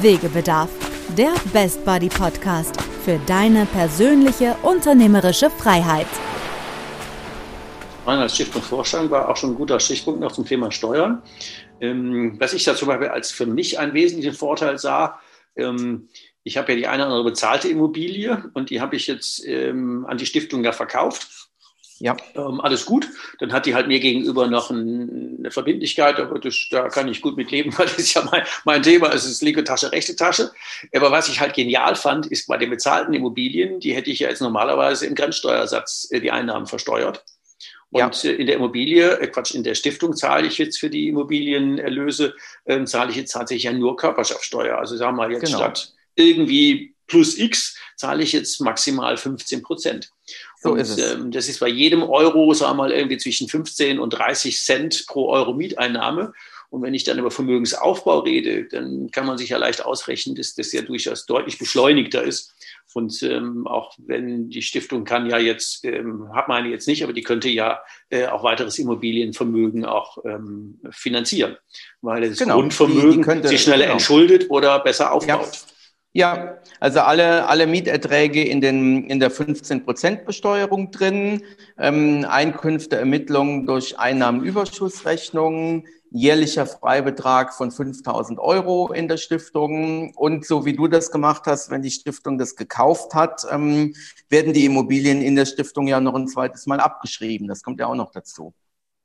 Wegebedarf, 0.00 0.70
der 1.16 1.34
Best 1.52 1.84
Buddy 1.84 2.08
Podcast 2.08 2.80
für 3.04 3.18
deine 3.26 3.66
persönliche 3.66 4.56
unternehmerische 4.62 5.50
Freiheit. 5.50 6.06
Als 8.06 8.34
Stiftungsvorstand 8.34 9.10
war 9.10 9.28
auch 9.28 9.36
schon 9.36 9.50
ein 9.50 9.56
guter 9.56 9.78
Stichpunkt 9.78 10.20
noch 10.20 10.32
zum 10.32 10.44
Thema 10.44 10.72
Steuern. 10.72 11.22
Ähm, 11.80 12.36
was 12.40 12.52
ich 12.52 12.64
da 12.64 12.74
zum 12.74 12.88
Beispiel 12.88 13.08
als 13.08 13.30
für 13.30 13.46
mich 13.46 13.78
einen 13.78 13.92
wesentlichen 13.92 14.34
Vorteil 14.34 14.78
sah, 14.78 15.20
ähm, 15.56 16.08
ich 16.44 16.56
habe 16.56 16.72
ja 16.72 16.78
die 16.78 16.86
eine 16.86 17.04
oder 17.04 17.12
andere 17.12 17.30
bezahlte 17.30 17.68
Immobilie 17.68 18.50
und 18.54 18.70
die 18.70 18.80
habe 18.80 18.96
ich 18.96 19.06
jetzt 19.06 19.46
ähm, 19.46 20.06
an 20.06 20.18
die 20.18 20.26
Stiftung 20.26 20.64
ja 20.64 20.72
verkauft. 20.72 21.28
Ja. 22.02 22.16
Ähm, 22.34 22.60
alles 22.60 22.84
gut. 22.84 23.06
Dann 23.38 23.52
hat 23.52 23.64
die 23.64 23.76
halt 23.76 23.86
mir 23.86 24.00
gegenüber 24.00 24.48
noch 24.48 24.70
ein, 24.70 25.36
eine 25.38 25.50
Verbindlichkeit, 25.52 26.18
aber 26.18 26.40
das, 26.40 26.66
da 26.68 26.88
kann 26.88 27.06
ich 27.06 27.20
gut 27.20 27.36
mit 27.36 27.52
leben, 27.52 27.72
weil 27.78 27.86
das 27.86 27.98
ist 27.98 28.14
ja 28.14 28.24
mein, 28.28 28.42
mein 28.64 28.82
Thema, 28.82 29.12
es 29.12 29.24
ist 29.24 29.40
linke 29.40 29.62
Tasche, 29.62 29.92
rechte 29.92 30.16
Tasche. 30.16 30.50
Aber 30.92 31.12
was 31.12 31.28
ich 31.28 31.38
halt 31.38 31.54
genial 31.54 31.94
fand, 31.94 32.26
ist 32.26 32.48
bei 32.48 32.58
den 32.58 32.70
bezahlten 32.70 33.14
Immobilien, 33.14 33.78
die 33.78 33.94
hätte 33.94 34.10
ich 34.10 34.18
ja 34.18 34.28
jetzt 34.28 34.42
normalerweise 34.42 35.06
im 35.06 35.14
Grenzsteuersatz 35.14 36.08
äh, 36.10 36.20
die 36.20 36.32
Einnahmen 36.32 36.66
versteuert. 36.66 37.24
Und 37.90 38.22
ja. 38.24 38.30
Äh, 38.30 38.34
in 38.34 38.46
der 38.48 38.56
Immobilie, 38.56 39.20
äh, 39.20 39.28
Quatsch, 39.28 39.54
in 39.54 39.62
der 39.62 39.76
Stiftung 39.76 40.16
zahle 40.16 40.48
ich 40.48 40.58
jetzt 40.58 40.80
für 40.80 40.90
die 40.90 41.06
Immobilienerlöse, 41.06 42.34
äh, 42.64 42.82
zahle 42.84 43.10
ich 43.10 43.16
jetzt 43.16 43.30
tatsächlich 43.30 43.64
ja 43.64 43.72
nur 43.72 43.96
Körperschaftssteuer. 43.96 44.76
Also 44.76 44.96
sagen 44.96 45.16
wir 45.16 45.28
mal 45.28 45.30
jetzt 45.30 45.44
genau. 45.44 45.58
statt 45.58 45.92
irgendwie 46.14 46.94
plus 47.06 47.36
X 47.36 47.76
zahle 47.96 48.22
ich 48.22 48.32
jetzt 48.32 48.60
maximal 48.60 49.16
15 49.16 49.62
Prozent. 49.62 50.10
So 50.60 50.72
und, 50.72 50.78
ist 50.78 50.98
es. 50.98 51.12
Ähm, 51.12 51.30
das 51.30 51.48
ist 51.48 51.60
bei 51.60 51.68
jedem 51.68 52.02
Euro, 52.02 52.54
sagen 52.54 52.72
wir 52.72 52.84
mal, 52.84 52.92
irgendwie 52.92 53.18
zwischen 53.18 53.48
15 53.48 53.98
und 53.98 54.10
30 54.10 54.58
Cent 54.58 55.04
pro 55.06 55.28
Euro 55.28 55.52
Mieteinnahme. 55.52 56.32
Und 56.70 56.80
wenn 56.80 56.94
ich 56.94 57.04
dann 57.04 57.18
über 57.18 57.30
Vermögensaufbau 57.30 58.20
rede, 58.20 58.64
dann 58.64 59.10
kann 59.10 59.26
man 59.26 59.36
sich 59.36 59.50
ja 59.50 59.58
leicht 59.58 59.84
ausrechnen, 59.84 60.36
dass 60.36 60.54
das 60.54 60.72
ja 60.72 60.80
durchaus 60.80 61.26
deutlich 61.26 61.58
beschleunigter 61.58 62.22
ist. 62.22 62.54
Und 62.94 63.22
ähm, 63.22 63.66
auch 63.66 63.92
wenn 63.98 64.48
die 64.48 64.62
Stiftung 64.62 65.04
kann 65.04 65.28
ja 65.28 65.36
jetzt, 65.36 65.84
ähm, 65.84 66.30
hat 66.34 66.48
meine 66.48 66.70
jetzt 66.70 66.88
nicht, 66.88 67.04
aber 67.04 67.12
die 67.12 67.22
könnte 67.22 67.50
ja 67.50 67.82
äh, 68.08 68.26
auch 68.26 68.42
weiteres 68.42 68.78
Immobilienvermögen 68.78 69.84
auch 69.84 70.16
ähm, 70.24 70.80
finanzieren, 70.90 71.58
weil 72.00 72.26
das 72.26 72.38
genau, 72.38 72.54
Grundvermögen 72.54 73.10
die, 73.10 73.16
die 73.18 73.22
könnte, 73.22 73.48
sich 73.48 73.62
schneller 73.62 73.84
genau. 73.84 73.92
entschuldet 73.92 74.50
oder 74.50 74.78
besser 74.78 75.12
aufbaut. 75.12 75.54
Ja. 75.54 75.71
Ja, 76.14 76.58
also 76.78 77.00
alle, 77.00 77.48
alle 77.48 77.66
Mieterträge 77.66 78.44
in, 78.44 78.60
den, 78.60 79.04
in 79.08 79.18
der 79.18 79.32
15-Prozent-Besteuerung 79.32 80.90
drin, 80.90 81.42
ähm, 81.78 82.26
Einkünfteermittlung 82.28 83.66
durch 83.66 83.98
Einnahmenüberschussrechnungen, 83.98 85.86
jährlicher 86.10 86.66
Freibetrag 86.66 87.54
von 87.54 87.70
5000 87.70 88.38
Euro 88.40 88.92
in 88.92 89.08
der 89.08 89.16
Stiftung. 89.16 90.14
Und 90.14 90.44
so 90.44 90.66
wie 90.66 90.76
du 90.76 90.86
das 90.86 91.10
gemacht 91.10 91.44
hast, 91.46 91.70
wenn 91.70 91.80
die 91.80 91.90
Stiftung 91.90 92.36
das 92.36 92.56
gekauft 92.56 93.14
hat, 93.14 93.46
ähm, 93.50 93.94
werden 94.28 94.52
die 94.52 94.66
Immobilien 94.66 95.22
in 95.22 95.34
der 95.34 95.46
Stiftung 95.46 95.88
ja 95.88 95.98
noch 95.98 96.14
ein 96.14 96.28
zweites 96.28 96.66
Mal 96.66 96.80
abgeschrieben. 96.80 97.48
Das 97.48 97.62
kommt 97.62 97.80
ja 97.80 97.86
auch 97.86 97.94
noch 97.94 98.10
dazu. 98.10 98.52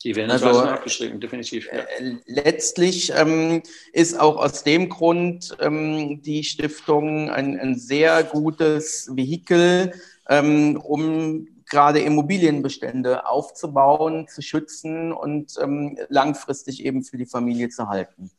Die 0.04 0.16
werden 0.16 0.30
also, 0.30 0.48
abgeschrieben, 0.48 1.20
definitiv. 1.20 1.68
Ja. 1.72 1.80
Äh, 1.80 2.18
letztlich 2.26 3.12
ähm, 3.16 3.64
ist 3.94 4.20
auch 4.20 4.38
aus 4.38 4.64
dem 4.64 4.90
Grund 4.90 5.58
ähm, 5.60 6.22
die 6.22 6.44
Stiftung 6.44 7.32
ein, 7.32 7.60
ein 7.60 7.76
sehr 7.78 8.24
gutes 8.24 9.10
Vehikel, 9.12 9.94
ähm, 10.30 10.78
um 10.78 11.48
gerade 11.70 12.00
Immobilienbestände 12.00 13.28
aufzubauen, 13.28 14.28
zu 14.28 14.42
schützen 14.42 15.12
und 15.12 15.54
ähm, 15.62 15.98
langfristig 16.10 16.86
eben 16.86 17.04
für 17.04 17.18
die 17.18 17.26
Familie 17.26 17.70
zu 17.70 17.90
halten. 17.90 18.32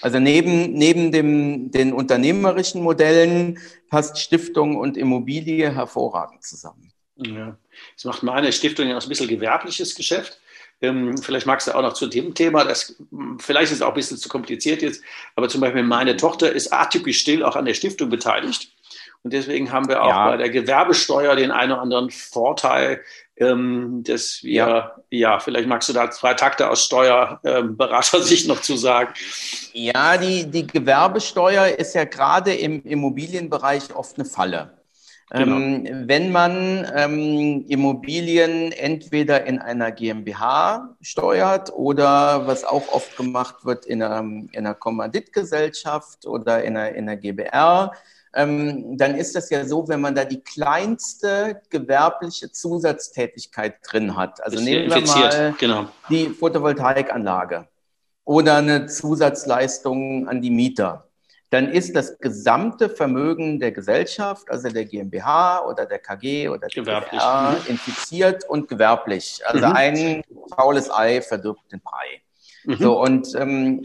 Also 0.00 0.20
neben, 0.20 0.74
neben 0.74 1.10
dem, 1.10 1.70
den 1.70 1.92
unternehmerischen 1.92 2.82
Modellen 2.82 3.58
passt 3.88 4.18
Stiftung 4.18 4.76
und 4.76 4.96
Immobilie 4.96 5.74
hervorragend 5.74 6.44
zusammen. 6.44 6.92
Ja. 7.16 7.58
Das 7.96 8.04
macht 8.04 8.22
meine 8.22 8.52
Stiftung 8.52 8.88
ja 8.88 8.96
auch 8.96 9.02
ein 9.02 9.08
bisschen 9.08 9.26
gewerbliches 9.26 9.94
Geschäft. 9.94 10.38
Ähm, 10.80 11.18
vielleicht 11.18 11.46
magst 11.46 11.66
du 11.66 11.74
auch 11.74 11.82
noch 11.82 11.94
zu 11.94 12.06
dem 12.06 12.34
Thema, 12.34 12.64
das 12.64 12.96
vielleicht 13.38 13.72
ist 13.72 13.78
es 13.78 13.82
auch 13.82 13.88
ein 13.88 13.94
bisschen 13.94 14.16
zu 14.16 14.28
kompliziert 14.28 14.82
jetzt, 14.82 15.02
aber 15.34 15.48
zum 15.48 15.60
Beispiel 15.60 15.82
meine 15.82 16.16
Tochter 16.16 16.52
ist 16.52 16.72
atypisch 16.72 17.18
still 17.18 17.42
auch 17.42 17.56
an 17.56 17.64
der 17.64 17.74
Stiftung 17.74 18.08
beteiligt. 18.10 18.72
Und 19.24 19.32
deswegen 19.32 19.72
haben 19.72 19.88
wir 19.88 20.02
auch 20.02 20.08
ja. 20.08 20.30
bei 20.30 20.36
der 20.36 20.50
Gewerbesteuer 20.50 21.34
den 21.34 21.50
einen 21.50 21.72
oder 21.72 21.82
anderen 21.82 22.10
Vorteil, 22.10 23.02
ähm, 23.36 24.02
dass 24.04 24.40
wir, 24.42 24.54
ja. 24.54 24.96
ja. 25.10 25.38
vielleicht 25.40 25.68
magst 25.68 25.88
du 25.88 25.92
da 25.92 26.10
zwei 26.10 26.34
Takte 26.34 26.70
aus 26.70 26.84
Steuerberatersicht 26.84 28.44
ähm, 28.48 28.54
noch 28.54 28.62
zu 28.62 28.76
sagen. 28.76 29.12
Ja, 29.72 30.16
die, 30.16 30.48
die 30.48 30.66
Gewerbesteuer 30.66 31.66
ist 31.66 31.94
ja 31.94 32.04
gerade 32.04 32.54
im 32.54 32.84
Immobilienbereich 32.84 33.94
oft 33.94 34.16
eine 34.18 34.24
Falle. 34.24 34.77
Genau. 35.30 35.56
Ähm, 35.56 36.04
wenn 36.06 36.32
man 36.32 36.86
ähm, 36.94 37.64
Immobilien 37.68 38.72
entweder 38.72 39.44
in 39.44 39.58
einer 39.58 39.92
GmbH 39.92 40.96
steuert 41.02 41.72
oder 41.74 42.46
was 42.46 42.64
auch 42.64 42.88
oft 42.92 43.16
gemacht 43.16 43.64
wird 43.64 43.84
in 43.84 44.02
einer, 44.02 44.20
in 44.20 44.50
einer 44.54 44.74
Kommanditgesellschaft 44.74 46.26
oder 46.26 46.64
in 46.64 46.76
einer, 46.76 46.94
in 46.94 47.08
einer 47.08 47.16
GBR, 47.16 47.92
ähm, 48.34 48.96
dann 48.96 49.14
ist 49.16 49.34
das 49.34 49.50
ja 49.50 49.64
so, 49.66 49.88
wenn 49.88 50.00
man 50.00 50.14
da 50.14 50.24
die 50.24 50.40
kleinste 50.40 51.60
gewerbliche 51.68 52.50
Zusatztätigkeit 52.50 53.76
drin 53.82 54.16
hat. 54.16 54.42
Also 54.42 54.60
nehmen 54.60 54.90
wir 54.90 55.06
mal 55.06 55.54
genau. 55.58 55.88
die 56.08 56.28
Photovoltaikanlage 56.28 57.68
oder 58.24 58.56
eine 58.56 58.86
Zusatzleistung 58.86 60.28
an 60.28 60.40
die 60.40 60.50
Mieter 60.50 61.07
dann 61.50 61.68
ist 61.70 61.96
das 61.96 62.18
gesamte 62.18 62.90
Vermögen 62.90 63.58
der 63.58 63.72
Gesellschaft, 63.72 64.50
also 64.50 64.68
der 64.68 64.84
GmbH 64.84 65.64
oder 65.66 65.86
der 65.86 65.98
KG 65.98 66.48
oder 66.48 66.68
der 66.68 66.84
GmbH, 66.84 67.52
mhm. 67.52 67.56
infiziert 67.68 68.44
und 68.48 68.68
gewerblich. 68.68 69.40
Also 69.46 69.66
mhm. 69.66 69.72
ein 69.72 70.22
faules 70.54 70.90
Ei 70.90 71.22
verdirbt 71.22 71.72
den 71.72 71.80
Brei. 71.80 72.22
Mhm. 72.64 72.76
So, 72.76 73.00
und 73.00 73.34
ähm, 73.34 73.82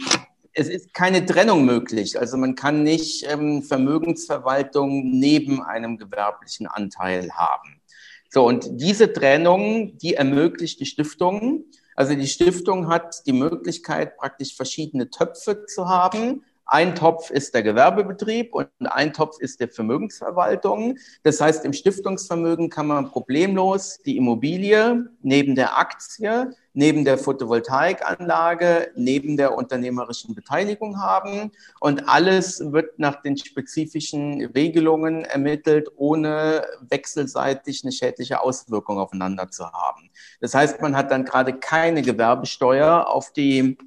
es 0.51 0.68
ist 0.68 0.93
keine 0.93 1.26
Trennung 1.26 1.64
möglich. 1.64 2.20
Also 2.20 2.36
man 2.36 2.55
kann 2.55 2.84
nicht 2.84 3.26
ähm, 3.32 3.64
Vermögensverwaltung 3.64 5.20
neben 5.20 5.64
einem 5.64 5.97
gewerblichen 5.97 6.68
Anteil 6.68 7.32
haben. 7.32 7.82
So, 8.30 8.45
und 8.45 8.68
diese 8.72 9.14
Trennung, 9.14 9.97
die 9.99 10.16
ermöglicht 10.16 10.82
die 10.82 10.86
Stiftung. 10.86 11.66
Also 11.95 12.14
die 12.16 12.28
Stiftung 12.28 12.89
hat 12.89 13.26
die 13.26 13.34
Möglichkeit, 13.34 14.18
praktisch 14.18 14.55
verschiedene 14.55 15.09
Töpfe 15.09 15.66
zu 15.66 15.88
haben 15.88 16.43
ein 16.66 16.95
Topf 16.95 17.30
ist 17.30 17.53
der 17.53 17.64
Gewerbebetrieb 17.64 18.53
und 18.53 18.70
ein 18.80 19.14
Topf 19.14 19.38
ist 19.39 19.59
der 19.59 19.70
Vermögensverwaltung. 19.70 20.97
Das 21.24 21.41
heißt, 21.41 21.66
im 21.66 21.74
Stiftungsvermögen 21.74 22.70
kann 22.70 22.88
man 22.88 23.09
problemlos 23.09 23.99
die 24.05 24.18
Immobilie 24.18 25.05
neben 25.22 25.55
der 25.55 25.78
Aktie, 25.78 26.53
neben 26.74 27.05
der 27.05 27.18
Photovoltaikanlage, 27.18 28.91
neben 28.95 29.38
der 29.38 29.55
unternehmerischen 29.55 30.36
Beteiligung 30.36 30.99
haben. 30.99 31.51
Und 31.80 32.07
alles 32.07 32.72
wird 32.72 32.97
nach 32.97 33.22
den 33.22 33.38
spezifischen 33.38 34.45
Regelungen 34.45 35.26
ermittelt, 35.26 35.89
ohne 35.97 36.66
wechselseitig 36.89 37.84
eine 37.84 37.91
schädliche 37.91 38.41
Auswirkung 38.41 38.99
aufeinander 38.99 39.51
zu 39.51 39.66
haben. 39.72 40.09
Das 40.39 40.55
heißt, 40.55 40.82
man 40.82 40.95
hat 40.95 41.11
dann 41.11 41.26
gerade 41.26 41.53
keine 41.53 42.01
Gewerbesteuer 42.01 43.07
auf 43.07 43.32
die 43.34 43.78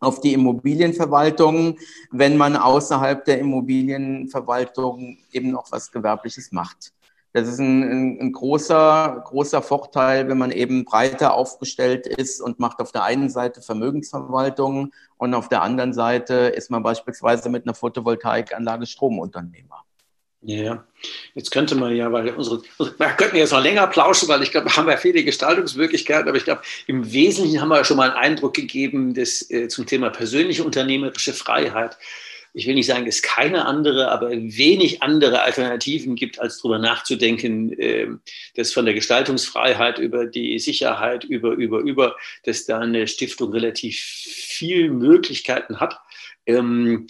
auf 0.00 0.20
die 0.20 0.32
Immobilienverwaltung, 0.32 1.78
wenn 2.10 2.36
man 2.36 2.56
außerhalb 2.56 3.24
der 3.24 3.38
Immobilienverwaltung 3.38 5.18
eben 5.32 5.50
noch 5.50 5.70
was 5.70 5.92
Gewerbliches 5.92 6.52
macht. 6.52 6.92
Das 7.32 7.46
ist 7.46 7.60
ein, 7.60 7.82
ein, 7.82 8.20
ein, 8.20 8.32
großer, 8.32 9.22
großer 9.24 9.62
Vorteil, 9.62 10.28
wenn 10.28 10.38
man 10.38 10.50
eben 10.50 10.84
breiter 10.84 11.34
aufgestellt 11.34 12.08
ist 12.08 12.40
und 12.40 12.58
macht 12.58 12.80
auf 12.80 12.90
der 12.90 13.04
einen 13.04 13.28
Seite 13.30 13.62
Vermögensverwaltung 13.62 14.92
und 15.16 15.34
auf 15.34 15.48
der 15.48 15.62
anderen 15.62 15.92
Seite 15.92 16.34
ist 16.34 16.72
man 16.72 16.82
beispielsweise 16.82 17.48
mit 17.48 17.66
einer 17.66 17.74
Photovoltaikanlage 17.74 18.86
Stromunternehmer. 18.86 19.84
Ja, 20.42 20.86
jetzt 21.34 21.50
könnte 21.50 21.74
man 21.74 21.94
ja, 21.94 22.10
weil 22.12 22.30
unsere, 22.30 22.62
wir 22.78 23.08
könnten 23.18 23.36
jetzt 23.36 23.52
noch 23.52 23.62
länger 23.62 23.86
plauschen, 23.88 24.26
weil 24.28 24.42
ich 24.42 24.50
glaube, 24.50 24.68
wir 24.68 24.76
haben 24.76 24.88
ja 24.88 24.96
viele 24.96 25.22
Gestaltungsmöglichkeiten, 25.22 26.28
aber 26.28 26.38
ich 26.38 26.44
glaube, 26.44 26.62
im 26.86 27.12
Wesentlichen 27.12 27.60
haben 27.60 27.68
wir 27.68 27.84
schon 27.84 27.98
mal 27.98 28.10
einen 28.10 28.18
Eindruck 28.18 28.54
gegeben 28.54 29.12
des, 29.12 29.50
äh, 29.50 29.68
zum 29.68 29.84
Thema 29.84 30.08
persönliche 30.08 30.64
unternehmerische 30.64 31.34
Freiheit. 31.34 31.98
Ich 32.54 32.66
will 32.66 32.74
nicht 32.74 32.86
sagen, 32.86 33.06
es 33.06 33.20
keine 33.20 33.66
andere, 33.66 34.10
aber 34.10 34.30
wenig 34.30 35.02
andere 35.02 35.42
Alternativen 35.42 36.16
gibt, 36.16 36.40
als 36.40 36.58
darüber 36.58 36.78
nachzudenken, 36.78 37.78
äh, 37.78 38.08
dass 38.56 38.72
von 38.72 38.86
der 38.86 38.94
Gestaltungsfreiheit 38.94 39.98
über 39.98 40.24
die 40.24 40.58
Sicherheit, 40.58 41.24
über, 41.24 41.50
über, 41.50 41.80
über, 41.80 42.16
dass 42.44 42.64
da 42.64 42.78
eine 42.78 43.06
Stiftung 43.06 43.52
relativ 43.52 44.00
viel 44.00 44.90
Möglichkeiten 44.90 45.80
hat. 45.80 46.00
Ähm, 46.46 47.08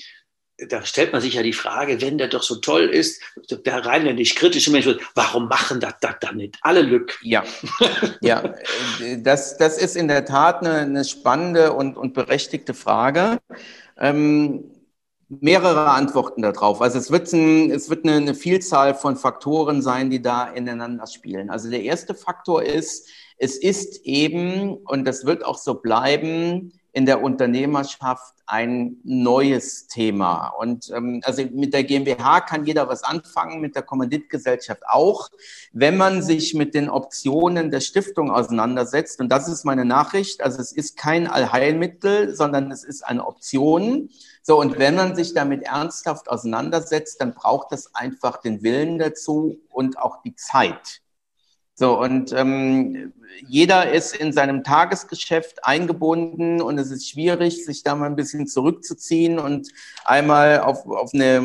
da 0.68 0.84
stellt 0.84 1.12
man 1.12 1.22
sich 1.22 1.34
ja 1.34 1.42
die 1.42 1.52
Frage, 1.52 2.00
wenn 2.00 2.18
der 2.18 2.28
doch 2.28 2.42
so 2.42 2.56
toll 2.56 2.84
ist, 2.84 3.22
der 3.50 3.86
rein 3.86 4.02
nicht 4.14 4.36
kritische 4.36 4.70
Mensch 4.70 4.88
warum 5.14 5.48
machen 5.48 5.80
das, 5.80 5.94
das 6.00 6.16
dann 6.20 6.36
nicht 6.36 6.58
alle 6.62 6.82
Lück? 6.82 7.18
Ja, 7.22 7.44
ja 8.20 8.54
das, 9.18 9.56
das 9.56 9.78
ist 9.78 9.96
in 9.96 10.08
der 10.08 10.24
Tat 10.24 10.64
eine, 10.64 10.80
eine 10.80 11.04
spannende 11.04 11.72
und, 11.72 11.96
und 11.96 12.14
berechtigte 12.14 12.74
Frage. 12.74 13.38
Ähm, 13.98 14.64
mehrere 15.28 15.90
Antworten 15.90 16.42
darauf. 16.42 16.82
Also 16.82 16.98
es 16.98 17.10
wird, 17.10 17.32
ein, 17.32 17.70
es 17.70 17.88
wird 17.88 18.04
eine, 18.04 18.16
eine 18.16 18.34
Vielzahl 18.34 18.94
von 18.94 19.16
Faktoren 19.16 19.80
sein, 19.80 20.10
die 20.10 20.20
da 20.20 20.48
ineinander 20.48 21.06
spielen. 21.06 21.50
Also 21.50 21.70
der 21.70 21.82
erste 21.82 22.14
Faktor 22.14 22.64
ist, 22.64 23.08
es 23.38 23.56
ist 23.56 24.04
eben, 24.04 24.74
und 24.74 25.04
das 25.04 25.24
wird 25.24 25.44
auch 25.44 25.56
so 25.56 25.74
bleiben, 25.74 26.72
in 26.92 27.06
der 27.06 27.22
Unternehmerschaft 27.22 28.34
ein 28.46 28.96
neues 29.04 29.86
Thema. 29.86 30.48
Und 30.48 30.90
ähm, 30.90 31.20
also 31.24 31.44
mit 31.44 31.72
der 31.72 31.84
GmbH 31.84 32.40
kann 32.40 32.64
jeder 32.64 32.88
was 32.88 33.04
anfangen, 33.04 33.60
mit 33.60 33.76
der 33.76 33.82
Kommanditgesellschaft 33.82 34.82
auch. 34.88 35.30
Wenn 35.72 35.96
man 35.96 36.22
sich 36.22 36.54
mit 36.54 36.74
den 36.74 36.90
Optionen 36.90 37.70
der 37.70 37.80
Stiftung 37.80 38.30
auseinandersetzt, 38.30 39.20
und 39.20 39.28
das 39.28 39.46
ist 39.46 39.64
meine 39.64 39.84
Nachricht, 39.84 40.42
also 40.42 40.60
es 40.60 40.72
ist 40.72 40.96
kein 40.96 41.28
Allheilmittel, 41.28 42.34
sondern 42.34 42.72
es 42.72 42.82
ist 42.82 43.02
eine 43.06 43.26
Option. 43.26 44.10
So, 44.42 44.58
und 44.58 44.78
wenn 44.78 44.96
man 44.96 45.14
sich 45.14 45.32
damit 45.32 45.62
ernsthaft 45.62 46.28
auseinandersetzt, 46.28 47.20
dann 47.20 47.34
braucht 47.34 47.72
es 47.72 47.94
einfach 47.94 48.40
den 48.40 48.62
Willen 48.62 48.98
dazu 48.98 49.60
und 49.68 49.98
auch 49.98 50.22
die 50.22 50.34
Zeit. 50.34 51.02
So, 51.80 51.98
und 51.98 52.34
ähm, 52.34 53.14
jeder 53.48 53.90
ist 53.90 54.14
in 54.14 54.34
seinem 54.34 54.64
Tagesgeschäft 54.64 55.64
eingebunden 55.64 56.60
und 56.60 56.76
es 56.76 56.90
ist 56.90 57.08
schwierig, 57.08 57.64
sich 57.64 57.82
da 57.82 57.94
mal 57.94 58.04
ein 58.04 58.16
bisschen 58.16 58.46
zurückzuziehen 58.46 59.38
und 59.38 59.68
einmal 60.04 60.60
auf, 60.60 60.86
auf 60.86 61.14
eine, 61.14 61.38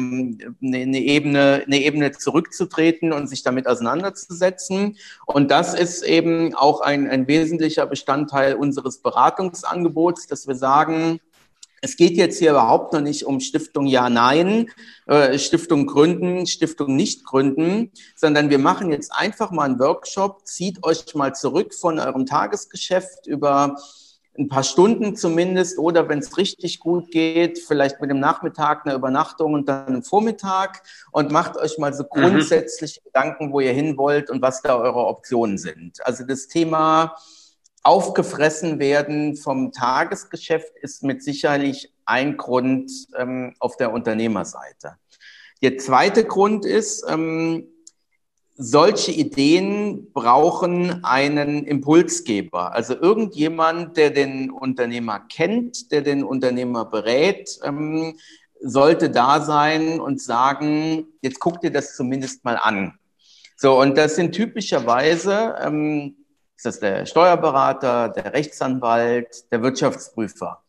eine, 0.62 1.00
Ebene, 1.00 1.64
eine 1.66 1.78
Ebene 1.78 2.12
zurückzutreten 2.12 3.14
und 3.14 3.28
sich 3.28 3.44
damit 3.44 3.66
auseinanderzusetzen. 3.66 4.98
Und 5.26 5.52
das 5.52 5.74
ist 5.74 6.04
eben 6.04 6.54
auch 6.54 6.82
ein, 6.82 7.10
ein 7.10 7.30
wesentlicher 7.30 7.86
Bestandteil 7.86 8.56
unseres 8.56 8.98
Beratungsangebots, 8.98 10.28
dass 10.28 10.50
wir 10.50 10.56
sagen, 10.56 11.22
es 11.82 11.98
geht 11.98 12.18
jetzt 12.18 12.40
hier 12.40 12.52
überhaupt 12.52 12.94
noch 12.94 13.02
nicht 13.02 13.26
um 13.26 13.40
Stiftung 13.40 13.86
Ja, 13.86 14.10
Nein, 14.10 14.70
äh, 15.06 15.38
Stiftung 15.38 15.86
gründen, 15.86 16.48
Stiftung 16.48 16.96
nicht 16.96 17.26
gründen, 17.26 17.92
sondern 18.16 18.50
wir 18.50 18.60
machen 18.60 18.92
jetzt 18.92 19.14
einfach 19.14 19.52
mal 19.52 19.64
einen 19.64 19.80
Workshop, 19.80 20.48
zieht 20.48 20.84
euch 20.84 21.14
mal 21.16 21.36
zurück 21.36 21.74
von 21.74 22.00
eurem 22.00 22.26
Tagesgeschäft 22.26 23.28
über 23.28 23.76
ein 24.38 24.50
paar 24.50 24.64
Stunden 24.64 25.16
zumindest 25.16 25.80
oder 25.80 26.10
wenn 26.10 26.20
es 26.20 26.38
richtig 26.38 26.80
gut 26.80 27.12
geht, 27.12 27.60
vielleicht 27.60 28.02
mit 28.02 28.10
dem 28.10 28.20
Nachmittag 28.20 28.86
eine 28.86 28.96
Übernachtung 28.96 29.54
und 29.54 29.70
dann 29.70 29.88
einen 29.88 30.04
Vormittag 30.04 30.84
und 31.12 31.32
macht 31.32 31.58
euch 31.58 31.78
mal 31.78 31.94
so 31.94 32.04
grundsätzlich 32.04 33.00
mhm. 33.00 33.06
Gedanken, 33.06 33.54
wo 33.54 33.60
ihr 33.60 33.74
hin 33.74 33.98
wollt 33.98 34.30
und 34.30 34.42
was 34.42 34.62
da 34.62 34.78
eure 34.78 35.06
Optionen 35.06 35.58
sind. 35.58 36.06
Also 36.06 36.26
das 36.26 36.48
Thema 36.48 37.16
aufgefressen 37.86 38.80
werden 38.80 39.36
vom 39.36 39.72
Tagesgeschäft 39.72 40.74
ist 40.82 41.04
mit 41.04 41.24
sicherlich 41.24 41.94
ein 42.06 42.36
Grund 42.36 42.92
ähm, 43.16 43.54
auf 43.60 43.78
der 43.78 43.94
Unternehmerseite. 43.94 44.98
Der 45.62 45.78
zweite 45.78 46.26
Grund 46.26 46.66
ist, 46.66 47.06
ähm, 47.08 47.68
solche 48.58 49.12
Ideen 49.12 50.12
brauchen 50.14 51.04
einen 51.04 51.66
Impulsgeber, 51.66 52.74
also 52.74 52.96
irgendjemand, 52.96 53.98
der 53.98 54.10
den 54.10 54.50
Unternehmer 54.50 55.20
kennt, 55.20 55.92
der 55.92 56.02
den 56.02 56.24
Unternehmer 56.24 56.86
berät, 56.86 57.60
ähm, 57.64 58.18
sollte 58.62 59.12
da 59.12 59.42
sein 59.42 60.00
und 60.00 60.22
sagen, 60.22 61.06
jetzt 61.22 61.40
guck 61.40 61.62
dir 61.62 61.72
das 61.72 61.96
zumindest 61.96 62.44
mal 62.46 62.58
an. 62.58 62.98
So, 63.58 63.80
und 63.80 63.96
das 63.96 64.16
sind 64.16 64.32
typischerweise 64.32 65.56
ähm, 65.62 66.25
ist 66.56 66.66
das 66.66 66.80
der 66.80 67.06
Steuerberater, 67.06 68.10
der 68.10 68.34
Rechtsanwalt, 68.34 69.52
der 69.52 69.62
Wirtschaftsprüfer. 69.62 70.64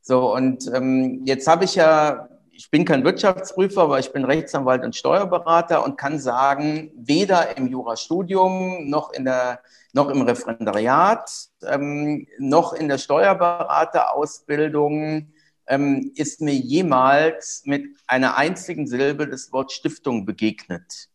So, 0.00 0.34
und 0.34 0.68
ähm, 0.72 1.22
jetzt 1.26 1.46
habe 1.48 1.64
ich 1.64 1.74
ja, 1.74 2.28
ich 2.52 2.70
bin 2.70 2.84
kein 2.84 3.04
Wirtschaftsprüfer, 3.04 3.82
aber 3.82 3.98
ich 3.98 4.12
bin 4.12 4.24
Rechtsanwalt 4.24 4.84
und 4.84 4.96
Steuerberater 4.96 5.84
und 5.84 5.98
kann 5.98 6.18
sagen, 6.18 6.90
weder 6.96 7.56
im 7.56 7.66
Jurastudium 7.66 8.88
noch 8.88 9.12
in 9.12 9.24
der 9.24 9.60
noch 9.92 10.10
im 10.10 10.22
Referendariat, 10.22 11.30
ähm, 11.62 12.26
noch 12.38 12.72
in 12.74 12.88
der 12.88 12.98
Steuerberaterausbildung 12.98 15.32
ähm, 15.66 16.12
ist 16.14 16.40
mir 16.40 16.54
jemals 16.54 17.62
mit 17.64 17.96
einer 18.06 18.36
einzigen 18.36 18.86
Silbe 18.86 19.26
das 19.26 19.52
Wort 19.52 19.72
Stiftung 19.72 20.26
begegnet. 20.26 21.08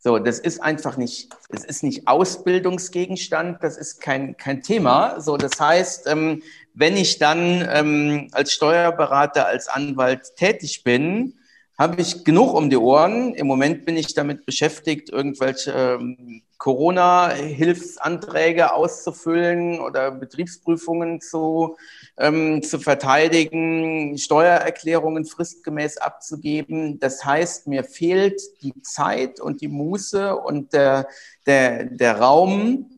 So, 0.00 0.18
das 0.18 0.38
ist 0.38 0.62
einfach 0.62 0.96
nicht, 0.96 1.28
das 1.50 1.64
ist 1.64 1.82
nicht 1.82 2.06
Ausbildungsgegenstand, 2.06 3.62
das 3.64 3.76
ist 3.76 4.00
kein, 4.00 4.36
kein 4.36 4.62
Thema. 4.62 5.20
So, 5.20 5.36
das 5.36 5.58
heißt, 5.58 6.06
ähm, 6.06 6.42
wenn 6.74 6.96
ich 6.96 7.18
dann 7.18 7.68
ähm, 7.72 8.28
als 8.32 8.52
Steuerberater, 8.52 9.46
als 9.46 9.66
Anwalt 9.66 10.36
tätig 10.36 10.84
bin, 10.84 11.37
habe 11.78 12.02
ich 12.02 12.24
genug 12.24 12.54
um 12.54 12.70
die 12.70 12.76
Ohren. 12.76 13.34
Im 13.34 13.46
Moment 13.46 13.86
bin 13.86 13.96
ich 13.96 14.12
damit 14.12 14.44
beschäftigt, 14.44 15.10
irgendwelche 15.10 15.70
ähm, 15.70 16.42
Corona-Hilfsanträge 16.58 18.74
auszufüllen 18.74 19.78
oder 19.78 20.10
Betriebsprüfungen 20.10 21.20
zu, 21.20 21.76
ähm, 22.16 22.64
zu 22.64 22.80
verteidigen, 22.80 24.18
Steuererklärungen 24.18 25.24
fristgemäß 25.24 25.98
abzugeben. 25.98 26.98
Das 26.98 27.24
heißt, 27.24 27.68
mir 27.68 27.84
fehlt 27.84 28.42
die 28.60 28.82
Zeit 28.82 29.38
und 29.40 29.60
die 29.60 29.68
Muße 29.68 30.36
und 30.36 30.72
der, 30.72 31.06
der, 31.46 31.84
der 31.84 32.18
Raum, 32.18 32.90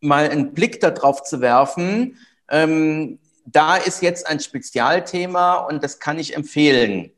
mal 0.00 0.30
einen 0.30 0.54
Blick 0.54 0.78
darauf 0.80 1.24
zu 1.24 1.40
werfen. 1.40 2.16
Ähm, 2.48 3.18
da 3.44 3.76
ist 3.76 4.02
jetzt 4.02 4.28
ein 4.28 4.38
Spezialthema 4.38 5.56
und 5.56 5.82
das 5.82 5.98
kann 5.98 6.20
ich 6.20 6.36
empfehlen. 6.36 7.10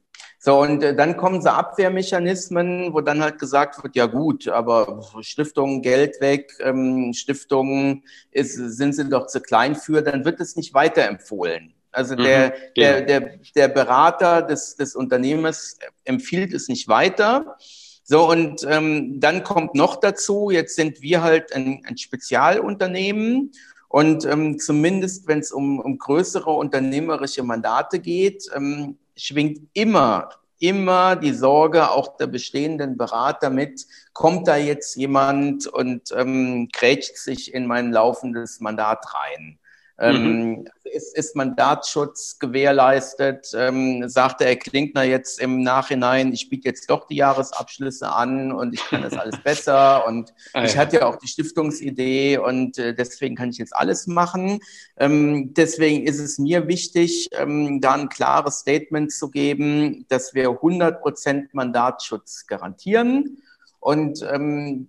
So, 0.44 0.60
und 0.60 0.82
äh, 0.82 0.96
dann 0.96 1.16
kommen 1.16 1.40
so 1.40 1.50
Abwehrmechanismen, 1.50 2.92
wo 2.92 3.00
dann 3.00 3.22
halt 3.22 3.38
gesagt 3.38 3.80
wird, 3.80 3.94
ja 3.94 4.06
gut, 4.06 4.48
aber 4.48 5.00
Stiftungen 5.20 5.82
Geld 5.82 6.20
weg, 6.20 6.52
ähm, 6.58 7.12
Stiftungen 7.12 8.02
ist, 8.32 8.56
sind 8.56 8.92
sie 8.92 9.08
doch 9.08 9.28
zu 9.28 9.40
klein 9.40 9.76
für, 9.76 10.02
dann 10.02 10.24
wird 10.24 10.40
es 10.40 10.56
nicht 10.56 10.74
weiterempfohlen. 10.74 11.74
Also 11.92 12.16
der, 12.16 12.48
mhm, 12.48 12.52
der, 12.76 13.02
genau. 13.02 13.06
der, 13.06 13.38
der 13.54 13.68
Berater 13.68 14.42
des, 14.42 14.74
des 14.74 14.96
Unternehmens 14.96 15.78
empfiehlt 16.02 16.52
es 16.54 16.66
nicht 16.66 16.88
weiter. 16.88 17.56
So, 18.02 18.28
und 18.28 18.66
ähm, 18.68 19.20
dann 19.20 19.44
kommt 19.44 19.76
noch 19.76 19.94
dazu, 19.94 20.50
jetzt 20.50 20.74
sind 20.74 21.02
wir 21.02 21.22
halt 21.22 21.54
ein, 21.54 21.84
ein 21.86 21.96
Spezialunternehmen 21.96 23.52
und 23.86 24.24
ähm, 24.24 24.58
zumindest, 24.58 25.28
wenn 25.28 25.38
es 25.38 25.52
um, 25.52 25.78
um 25.78 25.98
größere 25.98 26.50
unternehmerische 26.50 27.44
Mandate 27.44 28.00
geht, 28.00 28.50
ähm, 28.56 28.98
schwingt 29.22 29.68
immer, 29.72 30.30
immer 30.58 31.16
die 31.16 31.32
Sorge 31.32 31.90
auch 31.90 32.16
der 32.16 32.26
bestehenden 32.26 32.96
Berater 32.96 33.50
mit, 33.50 33.86
kommt 34.12 34.48
da 34.48 34.56
jetzt 34.56 34.96
jemand 34.96 35.66
und 35.66 36.10
ähm, 36.16 36.68
grätscht 36.72 37.16
sich 37.16 37.54
in 37.54 37.66
mein 37.66 37.92
laufendes 37.92 38.60
Mandat 38.60 39.14
rein. 39.14 39.58
Ähm, 39.98 40.48
mhm. 40.50 40.68
ist, 40.84 41.16
ist 41.16 41.36
Mandatsschutz 41.36 42.38
gewährleistet? 42.38 43.52
Ähm, 43.54 44.08
sagte 44.08 44.44
Herr 44.44 44.56
Klinkner 44.56 45.02
jetzt 45.04 45.40
im 45.40 45.62
Nachhinein, 45.62 46.32
ich 46.32 46.48
biete 46.48 46.68
jetzt 46.68 46.88
doch 46.90 47.06
die 47.06 47.16
Jahresabschlüsse 47.16 48.10
an 48.10 48.52
und 48.52 48.74
ich 48.74 48.84
kann 48.84 49.02
das 49.02 49.14
alles 49.14 49.38
besser 49.44 50.06
und 50.06 50.32
ah, 50.54 50.64
ich 50.64 50.74
ja. 50.74 50.80
hatte 50.80 50.96
ja 50.96 51.06
auch 51.06 51.16
die 51.16 51.28
Stiftungsidee 51.28 52.38
und 52.38 52.78
äh, 52.78 52.94
deswegen 52.94 53.36
kann 53.36 53.50
ich 53.50 53.58
jetzt 53.58 53.76
alles 53.76 54.06
machen. 54.06 54.60
Ähm, 54.96 55.52
deswegen 55.54 56.06
ist 56.06 56.18
es 56.18 56.38
mir 56.38 56.68
wichtig, 56.68 57.28
ähm, 57.32 57.80
da 57.80 57.94
ein 57.94 58.08
klares 58.08 58.60
Statement 58.60 59.12
zu 59.12 59.30
geben, 59.30 60.06
dass 60.08 60.34
wir 60.34 60.50
100 60.50 61.02
Prozent 61.02 61.54
Mandatsschutz 61.54 62.46
garantieren. 62.46 63.38
Und 63.82 64.24
ähm, 64.32 64.88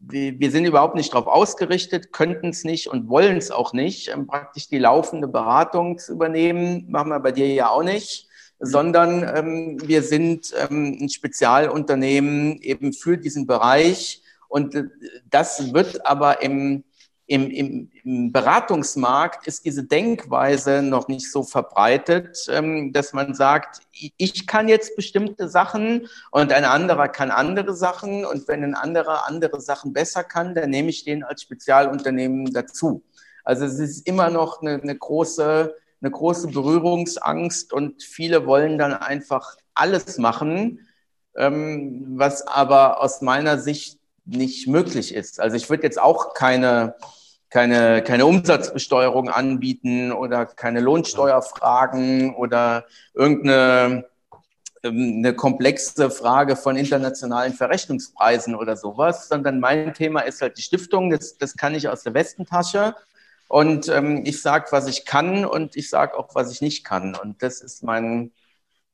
wir, 0.00 0.38
wir 0.38 0.50
sind 0.50 0.66
überhaupt 0.66 0.96
nicht 0.96 1.14
darauf 1.14 1.28
ausgerichtet, 1.28 2.12
könnten 2.12 2.48
es 2.48 2.64
nicht 2.64 2.88
und 2.88 3.08
wollen 3.08 3.36
es 3.36 3.50
auch 3.50 3.72
nicht, 3.72 4.08
ähm, 4.08 4.26
praktisch 4.26 4.68
die 4.68 4.78
laufende 4.78 5.28
Beratung 5.28 5.98
zu 5.98 6.12
übernehmen. 6.12 6.84
Machen 6.90 7.10
wir 7.10 7.20
bei 7.20 7.32
dir 7.32 7.46
ja 7.46 7.70
auch 7.70 7.84
nicht 7.84 8.28
sondern 8.60 9.22
ähm, 9.34 9.78
wir 9.84 10.02
sind 10.02 10.52
ähm, 10.56 10.98
ein 11.00 11.08
Spezialunternehmen 11.08 12.60
eben 12.60 12.92
für 12.92 13.18
diesen 13.18 13.46
Bereich. 13.46 14.22
Und 14.48 14.74
äh, 14.74 14.84
das 15.30 15.72
wird 15.74 16.06
aber 16.06 16.42
im, 16.42 16.84
im, 17.26 17.50
im, 17.50 17.90
im 18.02 18.32
Beratungsmarkt 18.32 19.46
ist 19.46 19.64
diese 19.64 19.84
Denkweise 19.84 20.82
noch 20.82 21.08
nicht 21.08 21.30
so 21.30 21.42
verbreitet, 21.42 22.46
ähm, 22.50 22.92
dass 22.92 23.14
man 23.14 23.34
sagt, 23.34 23.80
ich 23.92 24.46
kann 24.46 24.68
jetzt 24.68 24.94
bestimmte 24.94 25.48
Sachen 25.48 26.06
und 26.30 26.52
ein 26.52 26.64
anderer 26.64 27.08
kann 27.08 27.30
andere 27.30 27.74
Sachen 27.74 28.26
und 28.26 28.46
wenn 28.46 28.62
ein 28.62 28.74
anderer 28.74 29.26
andere 29.26 29.60
Sachen 29.60 29.94
besser 29.94 30.22
kann, 30.22 30.54
dann 30.54 30.70
nehme 30.70 30.90
ich 30.90 31.04
den 31.04 31.24
als 31.24 31.42
Spezialunternehmen 31.42 32.52
dazu. 32.52 33.02
Also 33.42 33.64
es 33.64 33.78
ist 33.78 34.06
immer 34.06 34.28
noch 34.28 34.60
eine, 34.60 34.80
eine 34.82 34.96
große, 34.96 35.74
eine 36.02 36.10
große 36.10 36.48
Berührungsangst 36.48 37.72
und 37.72 38.02
viele 38.02 38.46
wollen 38.46 38.76
dann 38.76 38.92
einfach 38.92 39.56
alles 39.74 40.18
machen, 40.18 40.86
ähm, 41.36 42.18
was 42.18 42.46
aber 42.46 43.00
aus 43.00 43.22
meiner 43.22 43.58
Sicht 43.58 43.98
nicht 44.24 44.68
möglich 44.68 45.14
ist. 45.14 45.40
Also 45.40 45.56
ich 45.56 45.68
würde 45.70 45.82
jetzt 45.82 46.00
auch 46.00 46.34
keine, 46.34 46.94
keine, 47.50 48.02
keine 48.02 48.26
Umsatzbesteuerung 48.26 49.28
anbieten 49.28 50.12
oder 50.12 50.46
keine 50.46 50.80
Lohnsteuer 50.80 51.42
fragen 51.42 52.34
oder 52.34 52.84
irgendeine 53.14 54.06
ähm, 54.84 55.14
eine 55.18 55.34
komplexe 55.34 56.10
Frage 56.10 56.56
von 56.56 56.76
internationalen 56.76 57.54
Verrechnungspreisen 57.54 58.54
oder 58.54 58.76
sowas, 58.76 59.28
sondern 59.28 59.58
mein 59.58 59.94
Thema 59.94 60.20
ist 60.20 60.42
halt 60.42 60.58
die 60.58 60.62
Stiftung. 60.62 61.10
Das, 61.10 61.38
das 61.38 61.56
kann 61.56 61.74
ich 61.74 61.88
aus 61.88 62.02
der 62.02 62.14
Westentasche. 62.14 62.94
Und 63.48 63.88
ähm, 63.88 64.22
ich 64.24 64.42
sage, 64.42 64.66
was 64.70 64.86
ich 64.86 65.06
kann 65.06 65.44
und 65.44 65.76
ich 65.76 65.88
sage 65.88 66.18
auch, 66.18 66.34
was 66.34 66.50
ich 66.50 66.60
nicht 66.60 66.84
kann. 66.84 67.14
Und 67.14 67.42
das 67.42 67.60
ist 67.60 67.82
mein, 67.82 68.30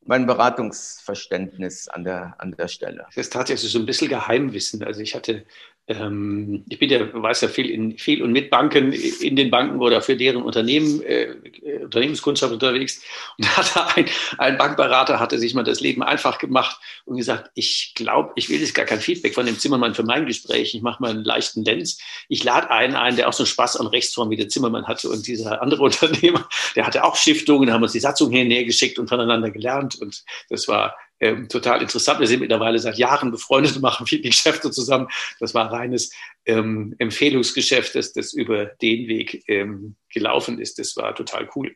mein 0.05 0.27
Beratungsverständnis 0.27 1.89
an 1.89 2.05
der, 2.05 2.35
an 2.39 2.53
der 2.53 2.69
Stelle. 2.69 3.05
Das 3.07 3.17
ist 3.17 3.33
tatsächlich 3.33 3.71
so 3.71 3.79
ein 3.79 3.87
bisschen 3.87 4.09
Geheimwissen. 4.09 4.83
Also 4.83 5.01
ich 5.01 5.15
hatte 5.15 5.45
ähm, 5.91 6.65
ich 6.69 6.79
bin 6.79 6.89
ja, 6.89 7.01
weiß 7.13 7.41
ja 7.41 7.49
viel, 7.49 7.69
in, 7.69 7.99
viel 7.99 8.23
und 8.23 8.31
mit 8.31 8.49
Banken 8.49 8.93
in 8.93 9.35
den 9.35 9.51
Banken 9.51 9.81
oder 9.81 10.01
für 10.01 10.17
deren 10.17 10.43
Unternehmen, 10.43 11.03
äh, 11.03 11.35
Unternehmenskundschaft 11.83 12.53
unterwegs. 12.53 13.03
Und 13.37 13.47
da 13.47 13.57
hatte 13.57 13.97
ein, 13.97 14.07
ein 14.39 14.59
Bankberater 14.59 15.19
hatte 15.19 15.39
sich 15.39 15.53
mal 15.53 15.65
das 15.65 15.81
Leben 15.81 16.05
einfach 16.05 16.39
gemacht 16.39 16.79
und 17.07 17.17
gesagt, 17.17 17.51
ich 17.55 17.93
glaube, 17.97 18.31
ich 18.37 18.49
will 18.49 18.61
jetzt 18.61 18.75
gar 18.75 18.85
kein 18.85 19.01
Feedback 19.01 19.35
von 19.35 19.47
dem 19.47 19.59
Zimmermann 19.59 19.97
für 19.97 20.05
mein 20.05 20.27
Gespräch. 20.27 20.75
Ich 20.77 20.83
mache 20.83 21.03
mal 21.03 21.11
einen 21.11 21.25
leichten 21.25 21.65
Lenz. 21.65 21.99
Ich 22.29 22.45
lade 22.45 22.71
einen 22.71 22.95
ein, 22.95 23.17
der 23.17 23.29
auch 23.29 23.33
so 23.33 23.43
einen 23.43 23.49
Spaß 23.49 23.77
an 23.79 23.89
Rechtsform 23.89 24.31
wie 24.31 24.37
der 24.37 24.49
Zimmermann 24.49 24.87
hatte. 24.87 25.09
Und 25.09 25.27
dieser 25.27 25.61
andere 25.61 25.83
Unternehmer, 25.91 26.49
der 26.77 26.87
hatte 26.87 27.03
auch 27.03 27.17
Stiftungen, 27.17 27.73
haben 27.73 27.83
uns 27.83 27.93
die 27.93 28.01
Satzung 28.01 28.31
her 28.31 28.45
näher 28.45 28.65
geschickt 28.65 29.01
und 29.01 29.09
voneinander 29.09 29.51
gelernt. 29.51 30.01
Und 30.01 30.23
das 30.49 30.69
war 30.69 30.95
ähm, 31.21 31.49
total 31.49 31.83
interessant. 31.83 32.19
Wir 32.19 32.27
sind 32.27 32.41
mittlerweile 32.41 32.79
seit 32.79 32.97
Jahren 32.97 33.31
befreundet 33.31 33.77
und 33.77 33.83
machen 33.83 34.07
viele 34.07 34.23
Geschäfte 34.23 34.71
zusammen. 34.71 35.09
Das 35.39 35.55
war 35.55 35.71
reines 35.71 36.13
ähm, 36.47 36.95
Empfehlungsgeschäft, 36.99 37.95
das, 37.95 38.13
das 38.13 38.33
über 38.33 38.67
den 38.67 39.07
Weg 39.07 39.45
ähm, 39.47 39.97
gelaufen 40.13 40.59
ist. 40.59 40.79
Das 40.79 40.97
war 40.97 41.15
total 41.15 41.49
cool. 41.55 41.75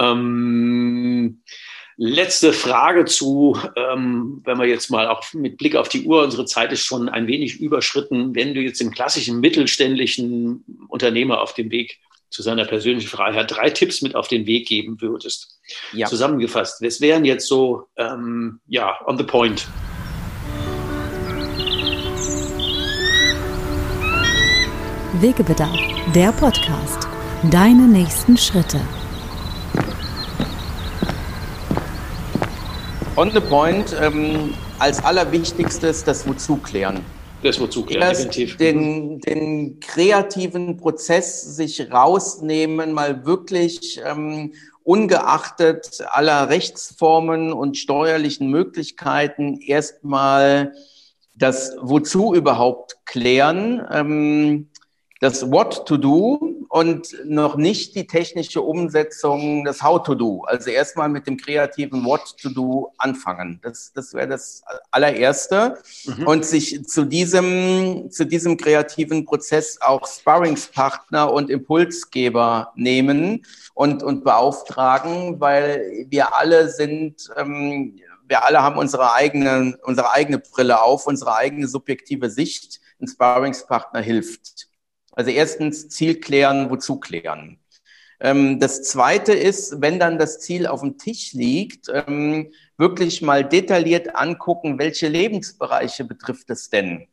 Ähm, 0.00 1.42
letzte 1.96 2.52
Frage 2.52 3.04
zu, 3.04 3.58
ähm, 3.76 4.40
wenn 4.44 4.58
wir 4.58 4.66
jetzt 4.66 4.90
mal 4.90 5.08
auch 5.08 5.32
mit 5.34 5.58
Blick 5.58 5.76
auf 5.76 5.88
die 5.88 6.04
Uhr, 6.04 6.24
unsere 6.24 6.46
Zeit 6.46 6.72
ist 6.72 6.84
schon 6.84 7.08
ein 7.08 7.26
wenig 7.26 7.60
überschritten. 7.60 8.34
Wenn 8.34 8.54
du 8.54 8.60
jetzt 8.60 8.80
dem 8.80 8.90
klassischen 8.90 9.40
mittelständischen 9.40 10.64
Unternehmer 10.88 11.40
auf 11.40 11.54
dem 11.54 11.70
Weg 11.70 12.00
zu 12.30 12.42
seiner 12.42 12.64
persönlichen 12.64 13.08
Freiheit 13.08 13.50
drei 13.50 13.70
Tipps 13.70 14.02
mit 14.02 14.14
auf 14.14 14.28
den 14.28 14.46
Weg 14.46 14.66
geben 14.66 15.00
würdest. 15.00 15.58
Ja. 15.92 16.06
Zusammengefasst, 16.06 16.82
was 16.82 17.00
wären 17.00 17.24
jetzt 17.24 17.46
so, 17.46 17.86
ähm, 17.96 18.60
ja, 18.66 18.98
on 19.06 19.16
the 19.16 19.24
point? 19.24 19.66
Wegebedarf, 25.20 25.78
der 26.14 26.32
Podcast. 26.32 27.08
Deine 27.50 27.86
nächsten 27.86 28.36
Schritte. 28.36 28.80
On 33.16 33.30
the 33.30 33.40
point, 33.40 33.94
ähm, 34.00 34.54
als 34.80 35.04
allerwichtigstes 35.04 36.02
das 36.02 36.26
Wozu 36.26 36.56
klären. 36.56 37.00
Das 37.44 37.60
wird 37.60 37.72
zu 37.72 37.84
klären, 37.84 38.08
definitiv. 38.08 38.56
Den, 38.56 39.20
den 39.20 39.78
kreativen 39.78 40.78
Prozess 40.78 41.42
sich 41.42 41.92
rausnehmen, 41.92 42.92
mal 42.92 43.26
wirklich 43.26 44.00
ähm, 44.04 44.54
ungeachtet 44.82 46.02
aller 46.08 46.48
Rechtsformen 46.48 47.52
und 47.52 47.76
steuerlichen 47.76 48.48
Möglichkeiten 48.48 49.60
erstmal 49.60 50.72
das 51.34 51.76
Wozu 51.80 52.34
überhaupt 52.34 52.96
klären, 53.04 53.86
ähm, 53.92 54.70
das 55.20 55.50
What 55.50 55.86
to 55.86 55.98
do 55.98 56.53
und 56.74 57.14
noch 57.24 57.54
nicht 57.54 57.94
die 57.94 58.08
technische 58.08 58.60
Umsetzung 58.60 59.62
des 59.62 59.80
How 59.80 60.02
to 60.02 60.16
do. 60.16 60.42
Also 60.42 60.70
erstmal 60.70 61.08
mit 61.08 61.24
dem 61.28 61.36
kreativen 61.36 62.04
What 62.04 62.36
to 62.42 62.48
do 62.48 62.92
anfangen. 62.98 63.60
Das, 63.62 63.92
das 63.92 64.12
wäre 64.12 64.26
das 64.26 64.64
allererste. 64.90 65.78
Mhm. 66.04 66.26
Und 66.26 66.44
sich 66.44 66.84
zu 66.84 67.04
diesem, 67.04 68.10
zu 68.10 68.26
diesem 68.26 68.56
kreativen 68.56 69.24
Prozess 69.24 69.78
auch 69.82 70.04
Sparringspartner 70.04 71.32
und 71.32 71.48
Impulsgeber 71.48 72.72
nehmen 72.74 73.46
und, 73.74 74.02
und 74.02 74.24
beauftragen, 74.24 75.38
weil 75.38 76.06
wir 76.08 76.36
alle 76.36 76.68
sind, 76.70 77.30
ähm, 77.36 78.00
wir 78.26 78.44
alle 78.44 78.62
haben 78.62 78.78
unsere 78.78 79.12
eigene, 79.12 79.78
unsere 79.84 80.10
eigene 80.10 80.40
Brille 80.40 80.82
auf, 80.82 81.06
unsere 81.06 81.36
eigene 81.36 81.68
subjektive 81.68 82.30
Sicht. 82.30 82.80
Ein 83.00 83.06
Sparringspartner 83.06 84.00
hilft. 84.00 84.73
Also 85.14 85.30
erstens 85.30 85.88
Ziel 85.88 86.20
klären, 86.20 86.70
wozu 86.70 86.98
klären. 86.98 87.58
Ähm, 88.20 88.58
das 88.58 88.82
Zweite 88.82 89.32
ist, 89.32 89.80
wenn 89.80 89.98
dann 89.98 90.18
das 90.18 90.40
Ziel 90.40 90.66
auf 90.66 90.80
dem 90.80 90.98
Tisch 90.98 91.32
liegt, 91.32 91.88
ähm, 91.92 92.52
wirklich 92.76 93.22
mal 93.22 93.44
detailliert 93.44 94.16
angucken, 94.16 94.78
welche 94.78 95.08
Lebensbereiche 95.08 96.04
betrifft 96.04 96.50
es 96.50 96.70
denn? 96.70 97.06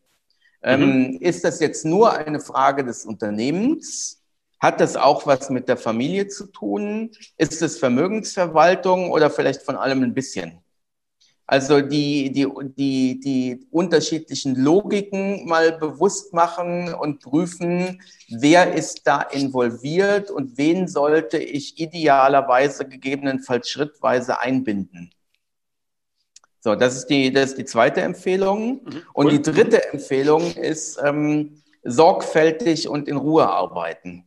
Ähm, 0.63 1.11
mhm. 1.11 1.17
Ist 1.19 1.43
das 1.43 1.59
jetzt 1.59 1.85
nur 1.85 2.13
eine 2.13 2.39
Frage 2.39 2.83
des 2.83 3.05
Unternehmens? 3.05 4.23
Hat 4.59 4.79
das 4.79 4.95
auch 4.95 5.25
was 5.25 5.49
mit 5.49 5.67
der 5.67 5.77
Familie 5.77 6.27
zu 6.27 6.45
tun? 6.45 7.11
Ist 7.37 7.61
es 7.61 7.79
Vermögensverwaltung 7.79 9.11
oder 9.11 9.31
vielleicht 9.31 9.63
von 9.63 9.75
allem 9.75 10.03
ein 10.03 10.13
bisschen? 10.13 10.60
Also 11.51 11.81
die, 11.81 12.31
die, 12.31 12.47
die, 12.77 13.19
die 13.19 13.67
unterschiedlichen 13.71 14.55
Logiken 14.55 15.45
mal 15.45 15.73
bewusst 15.73 16.31
machen 16.33 16.93
und 16.93 17.19
prüfen, 17.19 18.01
wer 18.29 18.73
ist 18.73 19.05
da 19.05 19.21
involviert 19.21 20.31
und 20.31 20.57
wen 20.57 20.87
sollte 20.87 21.39
ich 21.39 21.77
idealerweise 21.77 22.87
gegebenenfalls 22.87 23.67
schrittweise 23.67 24.39
einbinden. 24.39 25.11
So, 26.61 26.75
das 26.75 26.95
ist 26.95 27.07
die, 27.07 27.33
das 27.33 27.49
ist 27.49 27.57
die 27.57 27.65
zweite 27.65 27.99
Empfehlung. 27.99 28.85
Mhm. 28.85 29.01
Und 29.11 29.33
die 29.33 29.41
dritte 29.41 29.91
Empfehlung 29.91 30.53
ist 30.53 31.01
ähm, 31.03 31.61
sorgfältig 31.83 32.87
und 32.87 33.09
in 33.09 33.17
Ruhe 33.17 33.49
arbeiten. 33.49 34.23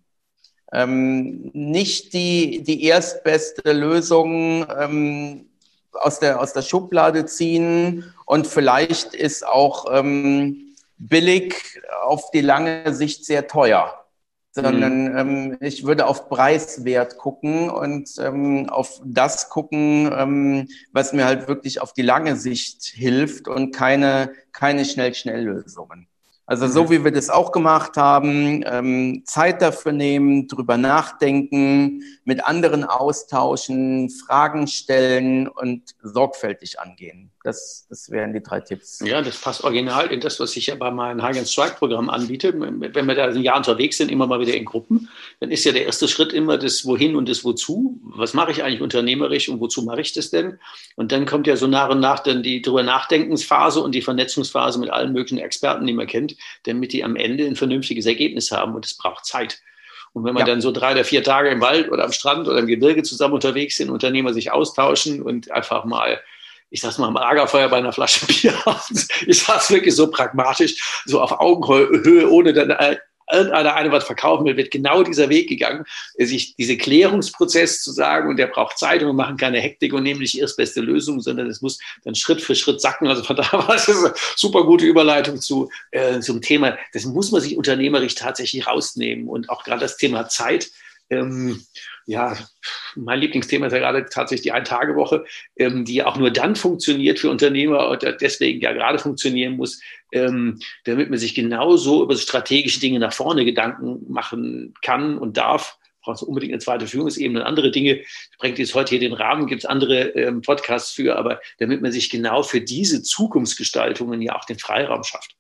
Ähm, 0.74 1.50
nicht 1.54 2.12
die, 2.12 2.62
die 2.62 2.84
erstbeste 2.84 3.72
Lösung 3.72 4.66
ähm, 4.78 5.46
aus 6.00 6.20
der, 6.20 6.40
aus 6.40 6.52
der 6.52 6.62
Schublade 6.62 7.26
ziehen 7.26 8.12
und 8.26 8.46
vielleicht 8.46 9.14
ist 9.14 9.46
auch 9.46 9.86
ähm, 9.90 10.74
billig 10.98 11.80
auf 12.02 12.30
die 12.30 12.40
lange 12.40 12.94
Sicht 12.94 13.24
sehr 13.24 13.46
teuer 13.46 14.04
sondern 14.54 15.04
mhm. 15.06 15.18
ähm, 15.18 15.56
ich 15.60 15.84
würde 15.84 16.06
auf 16.06 16.28
Preiswert 16.28 17.18
gucken 17.18 17.70
und 17.70 18.08
ähm, 18.20 18.68
auf 18.70 19.00
das 19.04 19.50
gucken, 19.50 20.12
ähm, 20.16 20.68
was 20.92 21.12
mir 21.12 21.24
halt 21.24 21.48
wirklich 21.48 21.82
auf 21.82 21.92
die 21.92 22.02
lange 22.02 22.36
Sicht 22.36 22.84
hilft 22.84 23.48
und 23.48 23.74
keine, 23.74 24.30
keine 24.52 24.84
Schnell-Schnell-Lösungen. 24.84 26.06
Also 26.46 26.68
so 26.68 26.84
mhm. 26.84 26.90
wie 26.90 27.04
wir 27.04 27.12
das 27.12 27.30
auch 27.30 27.52
gemacht 27.52 27.96
haben, 27.96 28.62
ähm, 28.66 29.22
Zeit 29.24 29.62
dafür 29.62 29.92
nehmen, 29.92 30.46
drüber 30.46 30.76
nachdenken, 30.76 32.02
mit 32.24 32.44
anderen 32.44 32.84
austauschen, 32.84 34.10
Fragen 34.10 34.66
stellen 34.66 35.48
und 35.48 35.94
sorgfältig 36.02 36.80
angehen. 36.80 37.33
Das, 37.44 37.86
das 37.90 38.10
wären 38.10 38.32
die 38.32 38.42
drei 38.42 38.60
Tipps. 38.60 39.00
Ja, 39.04 39.20
das 39.20 39.38
passt 39.38 39.64
original 39.64 40.06
in 40.06 40.20
das, 40.20 40.40
was 40.40 40.56
ich 40.56 40.68
ja 40.68 40.76
bei 40.76 40.90
meinem 40.90 41.22
Hagen 41.22 41.44
Strike 41.44 41.74
Programm 41.74 42.08
anbiete. 42.08 42.54
Wenn 42.58 43.06
wir 43.06 43.14
da 43.14 43.26
ein 43.26 43.42
Jahr 43.42 43.58
unterwegs 43.58 43.98
sind, 43.98 44.10
immer 44.10 44.26
mal 44.26 44.40
wieder 44.40 44.54
in 44.54 44.64
Gruppen, 44.64 45.10
dann 45.40 45.50
ist 45.50 45.62
ja 45.66 45.72
der 45.72 45.84
erste 45.84 46.08
Schritt 46.08 46.32
immer 46.32 46.56
das 46.56 46.86
Wohin 46.86 47.16
und 47.16 47.28
das 47.28 47.44
Wozu. 47.44 48.00
Was 48.02 48.32
mache 48.32 48.50
ich 48.50 48.64
eigentlich 48.64 48.80
unternehmerisch 48.80 49.50
und 49.50 49.60
wozu 49.60 49.82
mache 49.82 50.00
ich 50.00 50.14
das 50.14 50.30
denn? 50.30 50.58
Und 50.96 51.12
dann 51.12 51.26
kommt 51.26 51.46
ja 51.46 51.56
so 51.56 51.66
nach 51.66 51.90
und 51.90 52.00
nach 52.00 52.20
dann 52.20 52.42
die 52.42 52.62
drüber 52.62 52.82
Nachdenkensphase 52.82 53.82
und 53.82 53.94
die 53.94 54.00
Vernetzungsphase 54.00 54.80
mit 54.80 54.88
allen 54.88 55.12
möglichen 55.12 55.36
Experten, 55.36 55.86
die 55.86 55.92
man 55.92 56.06
kennt, 56.06 56.36
damit 56.62 56.94
die 56.94 57.04
am 57.04 57.14
Ende 57.14 57.44
ein 57.44 57.56
vernünftiges 57.56 58.06
Ergebnis 58.06 58.52
haben. 58.52 58.74
Und 58.74 58.86
es 58.86 58.96
braucht 58.96 59.26
Zeit. 59.26 59.60
Und 60.14 60.24
wenn 60.24 60.32
man 60.32 60.46
ja. 60.46 60.46
dann 60.46 60.62
so 60.62 60.72
drei 60.72 60.92
oder 60.92 61.04
vier 61.04 61.22
Tage 61.22 61.50
im 61.50 61.60
Wald 61.60 61.92
oder 61.92 62.04
am 62.04 62.12
Strand 62.12 62.48
oder 62.48 62.60
im 62.60 62.66
Gebirge 62.66 63.02
zusammen 63.02 63.34
unterwegs 63.34 63.76
sind, 63.76 63.90
Unternehmer 63.90 64.32
sich 64.32 64.50
austauschen 64.50 65.20
und 65.20 65.50
einfach 65.50 65.84
mal 65.84 66.22
ich 66.70 66.80
sag's 66.80 66.98
mal, 66.98 67.08
am 67.08 67.14
Lagerfeuer 67.14 67.68
bei 67.68 67.78
einer 67.78 67.92
Flasche 67.92 68.26
Bier. 68.26 68.54
ich 69.26 69.42
sag's 69.42 69.70
wirklich 69.70 69.94
so 69.94 70.10
pragmatisch, 70.10 71.02
so 71.06 71.20
auf 71.20 71.32
Augenhöhe, 71.32 72.28
ohne 72.28 72.52
dann 72.52 72.70
äh, 72.70 72.96
irgendeiner 73.32 73.74
eine 73.74 73.92
was 73.92 74.04
verkaufen 74.04 74.44
will, 74.44 74.56
wird 74.56 74.70
genau 74.70 75.02
dieser 75.02 75.28
Weg 75.28 75.48
gegangen, 75.48 75.84
sich 76.18 76.56
diese 76.56 76.76
Klärungsprozess 76.76 77.82
zu 77.82 77.90
sagen, 77.92 78.28
und 78.28 78.36
der 78.36 78.48
braucht 78.48 78.78
Zeit 78.78 79.02
und 79.02 79.08
wir 79.08 79.14
machen 79.14 79.36
keine 79.36 79.60
Hektik 79.60 79.92
und 79.92 80.02
nehmen 80.02 80.20
nicht 80.20 80.38
erst 80.38 80.56
beste 80.56 80.80
Lösung, 80.80 81.20
sondern 81.20 81.48
es 81.48 81.62
muss 81.62 81.78
dann 82.04 82.14
Schritt 82.14 82.42
für 82.42 82.54
Schritt 82.54 82.80
sacken. 82.80 83.08
Also 83.08 83.22
von 83.22 83.36
daher 83.36 83.66
war 83.66 83.74
es 83.74 83.88
eine 83.88 84.12
super 84.36 84.64
gute 84.64 84.84
Überleitung 84.84 85.40
zu, 85.40 85.70
äh, 85.90 86.20
zum 86.20 86.42
Thema. 86.42 86.76
Das 86.92 87.04
muss 87.04 87.32
man 87.32 87.40
sich 87.40 87.56
unternehmerisch 87.56 88.14
tatsächlich 88.14 88.66
rausnehmen 88.66 89.28
und 89.28 89.50
auch 89.50 89.64
gerade 89.64 89.80
das 89.80 89.96
Thema 89.96 90.28
Zeit. 90.28 90.70
Ähm, 91.10 91.64
ja, 92.06 92.36
mein 92.96 93.20
Lieblingsthema 93.20 93.66
ist 93.66 93.72
ja 93.72 93.78
gerade 93.78 94.06
tatsächlich 94.06 94.42
die 94.42 94.52
Ein-Tage-Woche, 94.52 95.24
ähm, 95.56 95.84
die 95.84 96.02
auch 96.02 96.16
nur 96.16 96.30
dann 96.30 96.56
funktioniert 96.56 97.18
für 97.18 97.30
Unternehmer 97.30 97.88
und 97.88 98.02
deswegen 98.20 98.60
ja 98.60 98.72
gerade 98.72 98.98
funktionieren 98.98 99.56
muss, 99.56 99.80
ähm, 100.12 100.60
damit 100.84 101.10
man 101.10 101.18
sich 101.18 101.34
genauso 101.34 102.02
über 102.02 102.16
strategische 102.16 102.80
Dinge 102.80 102.98
nach 102.98 103.12
vorne 103.12 103.44
Gedanken 103.44 104.04
machen 104.10 104.74
kann 104.82 105.18
und 105.18 105.36
darf. 105.36 105.78
Braucht 106.02 106.22
unbedingt 106.22 106.52
eine 106.52 106.60
zweite 106.60 106.86
Führungsebene 106.86 107.40
und 107.40 107.46
andere 107.46 107.70
Dinge. 107.70 108.02
Bringt 108.38 108.58
jetzt 108.58 108.74
heute 108.74 108.90
hier 108.90 109.00
den 109.00 109.14
Rahmen, 109.14 109.46
gibt 109.46 109.62
es 109.62 109.66
andere 109.66 110.10
ähm, 110.10 110.42
Podcasts 110.42 110.92
für, 110.92 111.16
aber 111.16 111.40
damit 111.58 111.80
man 111.80 111.92
sich 111.92 112.10
genau 112.10 112.42
für 112.42 112.60
diese 112.60 113.02
Zukunftsgestaltungen 113.02 114.20
ja 114.20 114.36
auch 114.36 114.44
den 114.44 114.58
Freiraum 114.58 115.02
schafft. 115.02 115.34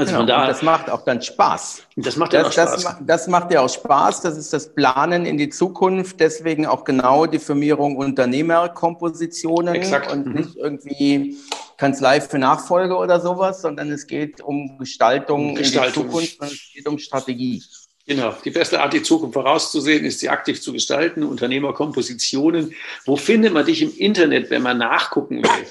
Also 0.00 0.12
genau, 0.12 0.20
von 0.20 0.26
daher, 0.28 0.48
das 0.48 0.62
macht 0.62 0.88
auch 0.88 1.04
dann 1.04 1.20
Spaß. 1.20 1.82
Das 1.96 2.16
macht 2.16 2.32
ja 2.32 2.46
auch 2.46 2.50
Spaß. 2.50 2.82
Das, 2.82 2.96
das, 3.04 3.28
macht 3.28 3.52
ja 3.52 3.60
auch 3.60 3.68
Spaß. 3.68 4.22
Das 4.22 4.38
ist 4.38 4.50
das 4.50 4.72
Planen 4.72 5.26
in 5.26 5.36
die 5.36 5.50
Zukunft. 5.50 6.20
Deswegen 6.20 6.64
auch 6.64 6.84
genau 6.84 7.26
die 7.26 7.38
Firmierung 7.38 7.96
Unternehmerkompositionen 7.96 9.74
Exakt. 9.74 10.10
und 10.10 10.26
mhm. 10.26 10.32
nicht 10.32 10.56
irgendwie 10.56 11.36
Kanzlei 11.76 12.22
für 12.22 12.38
Nachfolge 12.38 12.96
oder 12.96 13.20
sowas, 13.20 13.60
sondern 13.60 13.90
es 13.92 14.06
geht 14.06 14.40
um 14.40 14.78
Gestaltung, 14.78 15.54
Gestaltung. 15.54 16.04
in 16.04 16.08
die 16.08 16.10
Zukunft 16.10 16.40
und 16.40 16.50
es 16.50 16.72
geht 16.72 16.88
um 16.88 16.98
Strategie. 16.98 17.62
Genau. 18.06 18.34
Die 18.42 18.50
beste 18.50 18.80
Art, 18.80 18.94
die 18.94 19.02
Zukunft 19.02 19.34
vorauszusehen, 19.34 20.06
ist 20.06 20.20
sie 20.20 20.30
aktiv 20.30 20.62
zu 20.62 20.72
gestalten. 20.72 21.24
Unternehmerkompositionen. 21.24 22.74
Wo 23.04 23.16
findet 23.16 23.52
man 23.52 23.66
dich 23.66 23.82
im 23.82 23.94
Internet, 23.94 24.48
wenn 24.48 24.62
man 24.62 24.78
nachgucken 24.78 25.42
will? 25.42 25.66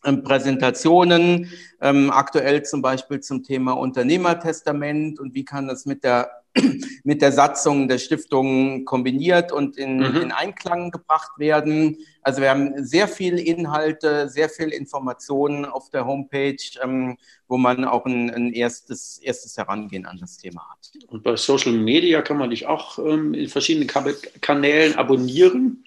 Präsentationen, 0.02 1.50
ähm, 1.80 2.10
aktuell 2.10 2.64
zum 2.64 2.82
Beispiel 2.82 3.20
zum 3.20 3.44
Thema 3.44 3.72
Unternehmertestament 3.72 5.20
und 5.20 5.34
wie 5.34 5.44
kann 5.44 5.68
das 5.68 5.86
mit 5.86 6.02
der, 6.02 6.42
mit 7.04 7.22
der 7.22 7.30
Satzung 7.30 7.88
der 7.88 7.98
Stiftung 7.98 8.84
kombiniert 8.84 9.52
und 9.52 9.76
in, 9.76 9.98
mhm. 9.98 10.22
in 10.22 10.32
Einklang 10.32 10.90
gebracht 10.90 11.38
werden. 11.38 11.98
Also 12.22 12.40
wir 12.40 12.50
haben 12.50 12.84
sehr 12.84 13.06
viel 13.06 13.38
Inhalte, 13.38 14.28
sehr 14.28 14.48
viel 14.48 14.70
Informationen 14.70 15.64
auf 15.64 15.88
der 15.90 16.04
Homepage, 16.04 16.56
ähm, 16.82 17.16
wo 17.46 17.56
man 17.56 17.84
auch 17.84 18.04
ein, 18.04 18.28
ein, 18.30 18.52
erstes, 18.52 19.18
erstes 19.18 19.56
Herangehen 19.56 20.06
an 20.06 20.18
das 20.20 20.36
Thema 20.36 20.68
hat. 20.68 20.90
Und 21.08 21.22
bei 21.22 21.36
Social 21.36 21.72
Media 21.72 22.22
kann 22.22 22.38
man 22.38 22.50
dich 22.50 22.66
auch 22.66 22.98
ähm, 22.98 23.34
in 23.34 23.48
verschiedenen 23.48 23.88
Kanälen 24.40 24.96
abonnieren. 24.96 25.84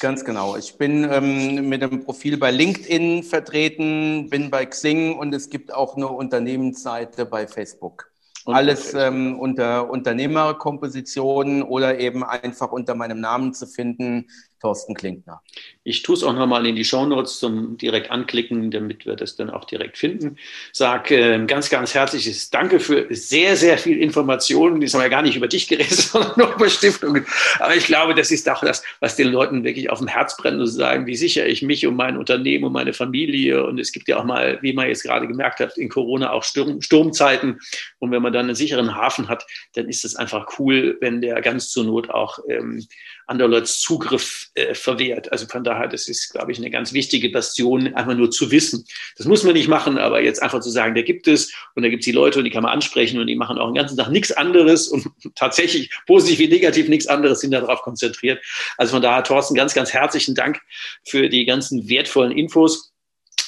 Ganz 0.00 0.24
genau. 0.24 0.56
Ich 0.56 0.76
bin 0.78 1.08
ähm, 1.10 1.68
mit 1.68 1.82
dem 1.82 2.04
Profil 2.04 2.36
bei 2.36 2.50
LinkedIn 2.50 3.24
vertreten, 3.24 4.30
bin 4.30 4.50
bei 4.50 4.64
Xing 4.64 5.18
und 5.18 5.34
es 5.34 5.50
gibt 5.50 5.74
auch 5.74 5.96
eine 5.96 6.08
Unternehmensseite 6.08 7.26
bei 7.26 7.48
Facebook. 7.48 8.10
Und 8.44 8.54
Alles 8.54 8.94
ähm, 8.94 9.38
unter 9.38 9.90
Unternehmerkompositionen 9.90 11.62
oder 11.62 11.98
eben 11.98 12.24
einfach 12.24 12.72
unter 12.72 12.94
meinem 12.94 13.20
Namen 13.20 13.52
zu 13.52 13.66
finden. 13.66 14.28
Thorsten 14.60 14.94
Klinkner. 14.94 15.40
Ich 15.84 16.02
tue 16.02 16.16
es 16.16 16.22
auch 16.22 16.32
nochmal 16.32 16.66
in 16.66 16.74
die 16.74 16.84
Shownotes 16.84 17.38
zum 17.38 17.78
direkt 17.78 18.10
anklicken, 18.10 18.70
damit 18.70 19.06
wir 19.06 19.14
das 19.14 19.36
dann 19.36 19.50
auch 19.50 19.64
direkt 19.64 19.96
finden. 19.96 20.36
Sag 20.72 21.10
äh, 21.10 21.44
ganz, 21.46 21.70
ganz 21.70 21.94
herzliches 21.94 22.50
Danke 22.50 22.80
für 22.80 23.06
sehr, 23.10 23.56
sehr 23.56 23.78
viel 23.78 23.98
Informationen. 23.98 24.80
Das 24.80 24.94
haben 24.94 25.02
wir 25.02 25.08
gar 25.08 25.22
nicht 25.22 25.36
über 25.36 25.48
dich 25.48 25.68
geredet, 25.68 25.92
sondern 25.92 26.32
nur 26.36 26.54
über 26.54 26.68
Stiftungen. 26.68 27.24
Aber 27.60 27.76
ich 27.76 27.86
glaube, 27.86 28.14
das 28.14 28.30
ist 28.30 28.48
auch 28.48 28.60
das, 28.60 28.82
was 29.00 29.16
den 29.16 29.28
Leuten 29.28 29.64
wirklich 29.64 29.90
auf 29.90 29.98
dem 29.98 30.08
Herz 30.08 30.36
brennt 30.36 30.60
und 30.60 30.66
sagen, 30.66 31.06
wie 31.06 31.16
sichere 31.16 31.46
ich 31.46 31.62
mich 31.62 31.86
und 31.86 31.96
mein 31.96 32.16
Unternehmen 32.16 32.64
und 32.64 32.72
meine 32.72 32.92
Familie. 32.92 33.64
Und 33.64 33.78
es 33.78 33.92
gibt 33.92 34.08
ja 34.08 34.18
auch 34.18 34.24
mal, 34.24 34.58
wie 34.60 34.72
man 34.72 34.88
jetzt 34.88 35.04
gerade 35.04 35.28
gemerkt 35.28 35.60
hat, 35.60 35.78
in 35.78 35.88
Corona 35.88 36.32
auch 36.32 36.42
Sturm, 36.42 36.82
Sturmzeiten. 36.82 37.60
Und 37.98 38.10
wenn 38.10 38.22
man 38.22 38.32
dann 38.32 38.46
einen 38.46 38.54
sicheren 38.54 38.94
Hafen 38.96 39.28
hat, 39.28 39.46
dann 39.74 39.88
ist 39.88 40.04
es 40.04 40.16
einfach 40.16 40.58
cool, 40.58 40.98
wenn 41.00 41.20
der 41.20 41.40
ganz 41.42 41.70
zur 41.70 41.84
Not 41.84 42.10
auch 42.10 42.40
ähm, 42.48 42.86
andererseits 43.28 43.80
Zugriff 43.80 44.48
äh, 44.54 44.74
verwehrt. 44.74 45.30
Also 45.30 45.46
von 45.46 45.62
daher, 45.62 45.86
das 45.86 46.08
ist, 46.08 46.32
glaube 46.32 46.50
ich, 46.50 46.58
eine 46.58 46.70
ganz 46.70 46.92
wichtige 46.92 47.28
Bastion, 47.30 47.94
einfach 47.94 48.14
nur 48.14 48.30
zu 48.30 48.50
wissen. 48.50 48.84
Das 49.16 49.26
muss 49.26 49.44
man 49.44 49.52
nicht 49.52 49.68
machen, 49.68 49.98
aber 49.98 50.22
jetzt 50.22 50.42
einfach 50.42 50.60
zu 50.60 50.70
sagen, 50.70 50.94
der 50.94 51.04
gibt 51.04 51.28
es 51.28 51.52
und 51.74 51.82
da 51.82 51.88
gibt 51.88 52.00
es 52.00 52.04
die 52.06 52.12
Leute 52.12 52.38
und 52.38 52.46
die 52.46 52.50
kann 52.50 52.62
man 52.62 52.72
ansprechen 52.72 53.20
und 53.20 53.26
die 53.26 53.36
machen 53.36 53.58
auch 53.58 53.68
den 53.68 53.74
ganzen 53.74 53.96
Tag 53.96 54.10
nichts 54.10 54.32
anderes 54.32 54.88
und 54.88 55.06
tatsächlich 55.34 55.90
positiv 56.06 56.38
wie 56.38 56.48
negativ 56.48 56.88
nichts 56.88 57.06
anderes 57.06 57.40
sind 57.40 57.52
darauf 57.52 57.82
konzentriert. 57.82 58.42
Also 58.78 58.92
von 58.92 59.02
daher, 59.02 59.22
Thorsten, 59.22 59.54
ganz, 59.54 59.74
ganz 59.74 59.92
herzlichen 59.92 60.34
Dank 60.34 60.60
für 61.04 61.28
die 61.28 61.44
ganzen 61.44 61.88
wertvollen 61.88 62.32
Infos. 62.32 62.92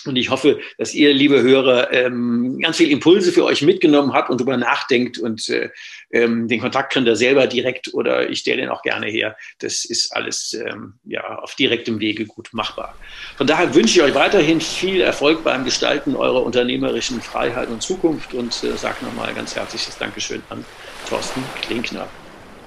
Und 0.06 0.16
ich 0.16 0.30
hoffe, 0.30 0.60
dass 0.78 0.94
ihr, 0.94 1.12
liebe 1.12 1.42
Hörer, 1.42 1.92
ähm, 1.92 2.58
ganz 2.60 2.78
viel 2.78 2.90
Impulse 2.90 3.32
für 3.32 3.44
euch 3.44 3.62
mitgenommen 3.62 4.12
habt 4.12 4.30
und 4.30 4.40
darüber 4.40 4.56
nachdenkt 4.56 5.18
und 5.18 5.48
äh, 5.48 5.70
ähm, 6.10 6.48
den 6.48 6.60
Kontakt 6.60 6.92
könnt 6.92 7.06
ihr 7.06 7.16
selber 7.16 7.46
direkt 7.46 7.92
oder 7.92 8.28
ich 8.30 8.40
stelle 8.40 8.58
den 8.58 8.68
auch 8.70 8.82
gerne 8.82 9.06
her. 9.06 9.36
Das 9.58 9.84
ist 9.84 10.14
alles 10.14 10.54
ähm, 10.54 10.94
ja, 11.04 11.38
auf 11.38 11.54
direktem 11.54 12.00
Wege 12.00 12.24
gut 12.26 12.48
machbar. 12.52 12.96
Von 13.36 13.46
daher 13.46 13.74
wünsche 13.74 13.98
ich 13.98 14.02
euch 14.02 14.14
weiterhin 14.14 14.60
viel 14.60 15.00
Erfolg 15.00 15.44
beim 15.44 15.64
Gestalten 15.64 16.16
eurer 16.16 16.42
unternehmerischen 16.42 17.20
Freiheit 17.20 17.68
und 17.68 17.82
Zukunft 17.82 18.32
und 18.34 18.52
äh, 18.64 18.76
sage 18.76 19.04
nochmal 19.04 19.34
ganz 19.34 19.54
herzliches 19.54 19.98
Dankeschön 19.98 20.42
an 20.48 20.64
Thorsten 21.08 21.42
Klinkner. 21.62 22.08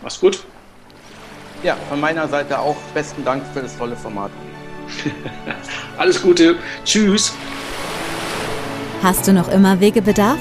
Mach's 0.01 0.19
gut. 0.19 0.43
Ja, 1.63 1.77
von 1.89 1.99
meiner 1.99 2.27
Seite 2.27 2.59
auch 2.59 2.75
besten 2.93 3.23
Dank 3.23 3.43
für 3.53 3.61
das 3.61 3.77
tolle 3.77 3.95
Format. 3.95 4.31
Alles 5.97 6.21
Gute. 6.21 6.55
Tschüss. 6.85 7.33
Hast 9.01 9.27
du 9.27 9.33
noch 9.33 9.49
immer 9.49 9.79
Wegebedarf? 9.79 10.37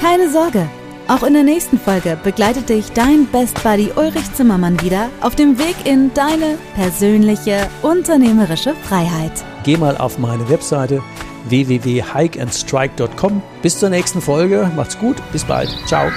Keine 0.00 0.30
Sorge. 0.30 0.68
Auch 1.08 1.22
in 1.22 1.34
der 1.34 1.44
nächsten 1.44 1.78
Folge 1.78 2.18
begleitet 2.22 2.68
dich 2.68 2.90
dein 2.92 3.26
Best 3.26 3.62
Buddy 3.62 3.92
Ulrich 3.94 4.32
Zimmermann 4.34 4.80
wieder 4.82 5.08
auf 5.20 5.36
dem 5.36 5.56
Weg 5.58 5.76
in 5.84 6.12
deine 6.14 6.58
persönliche 6.74 7.68
unternehmerische 7.82 8.74
Freiheit. 8.74 9.32
Geh 9.62 9.76
mal 9.76 9.96
auf 9.96 10.18
meine 10.18 10.48
Webseite 10.48 11.00
www.hikeandstrike.com. 11.48 13.42
Bis 13.62 13.78
zur 13.78 13.90
nächsten 13.90 14.20
Folge. 14.20 14.68
Macht's 14.74 14.98
gut. 14.98 15.16
Bis 15.30 15.44
bald. 15.44 15.68
Ciao. 15.86 16.10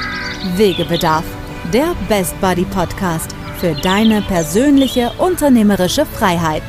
Wegebedarf. 0.56 1.24
Der 1.72 1.96
Best 2.08 2.40
Buddy 2.42 2.66
Podcast 2.66 3.36
für 3.60 3.76
deine 3.76 4.22
persönliche 4.24 5.12
unternehmerische 5.20 6.06
Freiheit. 6.06 6.64